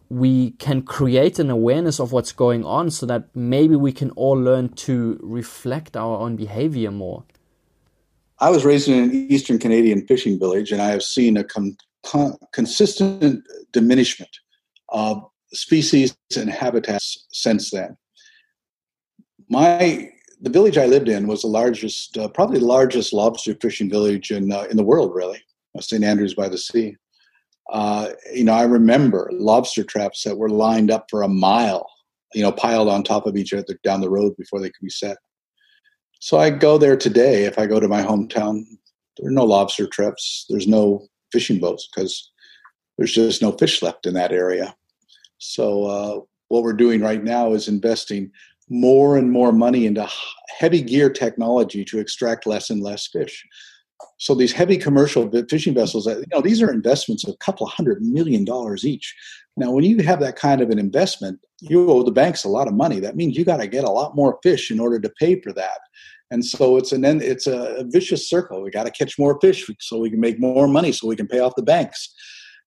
we 0.09 0.51
can 0.51 0.81
create 0.81 1.37
an 1.37 1.49
awareness 1.49 1.99
of 1.99 2.13
what's 2.13 2.31
going 2.31 2.63
on 2.63 2.89
so 2.89 3.05
that 3.05 3.27
maybe 3.35 3.75
we 3.75 3.91
can 3.91 4.09
all 4.11 4.35
learn 4.39 4.69
to 4.69 5.19
reflect 5.21 5.97
our 5.97 6.17
own 6.19 6.37
behavior 6.37 6.91
more. 6.91 7.23
I 8.39 8.49
was 8.49 8.63
raised 8.63 8.87
in 8.87 9.03
an 9.03 9.13
Eastern 9.31 9.57
Canadian 9.59 10.05
fishing 10.07 10.39
village, 10.39 10.71
and 10.71 10.81
I 10.81 10.89
have 10.89 11.03
seen 11.03 11.35
a 11.37 11.43
con- 11.43 11.75
con- 12.05 12.37
consistent 12.53 13.43
diminishment 13.73 14.29
of 14.89 15.23
species 15.53 16.15
and 16.37 16.49
habitats 16.49 17.25
since 17.31 17.71
then. 17.71 17.97
My 19.49 20.11
the 20.39 20.49
village 20.49 20.77
I 20.77 20.85
lived 20.85 21.09
in 21.09 21.25
was 21.25 21.41
the 21.41 21.47
largest, 21.47 22.15
uh, 22.17 22.27
probably 22.27 22.59
the 22.59 22.65
largest 22.65 23.11
lobster 23.11 23.55
fishing 23.59 23.89
village 23.89 24.31
in 24.31 24.51
uh, 24.51 24.63
in 24.69 24.77
the 24.77 24.83
world, 24.83 25.15
really, 25.15 25.41
St. 25.79 26.03
Andrews 26.03 26.35
by 26.35 26.49
the 26.49 26.57
Sea 26.57 26.95
uh, 27.71 28.09
you 28.33 28.43
know, 28.43 28.53
I 28.53 28.63
remember 28.63 29.29
lobster 29.33 29.83
traps 29.83 30.23
that 30.23 30.37
were 30.37 30.49
lined 30.49 30.89
up 30.89 31.07
for 31.09 31.23
a 31.23 31.27
mile, 31.27 31.89
you 32.33 32.41
know, 32.41 32.51
piled 32.51 32.87
on 32.87 33.03
top 33.03 33.25
of 33.25 33.35
each 33.35 33.53
other 33.53 33.77
down 33.83 34.01
the 34.01 34.09
road 34.09 34.35
before 34.37 34.59
they 34.59 34.69
could 34.69 34.83
be 34.83 34.89
set. 34.89 35.17
So 36.19 36.37
I 36.37 36.49
go 36.49 36.77
there 36.77 36.97
today. 36.97 37.45
If 37.45 37.59
I 37.59 37.67
go 37.67 37.79
to 37.79 37.87
my 37.87 38.01
hometown, 38.01 38.63
there 39.17 39.29
are 39.29 39.33
no 39.33 39.45
lobster 39.45 39.87
traps. 39.87 40.45
There's 40.49 40.67
no 40.67 41.07
fishing 41.31 41.59
boats 41.59 41.87
because 41.93 42.31
there's 42.97 43.13
just 43.13 43.41
no 43.41 43.51
fish 43.51 43.81
left 43.81 44.05
in 44.05 44.13
that 44.13 44.31
area. 44.31 44.75
So 45.37 45.85
uh, 45.85 46.19
what 46.47 46.63
we're 46.63 46.73
doing 46.73 47.01
right 47.01 47.23
now 47.23 47.53
is 47.53 47.67
investing 47.67 48.31
more 48.69 49.17
and 49.17 49.31
more 49.31 49.51
money 49.51 49.85
into 49.85 50.07
heavy 50.57 50.81
gear 50.81 51.09
technology 51.09 51.85
to 51.85 51.99
extract 51.99 52.45
less 52.45 52.69
and 52.69 52.81
less 52.81 53.07
fish. 53.07 53.45
So 54.19 54.35
these 54.35 54.51
heavy 54.51 54.77
commercial 54.77 55.29
fishing 55.49 55.73
vessels, 55.73 56.05
you 56.05 56.25
know, 56.31 56.41
these 56.41 56.61
are 56.61 56.71
investments 56.71 57.23
of 57.23 57.33
a 57.33 57.37
couple 57.37 57.65
of 57.65 57.73
hundred 57.73 58.01
million 58.01 58.45
dollars 58.45 58.85
each. 58.85 59.15
Now, 59.55 59.71
when 59.71 59.83
you 59.83 60.03
have 60.03 60.19
that 60.19 60.35
kind 60.35 60.61
of 60.61 60.69
an 60.69 60.79
investment, 60.79 61.39
you 61.61 61.89
owe 61.89 62.03
the 62.03 62.11
banks 62.11 62.43
a 62.43 62.49
lot 62.49 62.67
of 62.67 62.73
money. 62.73 62.99
That 62.99 63.15
means 63.15 63.35
you 63.35 63.45
got 63.45 63.57
to 63.57 63.67
get 63.67 63.83
a 63.83 63.89
lot 63.89 64.15
more 64.15 64.39
fish 64.43 64.69
in 64.69 64.79
order 64.79 64.99
to 64.99 65.09
pay 65.19 65.39
for 65.41 65.51
that. 65.53 65.79
And 66.29 66.43
so 66.45 66.77
it's 66.77 66.91
an 66.91 67.05
it's 67.05 67.47
a 67.47 67.85
vicious 67.87 68.29
circle. 68.29 68.61
We 68.61 68.69
got 68.69 68.85
to 68.85 68.91
catch 68.91 69.17
more 69.17 69.39
fish 69.39 69.67
so 69.79 69.97
we 69.97 70.09
can 70.09 70.19
make 70.19 70.39
more 70.39 70.67
money 70.67 70.91
so 70.91 71.07
we 71.07 71.15
can 71.15 71.27
pay 71.27 71.39
off 71.39 71.55
the 71.55 71.63
banks. 71.63 72.13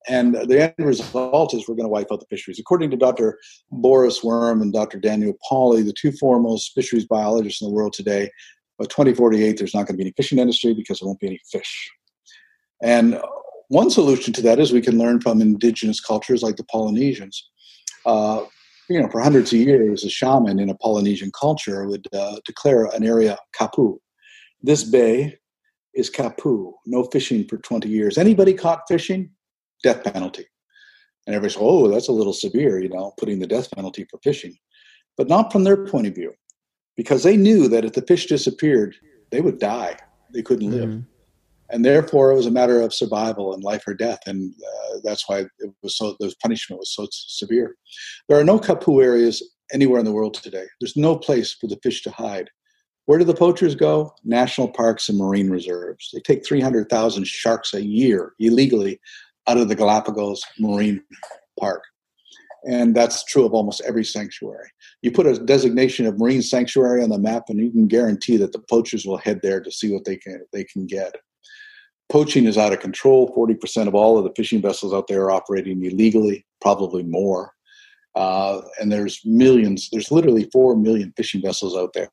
And 0.09 0.35
the 0.35 0.63
end 0.63 0.75
result 0.79 1.55
is 1.55 1.69
we're 1.69 1.75
going 1.75 1.85
to 1.85 1.91
wipe 1.91 2.09
out 2.11 2.21
the 2.21 2.27
fisheries. 2.27 2.59
According 2.59 2.91
to 2.91 2.97
Dr. 2.97 3.39
Boris 3.71 4.25
Worm 4.25 4.63
and 4.63 4.73
Dr. 4.73 4.99
Daniel 4.99 5.35
Pauly, 5.51 5.85
the 5.85 5.93
two 5.93 6.13
foremost 6.13 6.73
fisheries 6.75 7.07
biologists 7.07 7.61
in 7.61 7.69
the 7.69 7.75
world 7.75 7.93
today, 7.93 8.31
by 8.79 8.87
2048, 8.87 9.59
there's 9.59 9.75
not 9.75 9.87
going 9.87 9.95
to 9.95 9.97
be 9.99 10.05
any 10.05 10.15
fishing 10.17 10.39
industry 10.39 10.73
because 10.73 11.01
there 11.01 11.07
won't 11.07 11.21
be 11.21 11.27
any 11.27 11.41
fish. 11.51 11.91
And 12.83 13.21
one 13.69 13.91
solution 13.91 14.33
to 14.33 14.43
that 14.43 14.59
is 14.59 14.73
we 14.73 14.81
can 14.81 14.99
learn 14.99 15.21
from 15.21 15.43
indigenous 15.43 16.01
cultures 16.01 16.43
like 16.43 16.57
the 16.57 16.65
Polynesians. 16.65 17.47
Uh, 18.07 18.45
you 18.89 19.01
know, 19.01 19.09
for 19.09 19.21
hundreds 19.21 19.53
of 19.53 19.61
years, 19.61 20.03
a 20.03 20.09
shaman 20.09 20.59
in 20.59 20.71
a 20.71 20.75
Polynesian 20.75 21.31
culture 21.39 21.87
would 21.87 22.09
uh, 22.13 22.37
declare 22.47 22.87
an 22.87 23.05
area 23.05 23.39
kapu. 23.55 23.99
This 24.63 24.83
bay 24.83 25.39
is 25.95 26.11
kapu, 26.11 26.73
no 26.87 27.05
fishing 27.05 27.47
for 27.47 27.59
20 27.59 27.89
years. 27.89 28.19
Anybody 28.19 28.55
caught 28.55 28.81
fishing, 28.89 29.31
death 29.83 30.05
penalty. 30.05 30.47
And 31.27 31.37
everybody's, 31.37 31.59
oh, 31.61 31.89
that's 31.89 32.09
a 32.09 32.13
little 32.13 32.33
severe, 32.33 32.81
you 32.81 32.89
know, 32.89 33.13
putting 33.19 33.39
the 33.39 33.47
death 33.47 33.71
penalty 33.71 34.07
for 34.11 34.19
fishing. 34.23 34.57
But 35.17 35.29
not 35.29 35.53
from 35.53 35.65
their 35.65 35.85
point 35.87 36.07
of 36.07 36.15
view 36.15 36.33
because 36.97 37.23
they 37.23 37.37
knew 37.37 37.69
that 37.69 37.85
if 37.85 37.93
the 37.93 38.03
fish 38.03 38.27
disappeared, 38.27 38.95
they 39.31 39.41
would 39.41 39.59
die. 39.59 39.97
They 40.33 40.43
couldn't 40.43 40.71
live. 40.71 40.89
Mm-hmm. 40.89 41.01
And 41.71 41.85
therefore, 41.85 42.33
it 42.33 42.37
was 42.37 42.47
a 42.47 42.51
matter 42.51 42.81
of 42.81 42.93
survival 42.93 43.55
and 43.55 43.63
life 43.63 43.85
or 43.87 43.95
death. 43.95 44.21
And 44.27 44.53
uh, 44.61 44.99
that's 45.05 45.29
why 45.29 45.47
it 45.59 45.71
was 45.83 45.97
so, 45.97 46.17
the 46.19 46.35
punishment 46.43 46.81
was 46.81 46.93
so 46.93 47.07
severe. 47.11 47.77
There 48.29 48.39
are 48.39 48.45
no 48.45 48.59
kapu 48.59 49.03
areas 49.03 49.43
anywhere 49.73 50.01
in 50.01 50.05
the 50.05 50.13
world 50.13 50.35
today. 50.35 50.67
There's 50.81 50.97
no 50.97 51.17
place 51.17 51.55
for 51.55 51.69
the 51.69 51.79
fish 51.83 52.03
to 52.03 52.11
hide. 52.11 52.51
Where 53.07 53.19
do 53.19 53.25
the 53.25 53.35
poachers 53.35 53.75
go? 53.75 54.13
National 54.25 54.69
parks 54.69 55.09
and 55.09 55.19
marine 55.19 55.51
reserves. 55.51 56.11
They 56.13 56.21
take 56.21 56.47
300,000 56.47 57.27
sharks 57.27 57.73
a 57.73 57.85
year 57.85 58.35
illegally 58.39 59.01
out 59.51 59.59
of 59.59 59.69
the 59.69 59.75
Galapagos 59.75 60.43
Marine 60.59 61.03
Park 61.59 61.83
and 62.65 62.95
that's 62.95 63.25
true 63.25 63.45
of 63.45 63.53
almost 63.53 63.83
every 63.87 64.05
sanctuary. 64.05 64.69
You 65.03 65.13
put 65.13 65.27
a 65.27 65.39
designation 65.39 66.07
of 66.07 66.19
marine 66.19 66.43
sanctuary 66.43 67.03
on 67.03 67.09
the 67.09 67.19
map, 67.19 67.45
and 67.49 67.59
you 67.59 67.71
can 67.71 67.87
guarantee 67.87 68.37
that 68.39 68.53
the 68.53 68.59
poachers 68.59 69.07
will 69.07 69.17
head 69.17 69.41
there 69.43 69.61
to 69.61 69.71
see 69.71 69.93
what 69.93 70.05
they 70.05 70.17
can 70.17 70.45
they 70.53 70.65
can 70.65 70.87
get. 70.87 71.15
Poaching 72.11 72.47
is 72.47 72.59
out 72.59 72.73
of 72.73 72.81
control. 72.81 73.33
Forty 73.35 73.55
percent 73.55 73.89
of 73.89 73.95
all 73.95 74.19
of 74.19 74.25
the 74.25 74.33
fishing 74.37 74.61
vessels 74.61 74.93
out 74.93 75.07
there 75.09 75.23
are 75.25 75.31
operating 75.31 75.85
illegally, 75.85 76.47
probably 76.61 77.03
more. 77.03 77.53
Uh, 78.15 78.61
and 78.81 78.91
there's 78.91 79.21
millions. 79.25 79.89
There's 79.91 80.11
literally 80.11 80.49
four 80.53 80.77
million 80.77 81.13
fishing 81.17 81.43
vessels 81.43 81.77
out 81.77 81.93
there. 81.95 82.11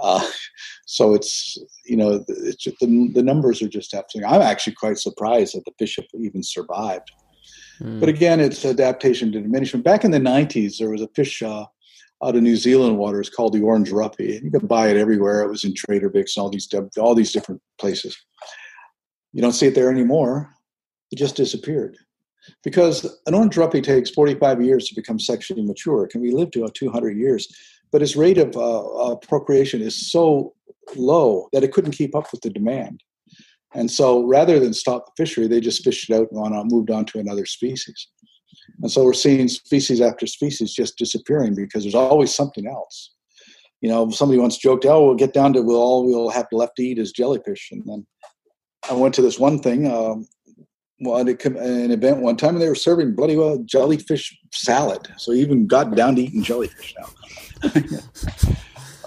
Uh, 0.00 0.24
so 0.86 1.14
it's 1.14 1.58
you 1.84 1.96
know 1.96 2.24
it's 2.28 2.64
just, 2.64 2.78
the, 2.80 3.10
the 3.14 3.22
numbers 3.22 3.62
are 3.62 3.68
just 3.68 3.94
absolutely. 3.94 4.32
I'm 4.32 4.42
actually 4.42 4.74
quite 4.74 4.98
surprised 4.98 5.54
that 5.54 5.64
the 5.64 5.72
fish 5.78 5.96
have 5.96 6.06
even 6.14 6.42
survived. 6.42 7.10
Mm. 7.80 8.00
But 8.00 8.08
again, 8.08 8.40
it's 8.40 8.64
adaptation 8.64 9.32
to 9.32 9.40
diminishment. 9.40 9.84
Back 9.84 10.04
in 10.04 10.10
the 10.10 10.18
90s, 10.18 10.78
there 10.78 10.90
was 10.90 11.02
a 11.02 11.08
fish 11.14 11.42
uh, 11.42 11.64
out 12.24 12.34
of 12.34 12.42
New 12.42 12.56
Zealand 12.56 12.98
waters 12.98 13.30
called 13.30 13.52
the 13.52 13.62
orange 13.62 13.90
roughy. 13.90 14.42
You 14.42 14.50
could 14.50 14.66
buy 14.66 14.88
it 14.88 14.96
everywhere. 14.96 15.42
It 15.42 15.48
was 15.48 15.64
in 15.64 15.74
Trader 15.74 16.10
Vic's 16.10 16.36
and 16.36 16.42
all 16.42 16.50
these 16.50 16.68
all 16.98 17.14
these 17.14 17.32
different 17.32 17.62
places. 17.78 18.16
You 19.32 19.42
don't 19.42 19.52
see 19.52 19.66
it 19.66 19.74
there 19.74 19.90
anymore. 19.90 20.50
It 21.10 21.16
just 21.16 21.36
disappeared. 21.36 21.96
Because 22.64 23.04
an 23.26 23.34
orange 23.34 23.56
roughy 23.56 23.82
takes 23.82 24.10
45 24.10 24.62
years 24.62 24.88
to 24.88 24.94
become 24.94 25.18
sexually 25.18 25.62
mature. 25.62 26.04
It 26.04 26.10
can 26.10 26.22
be 26.22 26.30
lived 26.30 26.54
to 26.54 26.66
200 26.66 27.16
years, 27.16 27.46
but 27.90 28.02
its 28.02 28.16
rate 28.16 28.38
of 28.38 28.56
uh, 28.56 28.86
uh, 28.86 29.16
procreation 29.16 29.80
is 29.80 30.10
so 30.10 30.54
low 30.96 31.48
that 31.52 31.64
it 31.64 31.72
couldn't 31.72 31.92
keep 31.92 32.14
up 32.14 32.30
with 32.32 32.40
the 32.42 32.50
demand. 32.50 33.02
And 33.74 33.90
so 33.90 34.24
rather 34.24 34.58
than 34.58 34.72
stop 34.72 35.06
the 35.06 35.12
fishery, 35.16 35.46
they 35.46 35.60
just 35.60 35.84
fished 35.84 36.08
it 36.08 36.14
out 36.14 36.28
and 36.30 36.40
on, 36.40 36.68
moved 36.68 36.90
on 36.90 37.04
to 37.06 37.18
another 37.18 37.44
species. 37.44 38.08
And 38.80 38.90
so 38.90 39.04
we're 39.04 39.12
seeing 39.12 39.48
species 39.48 40.00
after 40.00 40.26
species 40.26 40.72
just 40.72 40.96
disappearing 40.96 41.54
because 41.54 41.84
there's 41.84 41.94
always 41.94 42.34
something 42.34 42.66
else. 42.66 43.12
You 43.80 43.88
know, 43.88 44.10
somebody 44.10 44.40
once 44.40 44.58
joked, 44.58 44.86
"Oh, 44.86 45.06
we'll 45.06 45.14
get 45.14 45.32
down 45.32 45.52
to 45.52 45.62
we'll 45.62 45.80
all 45.80 46.06
we'll 46.06 46.30
have 46.30 46.46
left 46.50 46.76
to 46.76 46.82
eat 46.82 46.98
is 46.98 47.12
jellyfish." 47.12 47.68
And 47.70 47.82
then 47.86 48.06
I 48.90 48.94
went 48.94 49.14
to 49.14 49.22
this 49.22 49.38
one 49.38 49.60
thing, 49.60 49.90
um, 49.90 50.26
an 51.00 51.90
event 51.90 52.18
one 52.18 52.36
time, 52.36 52.54
and 52.54 52.62
they 52.62 52.68
were 52.68 52.74
serving 52.74 53.14
bloody 53.14 53.36
well 53.36 53.58
jellyfish 53.64 54.36
salad. 54.52 55.08
So 55.16 55.32
he 55.32 55.40
even 55.40 55.66
got 55.66 55.94
down 55.94 56.16
to 56.16 56.22
eating 56.22 56.42
jellyfish 56.42 56.94
now. 56.98 57.82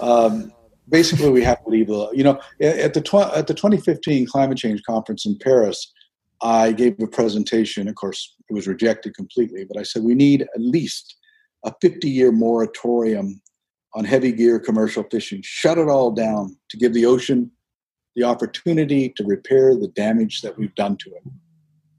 um, 0.00 0.52
basically 0.88 1.30
we 1.30 1.42
have 1.42 1.62
to 1.64 1.70
leave 1.70 1.88
the 1.88 2.10
you 2.12 2.22
know 2.22 2.38
at 2.60 2.94
the 2.94 3.00
tw- 3.00 3.36
at 3.36 3.46
the 3.46 3.54
2015 3.54 4.26
climate 4.26 4.58
change 4.58 4.82
conference 4.82 5.26
in 5.26 5.36
Paris 5.38 5.92
I 6.42 6.72
gave 6.72 7.00
a 7.00 7.06
presentation 7.06 7.88
of 7.88 7.94
course 7.94 8.36
it 8.48 8.52
was 8.52 8.66
rejected 8.66 9.14
completely 9.14 9.64
but 9.64 9.78
I 9.78 9.82
said 9.82 10.02
we 10.02 10.14
need 10.14 10.42
at 10.42 10.60
least 10.60 11.16
a 11.64 11.72
50 11.80 12.08
year 12.08 12.32
moratorium 12.32 13.40
on 13.94 14.04
heavy 14.04 14.32
gear 14.32 14.60
commercial 14.60 15.04
fishing 15.10 15.40
shut 15.42 15.78
it 15.78 15.88
all 15.88 16.10
down 16.10 16.56
to 16.70 16.76
give 16.76 16.92
the 16.92 17.06
ocean 17.06 17.50
the 18.14 18.24
opportunity 18.24 19.08
to 19.16 19.24
repair 19.24 19.74
the 19.74 19.88
damage 19.88 20.42
that 20.42 20.58
we've 20.58 20.74
done 20.74 20.96
to 20.98 21.10
it 21.10 21.22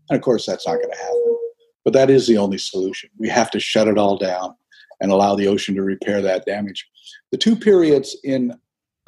and 0.10 0.18
of 0.18 0.22
course 0.24 0.46
that's 0.46 0.68
not 0.68 0.76
going 0.76 0.90
to 0.90 0.98
happen 0.98 1.38
But 1.84 1.94
that 1.94 2.10
is 2.10 2.28
the 2.28 2.38
only 2.38 2.58
solution. 2.58 3.10
We 3.18 3.30
have 3.30 3.52
to 3.52 3.60
shut 3.60 3.88
it 3.88 3.98
all 3.98 4.18
down 4.18 4.56
and 5.02 5.12
allow 5.12 5.36
the 5.36 5.48
ocean 5.48 5.76
to 5.76 5.84
repair 5.84 6.22
that 6.22 6.46
damage. 6.46 6.88
The 7.32 7.38
two 7.38 7.56
periods 7.56 8.16
in 8.24 8.58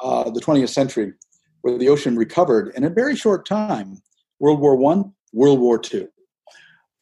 uh, 0.00 0.30
the 0.30 0.40
20th 0.40 0.68
century 0.68 1.12
where 1.62 1.78
the 1.78 1.88
ocean 1.88 2.16
recovered 2.16 2.72
in 2.76 2.84
a 2.84 2.90
very 2.90 3.16
short 3.16 3.46
time 3.46 4.00
World 4.38 4.60
War 4.60 4.76
One, 4.76 5.12
World 5.32 5.58
War 5.58 5.78
Two. 5.78 6.08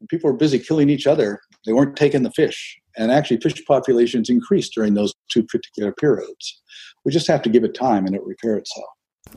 People 0.08 0.30
were 0.30 0.36
busy 0.36 0.58
killing 0.58 0.88
each 0.88 1.06
other. 1.06 1.40
They 1.66 1.72
weren't 1.72 1.96
taking 1.96 2.22
the 2.22 2.30
fish. 2.30 2.78
And 2.96 3.10
actually, 3.10 3.40
fish 3.40 3.62
populations 3.66 4.30
increased 4.30 4.72
during 4.74 4.94
those 4.94 5.12
two 5.30 5.42
particular 5.42 5.92
periods. 5.92 6.62
We 7.04 7.12
just 7.12 7.26
have 7.26 7.42
to 7.42 7.48
give 7.48 7.64
it 7.64 7.74
time 7.74 8.06
and 8.06 8.14
it 8.14 8.22
repair 8.24 8.56
itself. 8.56 8.88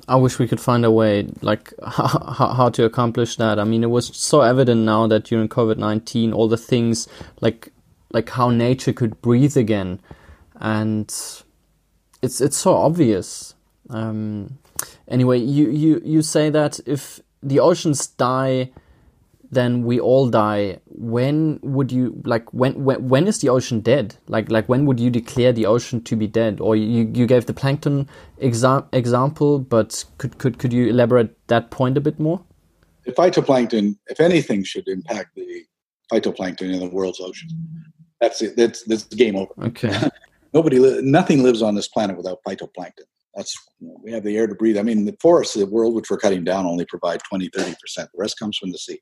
I 0.08 0.16
wish 0.16 0.40
we 0.40 0.48
could 0.48 0.62
find 0.62 0.86
a 0.86 0.92
way, 0.92 1.28
like 1.42 1.74
how, 1.86 2.54
how 2.54 2.70
to 2.70 2.86
accomplish 2.86 3.36
that. 3.38 3.60
I 3.60 3.64
mean, 3.64 3.84
it 3.84 3.90
was 3.90 4.16
so 4.16 4.42
evident 4.42 4.82
now 4.82 5.08
that 5.08 5.26
during 5.26 5.50
COVID 5.50 5.78
nineteen, 5.78 6.34
all 6.34 6.48
the 6.48 6.58
things 6.58 7.08
like 7.42 7.72
like 8.12 8.30
how 8.30 8.50
nature 8.50 8.94
could 8.94 9.22
breathe 9.22 9.58
again, 9.58 10.00
and 10.60 11.08
it's 12.22 12.42
it's 12.42 12.58
so 12.58 12.74
obvious. 12.76 13.56
Um, 13.90 14.60
anyway, 15.08 15.40
you, 15.40 15.70
you 15.70 16.02
you 16.04 16.22
say 16.22 16.50
that 16.50 16.80
if 16.86 17.20
the 17.42 17.60
oceans 17.60 18.08
die, 18.08 18.72
then 19.52 19.84
we 19.84 20.00
all 20.00 20.30
die. 20.30 20.80
When 20.86 21.60
would 21.62 21.92
you 21.92 22.22
like 22.26 22.52
when 22.54 22.84
when 22.84 23.08
when 23.08 23.28
is 23.28 23.40
the 23.40 23.50
ocean 23.50 23.80
dead? 23.80 24.16
Like 24.28 24.52
like 24.52 24.68
when 24.68 24.86
would 24.86 25.00
you 25.00 25.10
declare 25.10 25.54
the 25.54 25.66
ocean 25.66 26.04
to 26.04 26.16
be 26.16 26.28
dead? 26.28 26.60
Or 26.60 26.76
you 26.76 27.10
you 27.14 27.26
gave 27.26 27.46
the 27.46 27.54
plankton 27.54 28.10
exa 28.42 28.86
example, 28.94 29.60
but 29.60 30.04
could 30.18 30.38
could 30.38 30.60
could 30.60 30.74
you 30.74 30.88
elaborate 30.88 31.36
that 31.48 31.72
point 31.72 31.98
a 31.98 32.02
bit 32.02 32.20
more? 32.20 32.42
The 33.06 33.14
phytoplankton, 33.14 33.98
if 34.08 34.20
anything, 34.20 34.64
should 34.64 34.88
impact 34.88 35.36
the 35.36 35.64
phytoplankton 36.12 36.74
in 36.74 36.80
the 36.80 36.90
world's 36.90 37.22
ocean. 37.22 37.50
That's 38.20 38.42
it. 38.42 38.58
That's 38.58 38.84
that's 38.84 39.06
game 39.06 39.36
over. 39.36 39.54
Okay. 39.64 40.10
Nobody, 40.54 40.80
li 40.80 41.02
nothing 41.04 41.44
lives 41.44 41.62
on 41.62 41.76
this 41.76 41.88
planet 41.88 42.18
without 42.18 42.40
phytoplankton. 42.48 43.08
That's 43.36 43.56
we 43.80 44.12
have 44.12 44.24
the 44.24 44.36
air 44.36 44.48
to 44.48 44.56
breathe. 44.56 44.78
I 44.78 44.82
mean, 44.82 45.06
the 45.06 45.16
forests 45.22 45.56
of 45.56 45.62
the 45.62 45.74
world, 45.74 45.94
which 45.94 46.10
we're 46.10 46.18
cutting 46.18 46.44
down, 46.44 46.66
only 46.66 46.86
provide 46.86 47.22
20, 47.30 47.50
30 47.56 47.76
percent. 47.80 48.10
The 48.14 48.20
rest 48.20 48.40
comes 48.40 48.58
from 48.58 48.72
the 48.72 48.78
sea. 48.78 49.00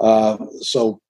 Uh, 0.00 0.38
so, 0.60 1.00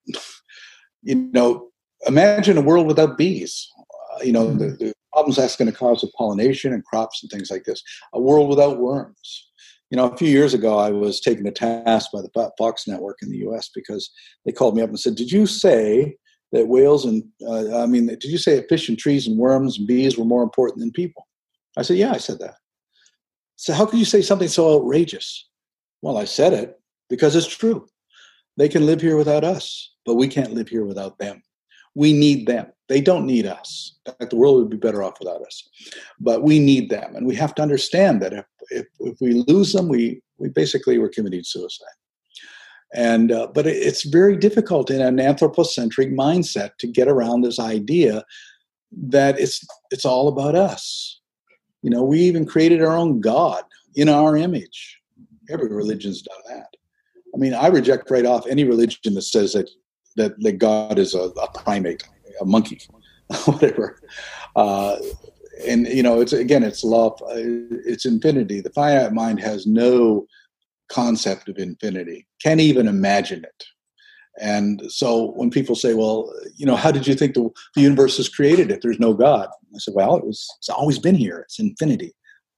you 1.02 1.14
know, 1.32 1.68
imagine 2.06 2.58
a 2.58 2.62
world 2.62 2.86
without 2.86 3.16
bees. 3.16 3.68
Uh, 4.14 4.22
you 4.22 4.32
know, 4.32 4.52
the, 4.52 4.70
the, 4.78 4.94
problems 5.12 5.36
that's 5.36 5.54
going 5.54 5.70
to 5.70 5.78
cause 5.78 6.02
with 6.02 6.12
pollination 6.14 6.72
and 6.72 6.84
crops 6.84 7.22
and 7.22 7.30
things 7.30 7.48
like 7.48 7.62
this. 7.62 7.80
A 8.14 8.20
world 8.20 8.48
without 8.48 8.80
worms. 8.80 9.48
You 9.90 9.96
know, 9.96 10.10
a 10.10 10.16
few 10.16 10.26
years 10.26 10.54
ago, 10.54 10.76
I 10.76 10.90
was 10.90 11.20
taken 11.20 11.44
to 11.44 11.52
task 11.52 12.10
by 12.12 12.20
the 12.20 12.50
Fox 12.58 12.88
Network 12.88 13.18
in 13.22 13.30
the 13.30 13.38
U.S. 13.38 13.70
because 13.72 14.10
they 14.44 14.50
called 14.50 14.74
me 14.74 14.82
up 14.82 14.88
and 14.88 14.98
said, 14.98 15.14
"Did 15.14 15.30
you 15.30 15.46
say 15.46 16.16
that 16.50 16.66
whales 16.66 17.04
and 17.04 17.22
uh, 17.46 17.80
I 17.80 17.86
mean, 17.86 18.06
did 18.06 18.24
you 18.24 18.38
say 18.38 18.56
that 18.56 18.68
fish 18.68 18.88
and 18.88 18.98
trees 18.98 19.28
and 19.28 19.38
worms 19.38 19.78
and 19.78 19.86
bees 19.86 20.18
were 20.18 20.24
more 20.24 20.42
important 20.42 20.80
than 20.80 20.90
people?" 20.90 21.28
I 21.76 21.82
said, 21.82 21.96
Yeah, 21.96 22.12
I 22.12 22.18
said 22.18 22.38
that. 22.40 22.56
So 23.56 23.72
how 23.72 23.86
could 23.86 23.98
you 23.98 24.04
say 24.04 24.22
something 24.22 24.48
so 24.48 24.74
outrageous? 24.74 25.48
Well, 26.02 26.16
I 26.16 26.24
said 26.24 26.52
it 26.52 26.78
because 27.08 27.36
it's 27.36 27.46
true. 27.46 27.86
They 28.56 28.68
can 28.68 28.86
live 28.86 29.00
here 29.00 29.16
without 29.16 29.44
us, 29.44 29.92
but 30.06 30.14
we 30.14 30.28
can't 30.28 30.54
live 30.54 30.68
here 30.68 30.84
without 30.84 31.18
them. 31.18 31.42
We 31.94 32.12
need 32.12 32.46
them. 32.46 32.66
They 32.88 33.00
don't 33.00 33.26
need 33.26 33.46
us. 33.46 33.96
In 34.06 34.12
fact, 34.14 34.30
the 34.30 34.36
world 34.36 34.56
would 34.56 34.70
be 34.70 34.76
better 34.76 35.02
off 35.02 35.18
without 35.18 35.42
us. 35.42 35.68
But 36.20 36.42
we 36.42 36.58
need 36.58 36.90
them. 36.90 37.14
And 37.16 37.26
we 37.26 37.34
have 37.36 37.54
to 37.56 37.62
understand 37.62 38.20
that 38.22 38.32
if, 38.32 38.44
if, 38.70 38.86
if 39.00 39.16
we 39.20 39.44
lose 39.46 39.72
them, 39.72 39.88
we, 39.88 40.20
we 40.38 40.48
basically 40.48 40.98
were 40.98 41.08
committing 41.08 41.44
suicide. 41.44 41.86
And 42.94 43.32
uh, 43.32 43.48
but 43.52 43.66
it's 43.66 44.04
very 44.04 44.36
difficult 44.36 44.88
in 44.88 45.00
an 45.00 45.18
anthropocentric 45.18 46.10
mindset 46.10 46.76
to 46.78 46.86
get 46.86 47.08
around 47.08 47.40
this 47.40 47.58
idea 47.58 48.24
that 48.92 49.38
it's 49.40 49.66
it's 49.90 50.04
all 50.04 50.28
about 50.28 50.54
us. 50.54 51.20
You 51.82 51.90
know, 51.90 52.04
we 52.04 52.20
even 52.20 52.46
created 52.46 52.82
our 52.82 52.96
own 52.96 53.20
God 53.20 53.64
in 53.96 54.08
our 54.08 54.36
image. 54.36 55.00
Every 55.50 55.68
religion's 55.68 56.22
done 56.22 56.38
that. 56.48 56.73
I 57.34 57.36
mean, 57.36 57.54
I 57.54 57.66
reject 57.66 58.10
right 58.10 58.26
off 58.26 58.46
any 58.46 58.64
religion 58.64 59.14
that 59.14 59.22
says 59.22 59.54
that 59.54 59.68
that, 60.16 60.40
that 60.40 60.58
God 60.58 60.98
is 60.98 61.14
a, 61.14 61.22
a 61.22 61.50
primate, 61.52 62.04
a 62.40 62.44
monkey, 62.44 62.80
whatever. 63.46 64.00
Uh, 64.54 64.96
and 65.66 65.88
you 65.88 66.02
know, 66.02 66.20
it's 66.20 66.32
again, 66.32 66.62
it's 66.62 66.84
love, 66.84 67.20
it's 67.26 68.06
infinity. 68.06 68.60
The 68.60 68.70
finite 68.70 69.12
mind 69.12 69.40
has 69.40 69.66
no 69.66 70.26
concept 70.88 71.48
of 71.48 71.58
infinity, 71.58 72.26
can't 72.42 72.60
even 72.60 72.86
imagine 72.86 73.44
it. 73.44 73.64
And 74.40 74.82
so 74.88 75.32
when 75.32 75.50
people 75.50 75.76
say, 75.76 75.94
well, 75.94 76.32
you 76.56 76.66
know, 76.66 76.74
how 76.74 76.90
did 76.90 77.06
you 77.06 77.14
think 77.14 77.34
the, 77.34 77.48
the 77.76 77.82
universe 77.82 78.18
was 78.18 78.28
created 78.28 78.70
if 78.70 78.80
there's 78.80 78.98
no 78.98 79.14
God? 79.14 79.48
I 79.74 79.78
said, 79.78 79.94
well, 79.94 80.16
it 80.16 80.26
was, 80.26 80.48
it's 80.58 80.68
always 80.68 80.98
been 80.98 81.14
here. 81.14 81.40
It's 81.40 81.60
infinity. 81.60 82.12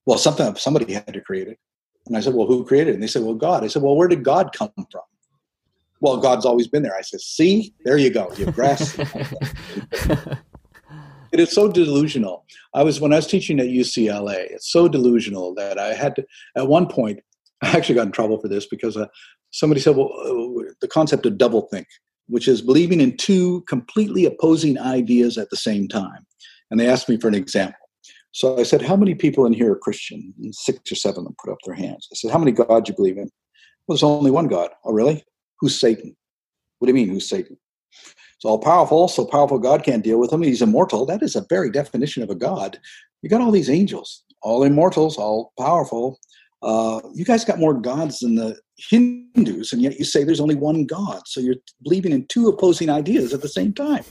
Well, 0.07 0.16
something, 0.16 0.55
somebody 0.57 0.95
had 0.95 1.12
to 1.12 1.20
create 1.20 1.49
it. 1.49 1.59
And 2.07 2.16
I 2.16 2.20
said, 2.20 2.34
well, 2.34 2.46
who 2.46 2.64
created 2.64 2.90
it? 2.90 2.94
And 2.94 3.02
they 3.02 3.09
said, 3.09 3.22
well, 3.22 3.34
God. 3.34 3.64
I 3.64 3.66
said, 3.66 3.82
well, 3.82 3.96
where 3.96 4.09
did 4.09 4.22
God 4.22 4.52
come 4.52 4.72
from? 4.74 5.02
Well, 6.00 6.18
God's 6.18 6.44
always 6.44 6.68
been 6.68 6.82
there. 6.82 6.96
I 6.96 7.00
said, 7.00 7.20
see, 7.20 7.74
there 7.84 7.96
you 7.96 8.11
go. 8.11 8.32
You 8.36 8.46
grasped 8.52 8.98
it. 8.98 9.38
it 11.32 11.40
is 11.40 11.52
so 11.52 11.70
delusional. 11.70 12.44
I 12.74 12.82
was, 12.82 13.00
when 13.00 13.12
I 13.12 13.16
was 13.16 13.26
teaching 13.26 13.59
at 13.59 13.66
UCLA, 13.66 14.50
it's 14.50 14.70
so 14.70 14.88
delusional 14.88 15.54
that 15.54 15.78
I 15.78 15.94
had 15.94 16.14
to, 16.16 16.26
at 16.57 16.68
one 16.68 16.86
point, 16.86 17.20
I 17.62 17.76
actually 17.76 17.94
got 17.94 18.07
in 18.07 18.12
trouble 18.12 18.38
for 18.38 18.48
this 18.48 18.66
because 18.66 18.96
uh, 18.96 19.07
somebody 19.50 19.80
said, 19.80 19.96
well, 19.96 20.12
uh, 20.12 20.72
the 20.80 20.88
concept 20.88 21.24
of 21.26 21.34
doublethink, 21.34 21.86
which 22.28 22.46
is 22.46 22.61
believing 22.61 23.00
in 23.00 23.16
two 23.16 23.62
completely 23.62 24.26
opposing 24.26 24.78
ideas 24.78 25.38
at 25.38 25.50
the 25.50 25.57
same 25.57 25.88
time. 25.88 26.26
And 26.70 26.78
they 26.78 26.88
asked 26.88 27.09
me 27.09 27.16
for 27.16 27.28
an 27.28 27.34
example. 27.34 27.86
So 28.37 28.59
I 28.59 28.64
said, 28.64 28.82
How 28.82 28.97
many 28.97 29.14
people 29.14 29.47
in 29.47 29.55
here 29.55 29.72
are 29.72 29.78
Christian? 29.78 30.34
And 30.43 30.55
six 30.55 30.93
or 30.93 30.95
seven 30.95 31.20
of 31.20 31.24
them 31.24 31.37
put 31.43 31.51
up 31.51 31.57
their 31.64 31.74
hands. 31.74 32.07
I 32.12 32.16
said, 32.16 32.30
How 32.30 32.39
many 32.39 32.53
gods 32.53 32.84
do 32.84 32.93
you 32.93 32.97
believe 32.97 33.16
in? 33.16 33.30
Well, 33.87 33.95
there's 33.95 34.03
only 34.03 34.30
one 34.30 34.47
God. 34.47 34.68
Oh, 34.84 34.93
really? 34.93 35.24
Who's 35.59 35.80
Satan? 35.80 36.14
What 36.78 36.87
do 36.87 36.91
you 36.91 36.95
mean, 36.95 37.09
who's 37.09 37.26
Satan? 37.26 37.57
It's 37.93 38.45
all 38.45 38.59
powerful, 38.59 39.09
so 39.09 39.24
powerful 39.24 39.59
God 39.59 39.84
can't 39.84 40.05
deal 40.05 40.20
with 40.20 40.30
him. 40.30 40.43
He's 40.43 40.61
immortal. 40.61 41.07
That 41.07 41.22
is 41.22 41.34
a 41.34 41.47
very 41.49 41.70
definition 41.70 42.22
of 42.22 42.28
a 42.28 42.34
God. 42.34 42.78
You 43.22 43.30
got 43.30 43.41
all 43.41 43.51
these 43.51 43.70
angels, 43.70 44.22
all 44.43 44.64
immortals, 44.64 45.16
all 45.16 45.55
powerful, 45.59 46.18
uh, 46.62 47.01
you 47.14 47.24
guys 47.24 47.45
got 47.45 47.59
more 47.59 47.74
gods 47.74 48.18
than 48.20 48.34
the 48.34 48.59
Hindus, 48.76 49.72
and 49.72 49.80
yet 49.80 49.99
you 49.99 50.05
say 50.05 50.24
there's 50.24 50.41
only 50.41 50.55
one 50.55 50.84
God. 50.84 51.22
So 51.26 51.41
you're 51.41 51.57
believing 51.82 52.12
in 52.12 52.26
two 52.26 52.49
opposing 52.49 52.91
ideas 52.91 53.32
at 53.32 53.41
the 53.41 53.49
same 53.49 53.72
time. 53.72 54.05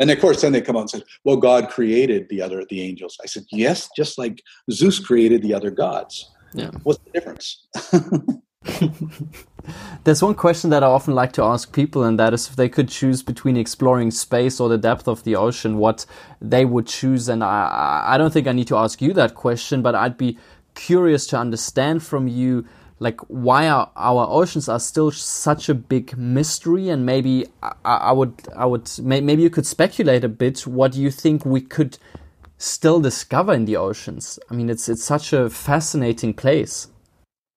And 0.00 0.10
of 0.10 0.20
course, 0.20 0.42
then 0.42 0.52
they 0.52 0.60
come 0.60 0.76
out 0.76 0.80
and 0.80 0.90
say, 0.90 1.02
"Well, 1.24 1.36
God 1.36 1.68
created 1.68 2.28
the 2.28 2.42
other, 2.42 2.64
the 2.68 2.82
angels." 2.82 3.18
I 3.22 3.26
said, 3.26 3.44
"Yes, 3.50 3.88
just 3.96 4.18
like 4.18 4.42
Zeus 4.70 4.98
created 4.98 5.42
the 5.42 5.54
other 5.54 5.70
gods. 5.70 6.30
Yeah. 6.52 6.70
What's 6.82 7.00
the 7.04 7.10
difference?" 7.10 7.66
There's 10.04 10.22
one 10.22 10.34
question 10.34 10.70
that 10.70 10.82
I 10.82 10.86
often 10.86 11.14
like 11.14 11.32
to 11.32 11.42
ask 11.42 11.72
people, 11.72 12.04
and 12.04 12.18
that 12.18 12.34
is 12.34 12.48
if 12.48 12.56
they 12.56 12.68
could 12.68 12.88
choose 12.88 13.22
between 13.22 13.56
exploring 13.56 14.10
space 14.10 14.60
or 14.60 14.68
the 14.68 14.78
depth 14.78 15.08
of 15.08 15.24
the 15.24 15.36
ocean, 15.36 15.78
what 15.78 16.04
they 16.40 16.64
would 16.64 16.86
choose. 16.86 17.28
And 17.28 17.42
I, 17.42 18.02
I 18.06 18.18
don't 18.18 18.32
think 18.32 18.46
I 18.46 18.52
need 18.52 18.68
to 18.68 18.76
ask 18.76 19.00
you 19.00 19.14
that 19.14 19.34
question, 19.34 19.80
but 19.80 19.94
I'd 19.94 20.18
be 20.18 20.38
curious 20.74 21.26
to 21.28 21.38
understand 21.38 22.02
from 22.02 22.28
you 22.28 22.66
like 23.04 23.20
why 23.28 23.68
our, 23.68 23.90
our 23.94 24.26
oceans 24.28 24.68
are 24.68 24.80
still 24.80 25.10
such 25.10 25.68
a 25.68 25.74
big 25.74 26.16
mystery? 26.16 26.88
And 26.88 27.04
maybe 27.04 27.46
I, 27.62 27.74
I 27.84 28.12
would 28.12 28.34
I 28.56 28.64
would 28.64 28.90
maybe 28.98 29.42
you 29.42 29.50
could 29.50 29.66
speculate 29.66 30.24
a 30.24 30.28
bit 30.28 30.66
what 30.66 30.92
do 30.92 31.00
you 31.00 31.10
think 31.10 31.44
we 31.44 31.60
could 31.60 31.98
still 32.56 33.00
discover 33.00 33.52
in 33.52 33.66
the 33.66 33.76
oceans. 33.76 34.38
I 34.50 34.54
mean 34.54 34.70
it's 34.70 34.88
it's 34.88 35.04
such 35.04 35.32
a 35.34 35.50
fascinating 35.50 36.32
place. 36.32 36.88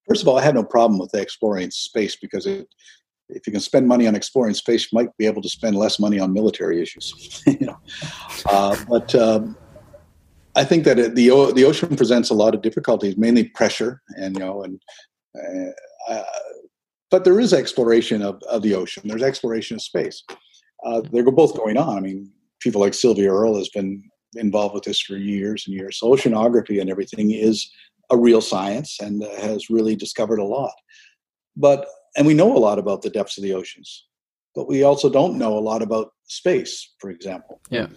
First 0.06 0.22
of 0.22 0.28
all 0.28 0.38
I 0.38 0.42
have 0.42 0.54
no 0.54 0.64
problem 0.64 1.00
with 1.00 1.14
exploring 1.14 1.70
space 1.70 2.14
because 2.14 2.46
it, 2.46 2.68
if 3.30 3.46
you 3.46 3.52
can 3.52 3.60
spend 3.60 3.88
money 3.88 4.06
on 4.06 4.14
exploring 4.14 4.54
space 4.54 4.82
you 4.84 4.96
might 4.98 5.16
be 5.16 5.26
able 5.26 5.42
to 5.42 5.48
spend 5.48 5.76
less 5.76 5.98
money 5.98 6.20
on 6.20 6.32
military 6.32 6.82
issues 6.82 7.42
you 7.46 7.66
know. 7.66 7.78
Uh, 8.50 8.76
but 8.86 9.14
um, 9.14 9.56
I 10.58 10.64
think 10.64 10.84
that 10.84 10.96
the 10.96 11.52
the 11.54 11.64
ocean 11.64 11.96
presents 11.96 12.30
a 12.30 12.34
lot 12.34 12.52
of 12.54 12.62
difficulties, 12.62 13.16
mainly 13.16 13.44
pressure, 13.44 14.02
and 14.16 14.36
you 14.36 14.40
know, 14.40 14.64
and 14.64 14.80
uh, 15.36 16.12
uh, 16.12 16.24
but 17.10 17.24
there 17.24 17.40
is 17.40 17.52
exploration 17.52 18.22
of, 18.22 18.42
of 18.44 18.62
the 18.62 18.74
ocean. 18.74 19.04
There's 19.06 19.22
exploration 19.22 19.76
of 19.76 19.82
space. 19.82 20.22
Uh, 20.84 21.02
they're 21.12 21.30
both 21.30 21.56
going 21.56 21.76
on. 21.76 21.96
I 21.96 22.00
mean, 22.00 22.30
people 22.60 22.80
like 22.80 22.94
Sylvia 22.94 23.30
Earle 23.30 23.56
has 23.56 23.68
been 23.70 24.02
involved 24.36 24.74
with 24.74 24.84
this 24.84 25.00
for 25.00 25.16
years 25.16 25.64
and 25.66 25.74
years. 25.74 25.98
So 25.98 26.08
oceanography 26.08 26.80
and 26.80 26.90
everything 26.90 27.30
is 27.32 27.70
a 28.10 28.16
real 28.16 28.40
science 28.40 28.98
and 29.00 29.22
uh, 29.22 29.28
has 29.40 29.70
really 29.70 29.96
discovered 29.96 30.38
a 30.38 30.44
lot. 30.44 30.74
But 31.56 31.86
and 32.16 32.26
we 32.26 32.34
know 32.34 32.56
a 32.56 32.58
lot 32.58 32.78
about 32.78 33.02
the 33.02 33.10
depths 33.10 33.38
of 33.38 33.44
the 33.44 33.54
oceans, 33.54 34.06
but 34.54 34.68
we 34.68 34.82
also 34.82 35.10
don't 35.10 35.38
know 35.38 35.56
a 35.56 35.60
lot 35.60 35.82
about 35.82 36.12
space, 36.24 36.94
for 36.98 37.10
example. 37.10 37.60
Yeah. 37.70 37.88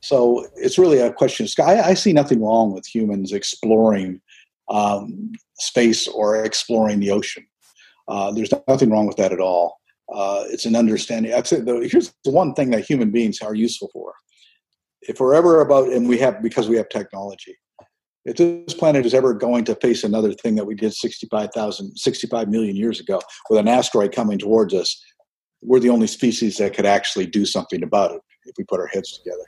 So 0.00 0.46
it's 0.56 0.78
really 0.78 0.98
a 0.98 1.12
question. 1.12 1.46
I, 1.58 1.80
I 1.80 1.94
see 1.94 2.12
nothing 2.12 2.42
wrong 2.42 2.72
with 2.72 2.86
humans 2.86 3.32
exploring 3.32 4.20
um, 4.68 5.32
space 5.58 6.08
or 6.08 6.44
exploring 6.44 7.00
the 7.00 7.10
ocean. 7.10 7.46
Uh, 8.08 8.32
there's 8.32 8.52
nothing 8.68 8.90
wrong 8.90 9.06
with 9.06 9.16
that 9.16 9.32
at 9.32 9.40
all. 9.40 9.78
Uh, 10.12 10.44
it's 10.48 10.66
an 10.66 10.76
understanding. 10.76 11.34
I'd 11.34 11.46
say, 11.46 11.60
though, 11.60 11.80
here's 11.80 12.14
the 12.24 12.30
one 12.30 12.54
thing 12.54 12.70
that 12.70 12.84
human 12.84 13.10
beings 13.10 13.40
are 13.42 13.54
useful 13.54 13.90
for. 13.92 14.14
If 15.02 15.20
we're 15.20 15.34
ever 15.34 15.60
about, 15.60 15.88
and 15.88 16.08
we 16.08 16.18
have 16.18 16.42
because 16.42 16.68
we 16.68 16.76
have 16.76 16.88
technology, 16.88 17.56
if 18.24 18.36
this 18.36 18.74
planet 18.74 19.06
is 19.06 19.14
ever 19.14 19.34
going 19.34 19.64
to 19.64 19.74
face 19.76 20.02
another 20.02 20.32
thing 20.32 20.56
that 20.56 20.64
we 20.64 20.74
did 20.74 20.92
65,000, 20.92 21.96
65 21.96 22.48
million 22.48 22.74
years 22.74 22.98
ago 23.00 23.20
with 23.48 23.60
an 23.60 23.68
asteroid 23.68 24.12
coming 24.12 24.38
towards 24.38 24.74
us, 24.74 25.00
we're 25.62 25.80
the 25.80 25.90
only 25.90 26.08
species 26.08 26.56
that 26.58 26.74
could 26.74 26.86
actually 26.86 27.26
do 27.26 27.46
something 27.46 27.82
about 27.82 28.12
it 28.12 28.20
if 28.46 28.54
we 28.58 28.64
put 28.64 28.80
our 28.80 28.88
heads 28.88 29.18
together. 29.18 29.44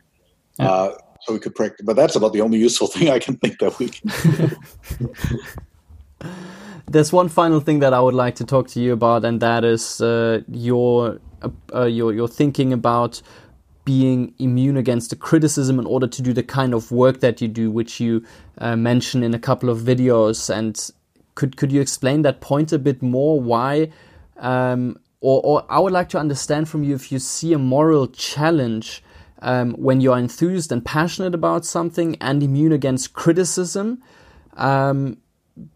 Yeah. 0.59 0.71
Uh, 0.71 0.99
so 1.29 1.35
we 1.35 1.41
could 1.41 1.55
practice, 1.55 1.85
but 1.85 1.95
that's 1.95 2.16
about 2.16 2.33
the 2.33 2.41
only 2.41 2.59
useful 2.59 2.87
thing 2.95 3.11
I 3.11 3.18
can 3.18 3.37
think 3.37 3.59
that 3.59 3.79
we 3.79 3.91
can. 3.91 4.57
There's 6.89 7.12
one 7.12 7.29
final 7.29 7.61
thing 7.61 7.81
that 7.81 7.93
I 7.93 8.01
would 8.01 8.14
like 8.14 8.35
to 8.37 8.45
talk 8.45 8.68
to 8.68 8.81
you 8.81 8.95
about, 8.95 9.24
and 9.24 9.41
that 9.41 9.62
is 9.62 10.01
uh, 10.01 10.41
your 10.49 11.20
uh, 11.74 11.85
your 11.85 12.14
your 12.14 12.29
thinking 12.29 12.72
about 12.72 13.20
being 13.85 14.35
immune 14.39 14.76
against 14.79 15.11
the 15.11 15.16
criticism 15.16 15.79
in 15.79 15.87
order 15.87 16.07
to 16.07 16.22
do 16.22 16.33
the 16.33 16.43
kind 16.43 16.72
of 16.72 16.91
work 16.91 17.20
that 17.20 17.43
you 17.43 17.49
do, 17.49 17.70
which 17.70 18.01
you 18.01 18.24
uh, 18.59 18.74
mention 18.74 19.22
in 19.22 19.35
a 19.35 19.39
couple 19.39 19.68
of 19.68 19.81
videos. 19.81 20.49
And 20.49 20.81
could 21.35 21.59
could 21.59 21.70
you 21.70 21.83
explain 21.83 22.22
that 22.22 22.41
point 22.41 22.72
a 22.72 22.79
bit 22.79 23.03
more? 23.03 23.39
Why? 23.39 23.91
Um, 24.39 24.99
or, 25.20 25.43
or 25.45 25.66
I 25.68 25.79
would 25.81 25.93
like 25.93 26.09
to 26.11 26.18
understand 26.18 26.70
from 26.70 26.85
you 26.85 26.95
if 26.95 27.12
you 27.12 27.18
see 27.18 27.53
a 27.53 27.59
moral 27.59 28.07
challenge 28.07 29.03
um, 29.41 29.74
when 29.74 30.01
you 30.01 30.12
are 30.12 30.18
enthused 30.18 30.72
and 30.72 30.84
passionate 30.84 31.34
about 31.34 31.64
something 31.64 32.16
and 32.20 32.43
immune 32.43 32.72
against 32.72 33.12
criticism. 33.12 34.03
Um, 34.57 35.18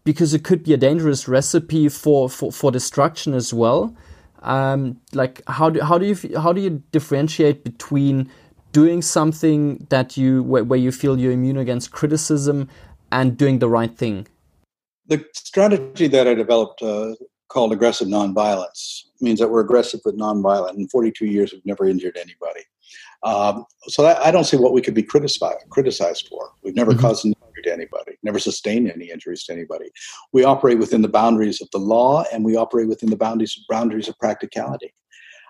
because 0.03 0.33
it 0.33 0.43
could 0.43 0.63
be 0.63 0.73
a 0.73 0.77
dangerous 0.77 1.27
recipe 1.27 1.89
for, 1.89 2.29
for, 2.29 2.51
for 2.51 2.71
destruction 2.71 3.33
as 3.33 3.53
well. 3.53 3.95
Um, 4.41 4.99
like 5.13 5.41
how 5.47 5.69
do 5.69 5.81
how 5.81 5.97
do 5.97 6.05
you 6.05 6.37
how 6.37 6.51
do 6.51 6.59
you 6.59 6.83
differentiate 6.91 7.63
between 7.63 8.29
doing 8.73 9.01
something 9.01 9.87
that 9.89 10.17
you 10.17 10.43
where, 10.43 10.65
where 10.65 10.79
you 10.79 10.91
feel 10.91 11.17
you're 11.17 11.31
immune 11.31 11.57
against 11.57 11.91
criticism 11.91 12.67
and 13.11 13.37
doing 13.37 13.59
the 13.59 13.69
right 13.69 13.95
thing? 13.97 14.27
The 15.07 15.25
strategy 15.33 16.07
that 16.07 16.27
I 16.27 16.33
developed 16.33 16.81
uh, 16.81 17.15
called 17.47 17.71
aggressive 17.71 18.09
nonviolence 18.09 19.03
means 19.21 19.39
that 19.39 19.49
we're 19.49 19.61
aggressive 19.61 20.01
but 20.03 20.17
nonviolent. 20.17 20.75
In 20.75 20.89
42 20.89 21.25
years, 21.25 21.53
we've 21.53 21.65
never 21.65 21.87
injured 21.87 22.17
anybody. 22.17 22.61
Um, 23.23 23.65
so 23.87 24.03
that, 24.03 24.23
I 24.25 24.31
don't 24.31 24.43
see 24.43 24.57
what 24.57 24.73
we 24.73 24.81
could 24.81 24.93
be 24.93 25.03
criticized 25.03 25.59
criticized 25.69 26.27
for. 26.27 26.51
We've 26.61 26.75
never 26.75 26.91
mm-hmm. 26.91 27.01
caused 27.01 27.25
an 27.25 27.33
injury 27.33 27.63
to 27.63 27.73
anybody, 27.73 28.17
never 28.21 28.39
sustained 28.39 28.91
any 28.91 29.09
injuries 29.09 29.45
to 29.45 29.53
anybody. 29.53 29.91
We 30.33 30.43
operate 30.43 30.77
within 30.77 31.01
the 31.01 31.07
boundaries 31.07 31.61
of 31.61 31.69
the 31.71 31.77
law, 31.77 32.25
and 32.33 32.43
we 32.43 32.55
operate 32.55 32.89
within 32.89 33.09
the 33.09 33.15
boundaries 33.15 33.57
boundaries 33.69 34.07
of 34.09 34.17
practicality. 34.19 34.93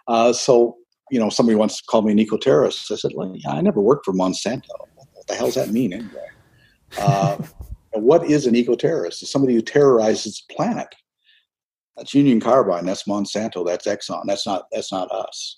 Uh, 0.07 0.33
so, 0.33 0.77
you 1.09 1.19
know, 1.19 1.29
somebody 1.29 1.55
wants 1.55 1.77
to 1.77 1.83
call 1.85 2.01
me 2.03 2.11
an 2.11 2.19
eco-terrorist. 2.19 2.91
I 2.91 2.95
said, 2.95 3.11
well, 3.15 3.33
yeah, 3.35 3.51
I 3.51 3.61
never 3.61 3.81
worked 3.81 4.05
for 4.05 4.13
Monsanto. 4.13 4.67
What 4.95 5.27
the 5.27 5.35
hell 5.35 5.47
does 5.47 5.55
that 5.55 5.69
mean 5.69 5.93
anyway? 5.93 6.27
Uh, 6.97 7.37
what 7.93 8.29
is 8.29 8.45
an 8.45 8.55
eco-terrorist? 8.55 9.21
It's 9.21 9.31
somebody 9.31 9.55
who 9.55 9.61
terrorizes 9.61 10.43
the 10.47 10.55
planet. 10.55 10.93
That's 11.97 12.13
Union 12.13 12.39
Carbide. 12.39 12.85
That's 12.85 13.03
Monsanto. 13.03 13.65
That's 13.65 13.87
Exxon. 13.87 14.23
That's 14.25 14.47
not. 14.47 14.65
That's 14.71 14.91
not 14.91 15.11
us. 15.11 15.57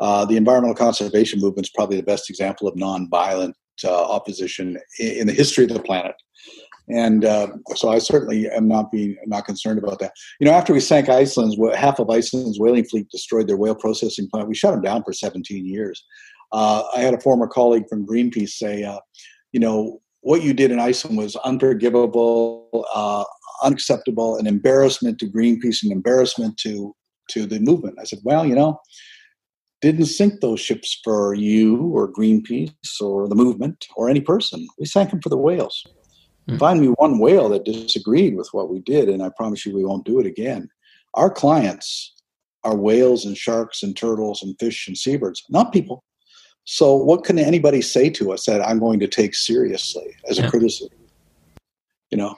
Uh, 0.00 0.24
the 0.24 0.36
environmental 0.36 0.74
conservation 0.74 1.40
movement 1.40 1.66
is 1.66 1.72
probably 1.74 1.96
the 1.96 2.02
best 2.02 2.28
example 2.28 2.68
of 2.68 2.74
nonviolent 2.74 3.54
uh, 3.84 4.04
opposition 4.04 4.78
in, 4.98 5.12
in, 5.12 5.26
the 5.26 5.32
history 5.32 5.64
of 5.64 5.70
the 5.70 5.80
planet. 5.80 6.14
And 6.88 7.24
uh, 7.24 7.48
so 7.74 7.88
I 7.88 7.98
certainly 7.98 8.48
am 8.48 8.68
not 8.68 8.92
being 8.92 9.16
not 9.26 9.44
concerned 9.44 9.78
about 9.78 9.98
that. 9.98 10.12
You 10.38 10.46
know, 10.46 10.52
after 10.52 10.72
we 10.72 10.80
sank 10.80 11.08
Iceland's 11.08 11.56
half 11.76 11.98
of 11.98 12.10
Iceland's 12.10 12.60
whaling 12.60 12.84
fleet 12.84 13.08
destroyed 13.10 13.48
their 13.48 13.56
whale 13.56 13.74
processing 13.74 14.28
plant. 14.30 14.48
We 14.48 14.54
shut 14.54 14.72
them 14.72 14.82
down 14.82 15.02
for 15.02 15.12
17 15.12 15.66
years. 15.66 16.04
Uh, 16.52 16.84
I 16.94 17.00
had 17.00 17.14
a 17.14 17.20
former 17.20 17.48
colleague 17.48 17.88
from 17.88 18.06
Greenpeace 18.06 18.50
say, 18.50 18.84
uh, 18.84 19.00
you 19.52 19.58
know, 19.58 20.00
what 20.20 20.42
you 20.42 20.54
did 20.54 20.70
in 20.70 20.78
Iceland 20.78 21.18
was 21.18 21.36
unforgivable, 21.36 22.86
uh, 22.94 23.24
unacceptable, 23.64 24.36
an 24.38 24.46
embarrassment 24.46 25.18
to 25.18 25.26
Greenpeace, 25.26 25.82
an 25.82 25.92
embarrassment 25.92 26.56
to 26.58 26.94
to 27.30 27.44
the 27.44 27.58
movement. 27.58 27.98
I 28.00 28.04
said, 28.04 28.20
well, 28.22 28.46
you 28.46 28.54
know, 28.54 28.78
didn't 29.80 30.06
sink 30.06 30.40
those 30.40 30.60
ships 30.60 30.98
for 31.04 31.34
you 31.34 31.88
or 31.88 32.10
Greenpeace 32.10 33.00
or 33.00 33.28
the 33.28 33.34
movement 33.34 33.86
or 33.96 34.08
any 34.08 34.20
person. 34.20 34.66
We 34.78 34.86
sank 34.86 35.10
them 35.10 35.20
for 35.20 35.28
the 35.28 35.36
whales. 35.36 35.84
Mm. 36.48 36.58
Find 36.58 36.80
me 36.80 36.88
one 36.88 37.18
whale 37.18 37.48
that 37.50 37.64
disagreed 37.64 38.36
with 38.36 38.48
what 38.52 38.70
we 38.70 38.80
did, 38.80 39.08
and 39.08 39.22
I 39.22 39.30
promise 39.36 39.66
you 39.66 39.74
we 39.74 39.84
won't 39.84 40.06
do 40.06 40.20
it 40.20 40.26
again. 40.26 40.68
Our 41.14 41.30
clients 41.30 42.12
are 42.64 42.76
whales 42.76 43.24
and 43.24 43.36
sharks 43.36 43.82
and 43.82 43.96
turtles 43.96 44.42
and 44.42 44.56
fish 44.58 44.86
and 44.86 44.96
seabirds, 44.96 45.44
not 45.50 45.72
people. 45.72 46.04
So, 46.64 46.94
what 46.94 47.24
can 47.24 47.38
anybody 47.38 47.80
say 47.80 48.10
to 48.10 48.32
us 48.32 48.44
that 48.46 48.60
I'm 48.60 48.78
going 48.78 49.00
to 49.00 49.06
take 49.06 49.34
seriously 49.34 50.16
as 50.28 50.38
a 50.38 50.42
yeah. 50.42 50.50
criticism? 50.50 50.98
You 52.10 52.18
know, 52.18 52.36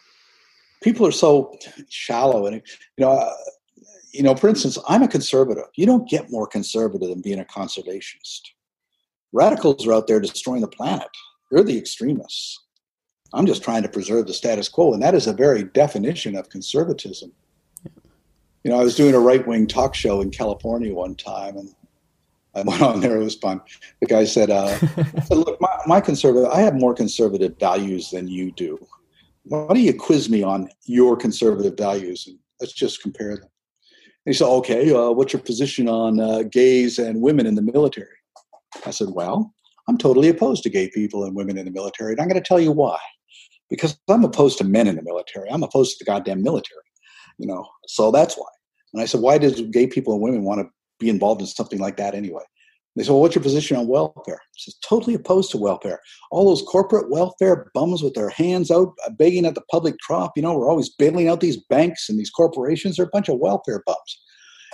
people 0.82 1.06
are 1.06 1.12
so 1.12 1.54
shallow, 1.88 2.46
and 2.46 2.56
you 2.56 3.04
know, 3.04 3.12
uh, 3.12 3.32
you 4.18 4.24
know, 4.24 4.34
for 4.34 4.48
instance, 4.48 4.76
I'm 4.88 5.04
a 5.04 5.08
conservative. 5.08 5.66
You 5.76 5.86
don't 5.86 6.08
get 6.08 6.28
more 6.28 6.48
conservative 6.48 7.08
than 7.08 7.20
being 7.20 7.38
a 7.38 7.44
conservationist. 7.44 8.40
Radicals 9.32 9.86
are 9.86 9.92
out 9.92 10.08
there 10.08 10.18
destroying 10.18 10.60
the 10.60 10.66
planet. 10.66 11.06
They're 11.52 11.62
the 11.62 11.78
extremists. 11.78 12.58
I'm 13.32 13.46
just 13.46 13.62
trying 13.62 13.84
to 13.84 13.88
preserve 13.88 14.26
the 14.26 14.34
status 14.34 14.68
quo, 14.68 14.92
and 14.92 15.00
that 15.04 15.14
is 15.14 15.28
a 15.28 15.32
very 15.32 15.62
definition 15.62 16.34
of 16.34 16.48
conservatism. 16.48 17.30
You 18.64 18.72
know, 18.72 18.80
I 18.80 18.82
was 18.82 18.96
doing 18.96 19.14
a 19.14 19.20
right 19.20 19.46
wing 19.46 19.68
talk 19.68 19.94
show 19.94 20.20
in 20.20 20.32
California 20.32 20.92
one 20.92 21.14
time, 21.14 21.56
and 21.56 21.72
I 22.56 22.62
went 22.62 22.82
on 22.82 22.98
there. 23.00 23.20
It 23.20 23.24
was 23.24 23.36
fun. 23.36 23.60
The 24.00 24.06
guy 24.08 24.24
said, 24.24 24.50
uh, 24.50 24.76
said 24.78 25.36
"Look, 25.36 25.60
my, 25.60 25.78
my 25.86 26.00
conservative, 26.00 26.50
I 26.50 26.62
have 26.62 26.74
more 26.74 26.92
conservative 26.92 27.56
values 27.60 28.10
than 28.10 28.26
you 28.26 28.50
do. 28.50 28.84
Why 29.44 29.68
don't 29.68 29.78
you 29.78 29.94
quiz 29.94 30.28
me 30.28 30.42
on 30.42 30.70
your 30.86 31.16
conservative 31.16 31.76
values, 31.76 32.26
and 32.26 32.36
let's 32.60 32.72
just 32.72 33.00
compare 33.00 33.36
them." 33.36 33.48
He 34.28 34.34
said, 34.34 34.46
okay, 34.46 34.92
uh, 34.92 35.10
what's 35.10 35.32
your 35.32 35.42
position 35.42 35.88
on 35.88 36.20
uh, 36.20 36.42
gays 36.42 36.98
and 36.98 37.20
women 37.20 37.46
in 37.46 37.54
the 37.54 37.62
military? 37.62 38.16
I 38.84 38.90
said, 38.90 39.08
well, 39.10 39.54
I'm 39.88 39.96
totally 39.96 40.28
opposed 40.28 40.62
to 40.64 40.70
gay 40.70 40.90
people 40.90 41.24
and 41.24 41.34
women 41.34 41.56
in 41.56 41.64
the 41.64 41.70
military. 41.70 42.12
And 42.12 42.20
I'm 42.20 42.28
going 42.28 42.40
to 42.40 42.46
tell 42.46 42.60
you 42.60 42.72
why. 42.72 42.98
Because 43.70 43.98
I'm 44.08 44.24
opposed 44.24 44.58
to 44.58 44.64
men 44.64 44.86
in 44.86 44.96
the 44.96 45.02
military. 45.02 45.50
I'm 45.50 45.62
opposed 45.62 45.98
to 45.98 46.04
the 46.04 46.10
goddamn 46.10 46.42
military. 46.42 46.82
You 47.38 47.46
know, 47.46 47.66
so 47.86 48.10
that's 48.10 48.36
why. 48.36 48.46
And 48.92 49.02
I 49.02 49.06
said, 49.06 49.20
why 49.20 49.38
does 49.38 49.60
gay 49.60 49.86
people 49.86 50.12
and 50.12 50.22
women 50.22 50.44
want 50.44 50.60
to 50.60 50.68
be 50.98 51.08
involved 51.08 51.40
in 51.40 51.46
something 51.46 51.78
like 51.78 51.96
that 51.96 52.14
anyway? 52.14 52.42
They 52.98 53.04
said, 53.04 53.12
well, 53.12 53.20
what's 53.20 53.36
your 53.36 53.44
position 53.44 53.76
on 53.76 53.86
welfare? 53.86 54.40
I 54.42 54.56
said, 54.56 54.74
totally 54.82 55.14
opposed 55.14 55.52
to 55.52 55.56
welfare. 55.56 56.00
All 56.32 56.46
those 56.46 56.62
corporate 56.62 57.10
welfare 57.10 57.70
bums 57.72 58.02
with 58.02 58.14
their 58.14 58.28
hands 58.28 58.72
out 58.72 58.92
uh, 59.06 59.10
begging 59.10 59.46
at 59.46 59.54
the 59.54 59.62
public 59.70 59.98
trough, 60.00 60.32
you 60.34 60.42
know, 60.42 60.58
we're 60.58 60.68
always 60.68 60.88
bailing 60.88 61.28
out 61.28 61.38
these 61.38 61.56
banks 61.56 62.08
and 62.08 62.18
these 62.18 62.30
corporations. 62.30 62.96
They're 62.96 63.06
a 63.06 63.10
bunch 63.12 63.28
of 63.28 63.38
welfare 63.38 63.84
bums. 63.86 64.22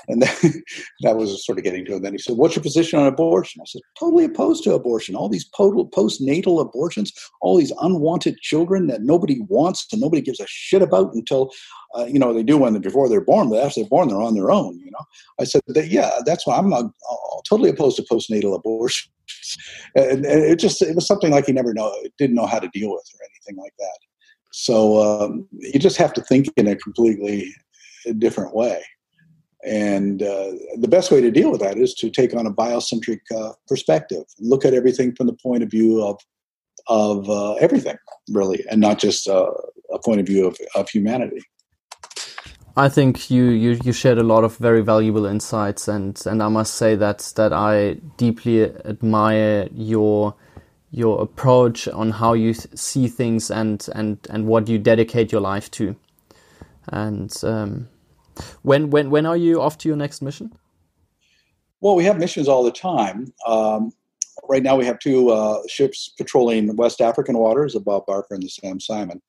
And 0.08 0.22
then, 0.22 0.62
that 1.00 1.16
was 1.16 1.44
sort 1.44 1.58
of 1.58 1.64
getting 1.64 1.84
to 1.86 1.94
him. 1.94 2.02
Then 2.02 2.12
he 2.12 2.18
said, 2.18 2.36
What's 2.36 2.56
your 2.56 2.62
position 2.62 2.98
on 2.98 3.06
abortion? 3.06 3.60
I 3.60 3.64
said, 3.66 3.82
Totally 3.98 4.24
opposed 4.24 4.64
to 4.64 4.74
abortion. 4.74 5.14
All 5.14 5.28
these 5.28 5.48
postnatal 5.48 6.60
abortions, 6.60 7.12
all 7.40 7.56
these 7.56 7.72
unwanted 7.80 8.38
children 8.38 8.86
that 8.88 9.02
nobody 9.02 9.40
wants 9.48 9.86
and 9.92 10.00
nobody 10.00 10.22
gives 10.22 10.40
a 10.40 10.46
shit 10.46 10.82
about 10.82 11.14
until, 11.14 11.52
uh, 11.96 12.04
you 12.04 12.18
know, 12.18 12.32
they 12.32 12.42
do 12.42 12.58
when 12.58 12.72
they're 12.72 12.82
before 12.82 13.08
they're 13.08 13.20
born, 13.20 13.48
but 13.50 13.62
after 13.62 13.80
they're 13.80 13.88
born, 13.88 14.08
they're 14.08 14.20
on 14.20 14.34
their 14.34 14.50
own, 14.50 14.78
you 14.80 14.90
know. 14.90 15.04
I 15.40 15.44
said, 15.44 15.62
that, 15.68 15.88
Yeah, 15.88 16.10
that's 16.24 16.46
why 16.46 16.56
I'm 16.56 16.72
uh, 16.72 16.84
totally 17.48 17.70
opposed 17.70 17.96
to 17.96 18.02
postnatal 18.02 18.54
abortion. 18.54 19.10
and, 19.94 20.24
and, 20.24 20.44
it 20.44 20.58
just, 20.58 20.82
it 20.82 20.94
was 20.94 21.06
something 21.06 21.30
like 21.30 21.46
he 21.46 21.52
never 21.52 21.72
know, 21.72 21.94
didn't 22.18 22.36
know 22.36 22.46
how 22.46 22.58
to 22.58 22.68
deal 22.68 22.90
with 22.90 23.04
or 23.14 23.24
anything 23.24 23.62
like 23.62 23.72
that. 23.78 23.98
So 24.56 25.02
um, 25.02 25.48
you 25.50 25.80
just 25.80 25.96
have 25.96 26.12
to 26.12 26.22
think 26.22 26.46
in 26.56 26.68
a 26.68 26.76
completely 26.76 27.52
different 28.18 28.54
way. 28.54 28.84
And 29.64 30.22
uh, 30.22 30.52
the 30.78 30.88
best 30.88 31.10
way 31.10 31.20
to 31.20 31.30
deal 31.30 31.50
with 31.50 31.60
that 31.60 31.78
is 31.78 31.94
to 31.94 32.10
take 32.10 32.34
on 32.34 32.46
a 32.46 32.52
biocentric 32.52 33.20
uh, 33.34 33.52
perspective, 33.66 34.24
look 34.38 34.64
at 34.64 34.74
everything 34.74 35.14
from 35.14 35.26
the 35.26 35.32
point 35.32 35.62
of 35.62 35.70
view 35.70 36.02
of 36.04 36.20
of 36.86 37.30
uh, 37.30 37.54
everything, 37.54 37.96
really, 38.28 38.62
and 38.70 38.78
not 38.78 38.98
just 38.98 39.26
uh, 39.26 39.50
a 39.90 39.98
point 39.98 40.20
of 40.20 40.26
view 40.26 40.46
of, 40.46 40.58
of 40.74 40.86
humanity. 40.90 41.40
I 42.76 42.90
think 42.90 43.30
you, 43.30 43.44
you, 43.44 43.78
you 43.84 43.92
shared 43.92 44.18
a 44.18 44.22
lot 44.22 44.44
of 44.44 44.58
very 44.58 44.82
valuable 44.82 45.24
insights, 45.24 45.88
and, 45.88 46.20
and 46.26 46.42
I 46.42 46.48
must 46.48 46.74
say 46.74 46.94
that 46.96 47.32
that 47.36 47.54
I 47.54 47.94
deeply 48.18 48.64
admire 48.84 49.68
your 49.72 50.34
your 50.90 51.22
approach 51.22 51.88
on 51.88 52.10
how 52.10 52.34
you 52.34 52.52
see 52.52 53.08
things 53.08 53.50
and 53.50 53.88
and 53.94 54.18
and 54.28 54.46
what 54.46 54.68
you 54.68 54.78
dedicate 54.78 55.32
your 55.32 55.40
life 55.40 55.70
to, 55.72 55.96
and. 56.88 57.32
Um, 57.42 57.88
when 58.62 58.90
when 58.90 59.10
when 59.10 59.26
are 59.26 59.36
you 59.36 59.60
off 59.60 59.78
to 59.78 59.88
your 59.88 59.96
next 59.96 60.22
mission? 60.22 60.52
Well, 61.80 61.96
we 61.96 62.04
have 62.04 62.18
missions 62.18 62.48
all 62.48 62.64
the 62.64 62.72
time. 62.72 63.32
Um, 63.46 63.92
right 64.48 64.62
now, 64.62 64.76
we 64.76 64.86
have 64.86 64.98
two 64.98 65.30
uh, 65.30 65.60
ships 65.68 66.12
patrolling 66.16 66.74
West 66.76 67.00
African 67.00 67.36
waters 67.36 67.74
the 67.74 67.80
Bob 67.80 68.06
Barker 68.06 68.34
and 68.34 68.42
the 68.42 68.48
Sam 68.48 68.80
Simon. 68.80 69.20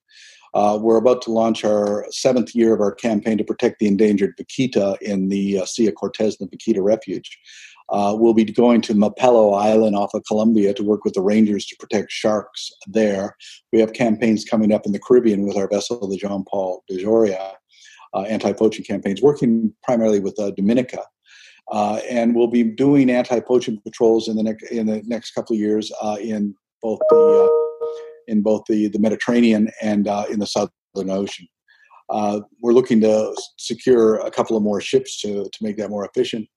Uh, 0.54 0.78
we're 0.80 0.96
about 0.96 1.20
to 1.20 1.30
launch 1.30 1.64
our 1.64 2.06
seventh 2.10 2.54
year 2.54 2.72
of 2.72 2.80
our 2.80 2.94
campaign 2.94 3.36
to 3.36 3.44
protect 3.44 3.78
the 3.78 3.86
endangered 3.86 4.34
vaquita 4.38 4.96
in 5.02 5.28
the 5.28 5.60
uh, 5.60 5.66
Sea 5.66 5.88
of 5.88 5.94
Cortez 5.96 6.38
and 6.40 6.50
the 6.50 6.56
Vaquita 6.56 6.82
Refuge. 6.82 7.38
Uh, 7.88 8.16
we'll 8.18 8.34
be 8.34 8.44
going 8.44 8.80
to 8.80 8.94
Malpelo 8.94 9.56
Island 9.56 9.94
off 9.94 10.14
of 10.14 10.24
Colombia 10.26 10.74
to 10.74 10.82
work 10.82 11.04
with 11.04 11.14
the 11.14 11.20
rangers 11.20 11.66
to 11.66 11.76
protect 11.76 12.10
sharks 12.10 12.72
there. 12.86 13.36
We 13.72 13.80
have 13.80 13.92
campaigns 13.92 14.44
coming 14.44 14.72
up 14.72 14.86
in 14.86 14.92
the 14.92 14.98
Caribbean 14.98 15.46
with 15.46 15.56
our 15.56 15.68
vessel, 15.68 16.08
the 16.08 16.16
John 16.16 16.44
Paul 16.48 16.82
DeJoria, 16.90 17.52
anti-poaching 18.22 18.84
campaigns, 18.84 19.22
working 19.22 19.72
primarily 19.82 20.20
with 20.20 20.38
uh, 20.38 20.50
Dominica. 20.52 21.02
Uh, 21.72 22.00
and 22.08 22.34
we'll 22.34 22.46
be 22.46 22.62
doing 22.62 23.10
anti-poaching 23.10 23.80
patrols 23.82 24.28
in 24.28 24.36
the 24.36 24.42
next 24.42 24.62
in 24.70 24.86
the 24.86 25.02
next 25.04 25.32
couple 25.32 25.54
of 25.54 25.60
years 25.60 25.90
uh, 26.00 26.16
in 26.20 26.54
both 26.80 27.00
the 27.10 27.16
uh, 27.16 27.92
in 28.28 28.40
both 28.42 28.62
the, 28.68 28.88
the 28.88 28.98
Mediterranean 28.98 29.68
and 29.82 30.06
in 30.30 30.38
the 30.38 30.46
Southern 30.46 30.70
Ocean. 31.10 31.46
we're 32.60 32.72
looking 32.72 33.00
to 33.00 33.34
secure 33.56 34.16
a 34.16 34.30
couple 34.30 34.56
of 34.56 34.62
more 34.62 34.80
ships 34.80 35.20
to, 35.20 35.44
to 35.44 35.58
make 35.60 35.76
that 35.76 35.90
more 35.90 36.04
efficient 36.04 36.48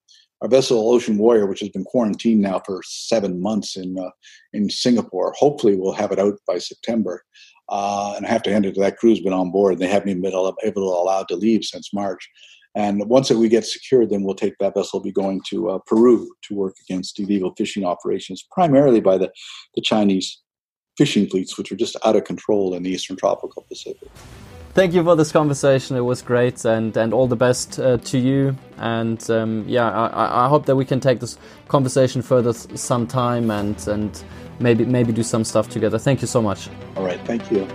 our 0.42 0.48
vessel 0.48 0.90
Ocean 0.90 1.18
Warrior, 1.18 1.46
which 1.46 1.60
has 1.60 1.68
been 1.68 1.84
quarantined 1.84 2.40
now 2.40 2.62
for 2.64 2.82
seven 2.84 3.40
months 3.40 3.76
in 3.76 3.98
uh, 3.98 4.10
in 4.52 4.70
Singapore. 4.70 5.34
Hopefully, 5.38 5.76
we'll 5.76 5.92
have 5.92 6.12
it 6.12 6.18
out 6.18 6.38
by 6.46 6.58
September. 6.58 7.22
Uh, 7.70 8.14
and 8.16 8.26
I 8.26 8.28
have 8.28 8.42
to 8.44 8.52
hand 8.52 8.66
it 8.66 8.74
to 8.74 8.80
that 8.80 8.98
crew's 8.98 9.20
been 9.20 9.32
on 9.32 9.50
board. 9.50 9.74
And 9.74 9.82
they 9.82 9.88
haven't 9.88 10.20
been 10.20 10.32
able 10.32 10.54
to 10.54 10.80
allow 10.80 11.22
to 11.22 11.36
leave 11.36 11.64
since 11.64 11.92
March. 11.94 12.28
And 12.74 13.08
once 13.08 13.30
we 13.30 13.48
get 13.48 13.64
secured, 13.64 14.10
then 14.10 14.22
we'll 14.22 14.34
take 14.34 14.54
that 14.58 14.74
vessel, 14.74 15.00
be 15.00 15.10
going 15.10 15.42
to 15.50 15.70
uh, 15.70 15.78
Peru 15.86 16.30
to 16.42 16.54
work 16.54 16.74
against 16.88 17.18
illegal 17.18 17.52
fishing 17.56 17.84
operations, 17.84 18.44
primarily 18.52 19.00
by 19.00 19.18
the, 19.18 19.30
the 19.74 19.82
Chinese 19.82 20.40
fishing 20.96 21.26
fleets, 21.26 21.58
which 21.58 21.72
are 21.72 21.76
just 21.76 21.96
out 22.04 22.14
of 22.14 22.24
control 22.24 22.74
in 22.74 22.84
the 22.84 22.90
eastern 22.90 23.16
tropical 23.16 23.64
Pacific 23.68 24.08
thank 24.74 24.94
you 24.94 25.02
for 25.02 25.16
this 25.16 25.32
conversation. 25.32 25.96
It 25.96 26.00
was 26.00 26.22
great, 26.22 26.64
and 26.64 26.96
and 26.96 27.12
all 27.12 27.26
the 27.26 27.36
best 27.36 27.78
uh, 27.78 27.98
to 27.98 28.18
you. 28.18 28.56
And 28.78 29.30
um, 29.30 29.64
yeah, 29.66 29.90
I, 29.90 30.46
I 30.46 30.48
hope 30.48 30.66
that 30.66 30.76
we 30.76 30.84
can 30.84 31.00
take 31.00 31.20
this 31.20 31.38
conversation 31.68 32.22
further 32.22 32.52
some 32.52 33.06
time 33.06 33.50
and 33.50 33.76
and 33.88 34.22
maybe 34.60 34.84
maybe 34.84 35.12
do 35.12 35.22
some 35.22 35.44
stuff 35.44 35.68
together. 35.68 35.98
Thank 35.98 36.20
you 36.20 36.26
so 36.28 36.40
much. 36.40 36.68
All 36.96 37.04
right, 37.04 37.20
thank 37.26 37.50
you. 37.50 37.66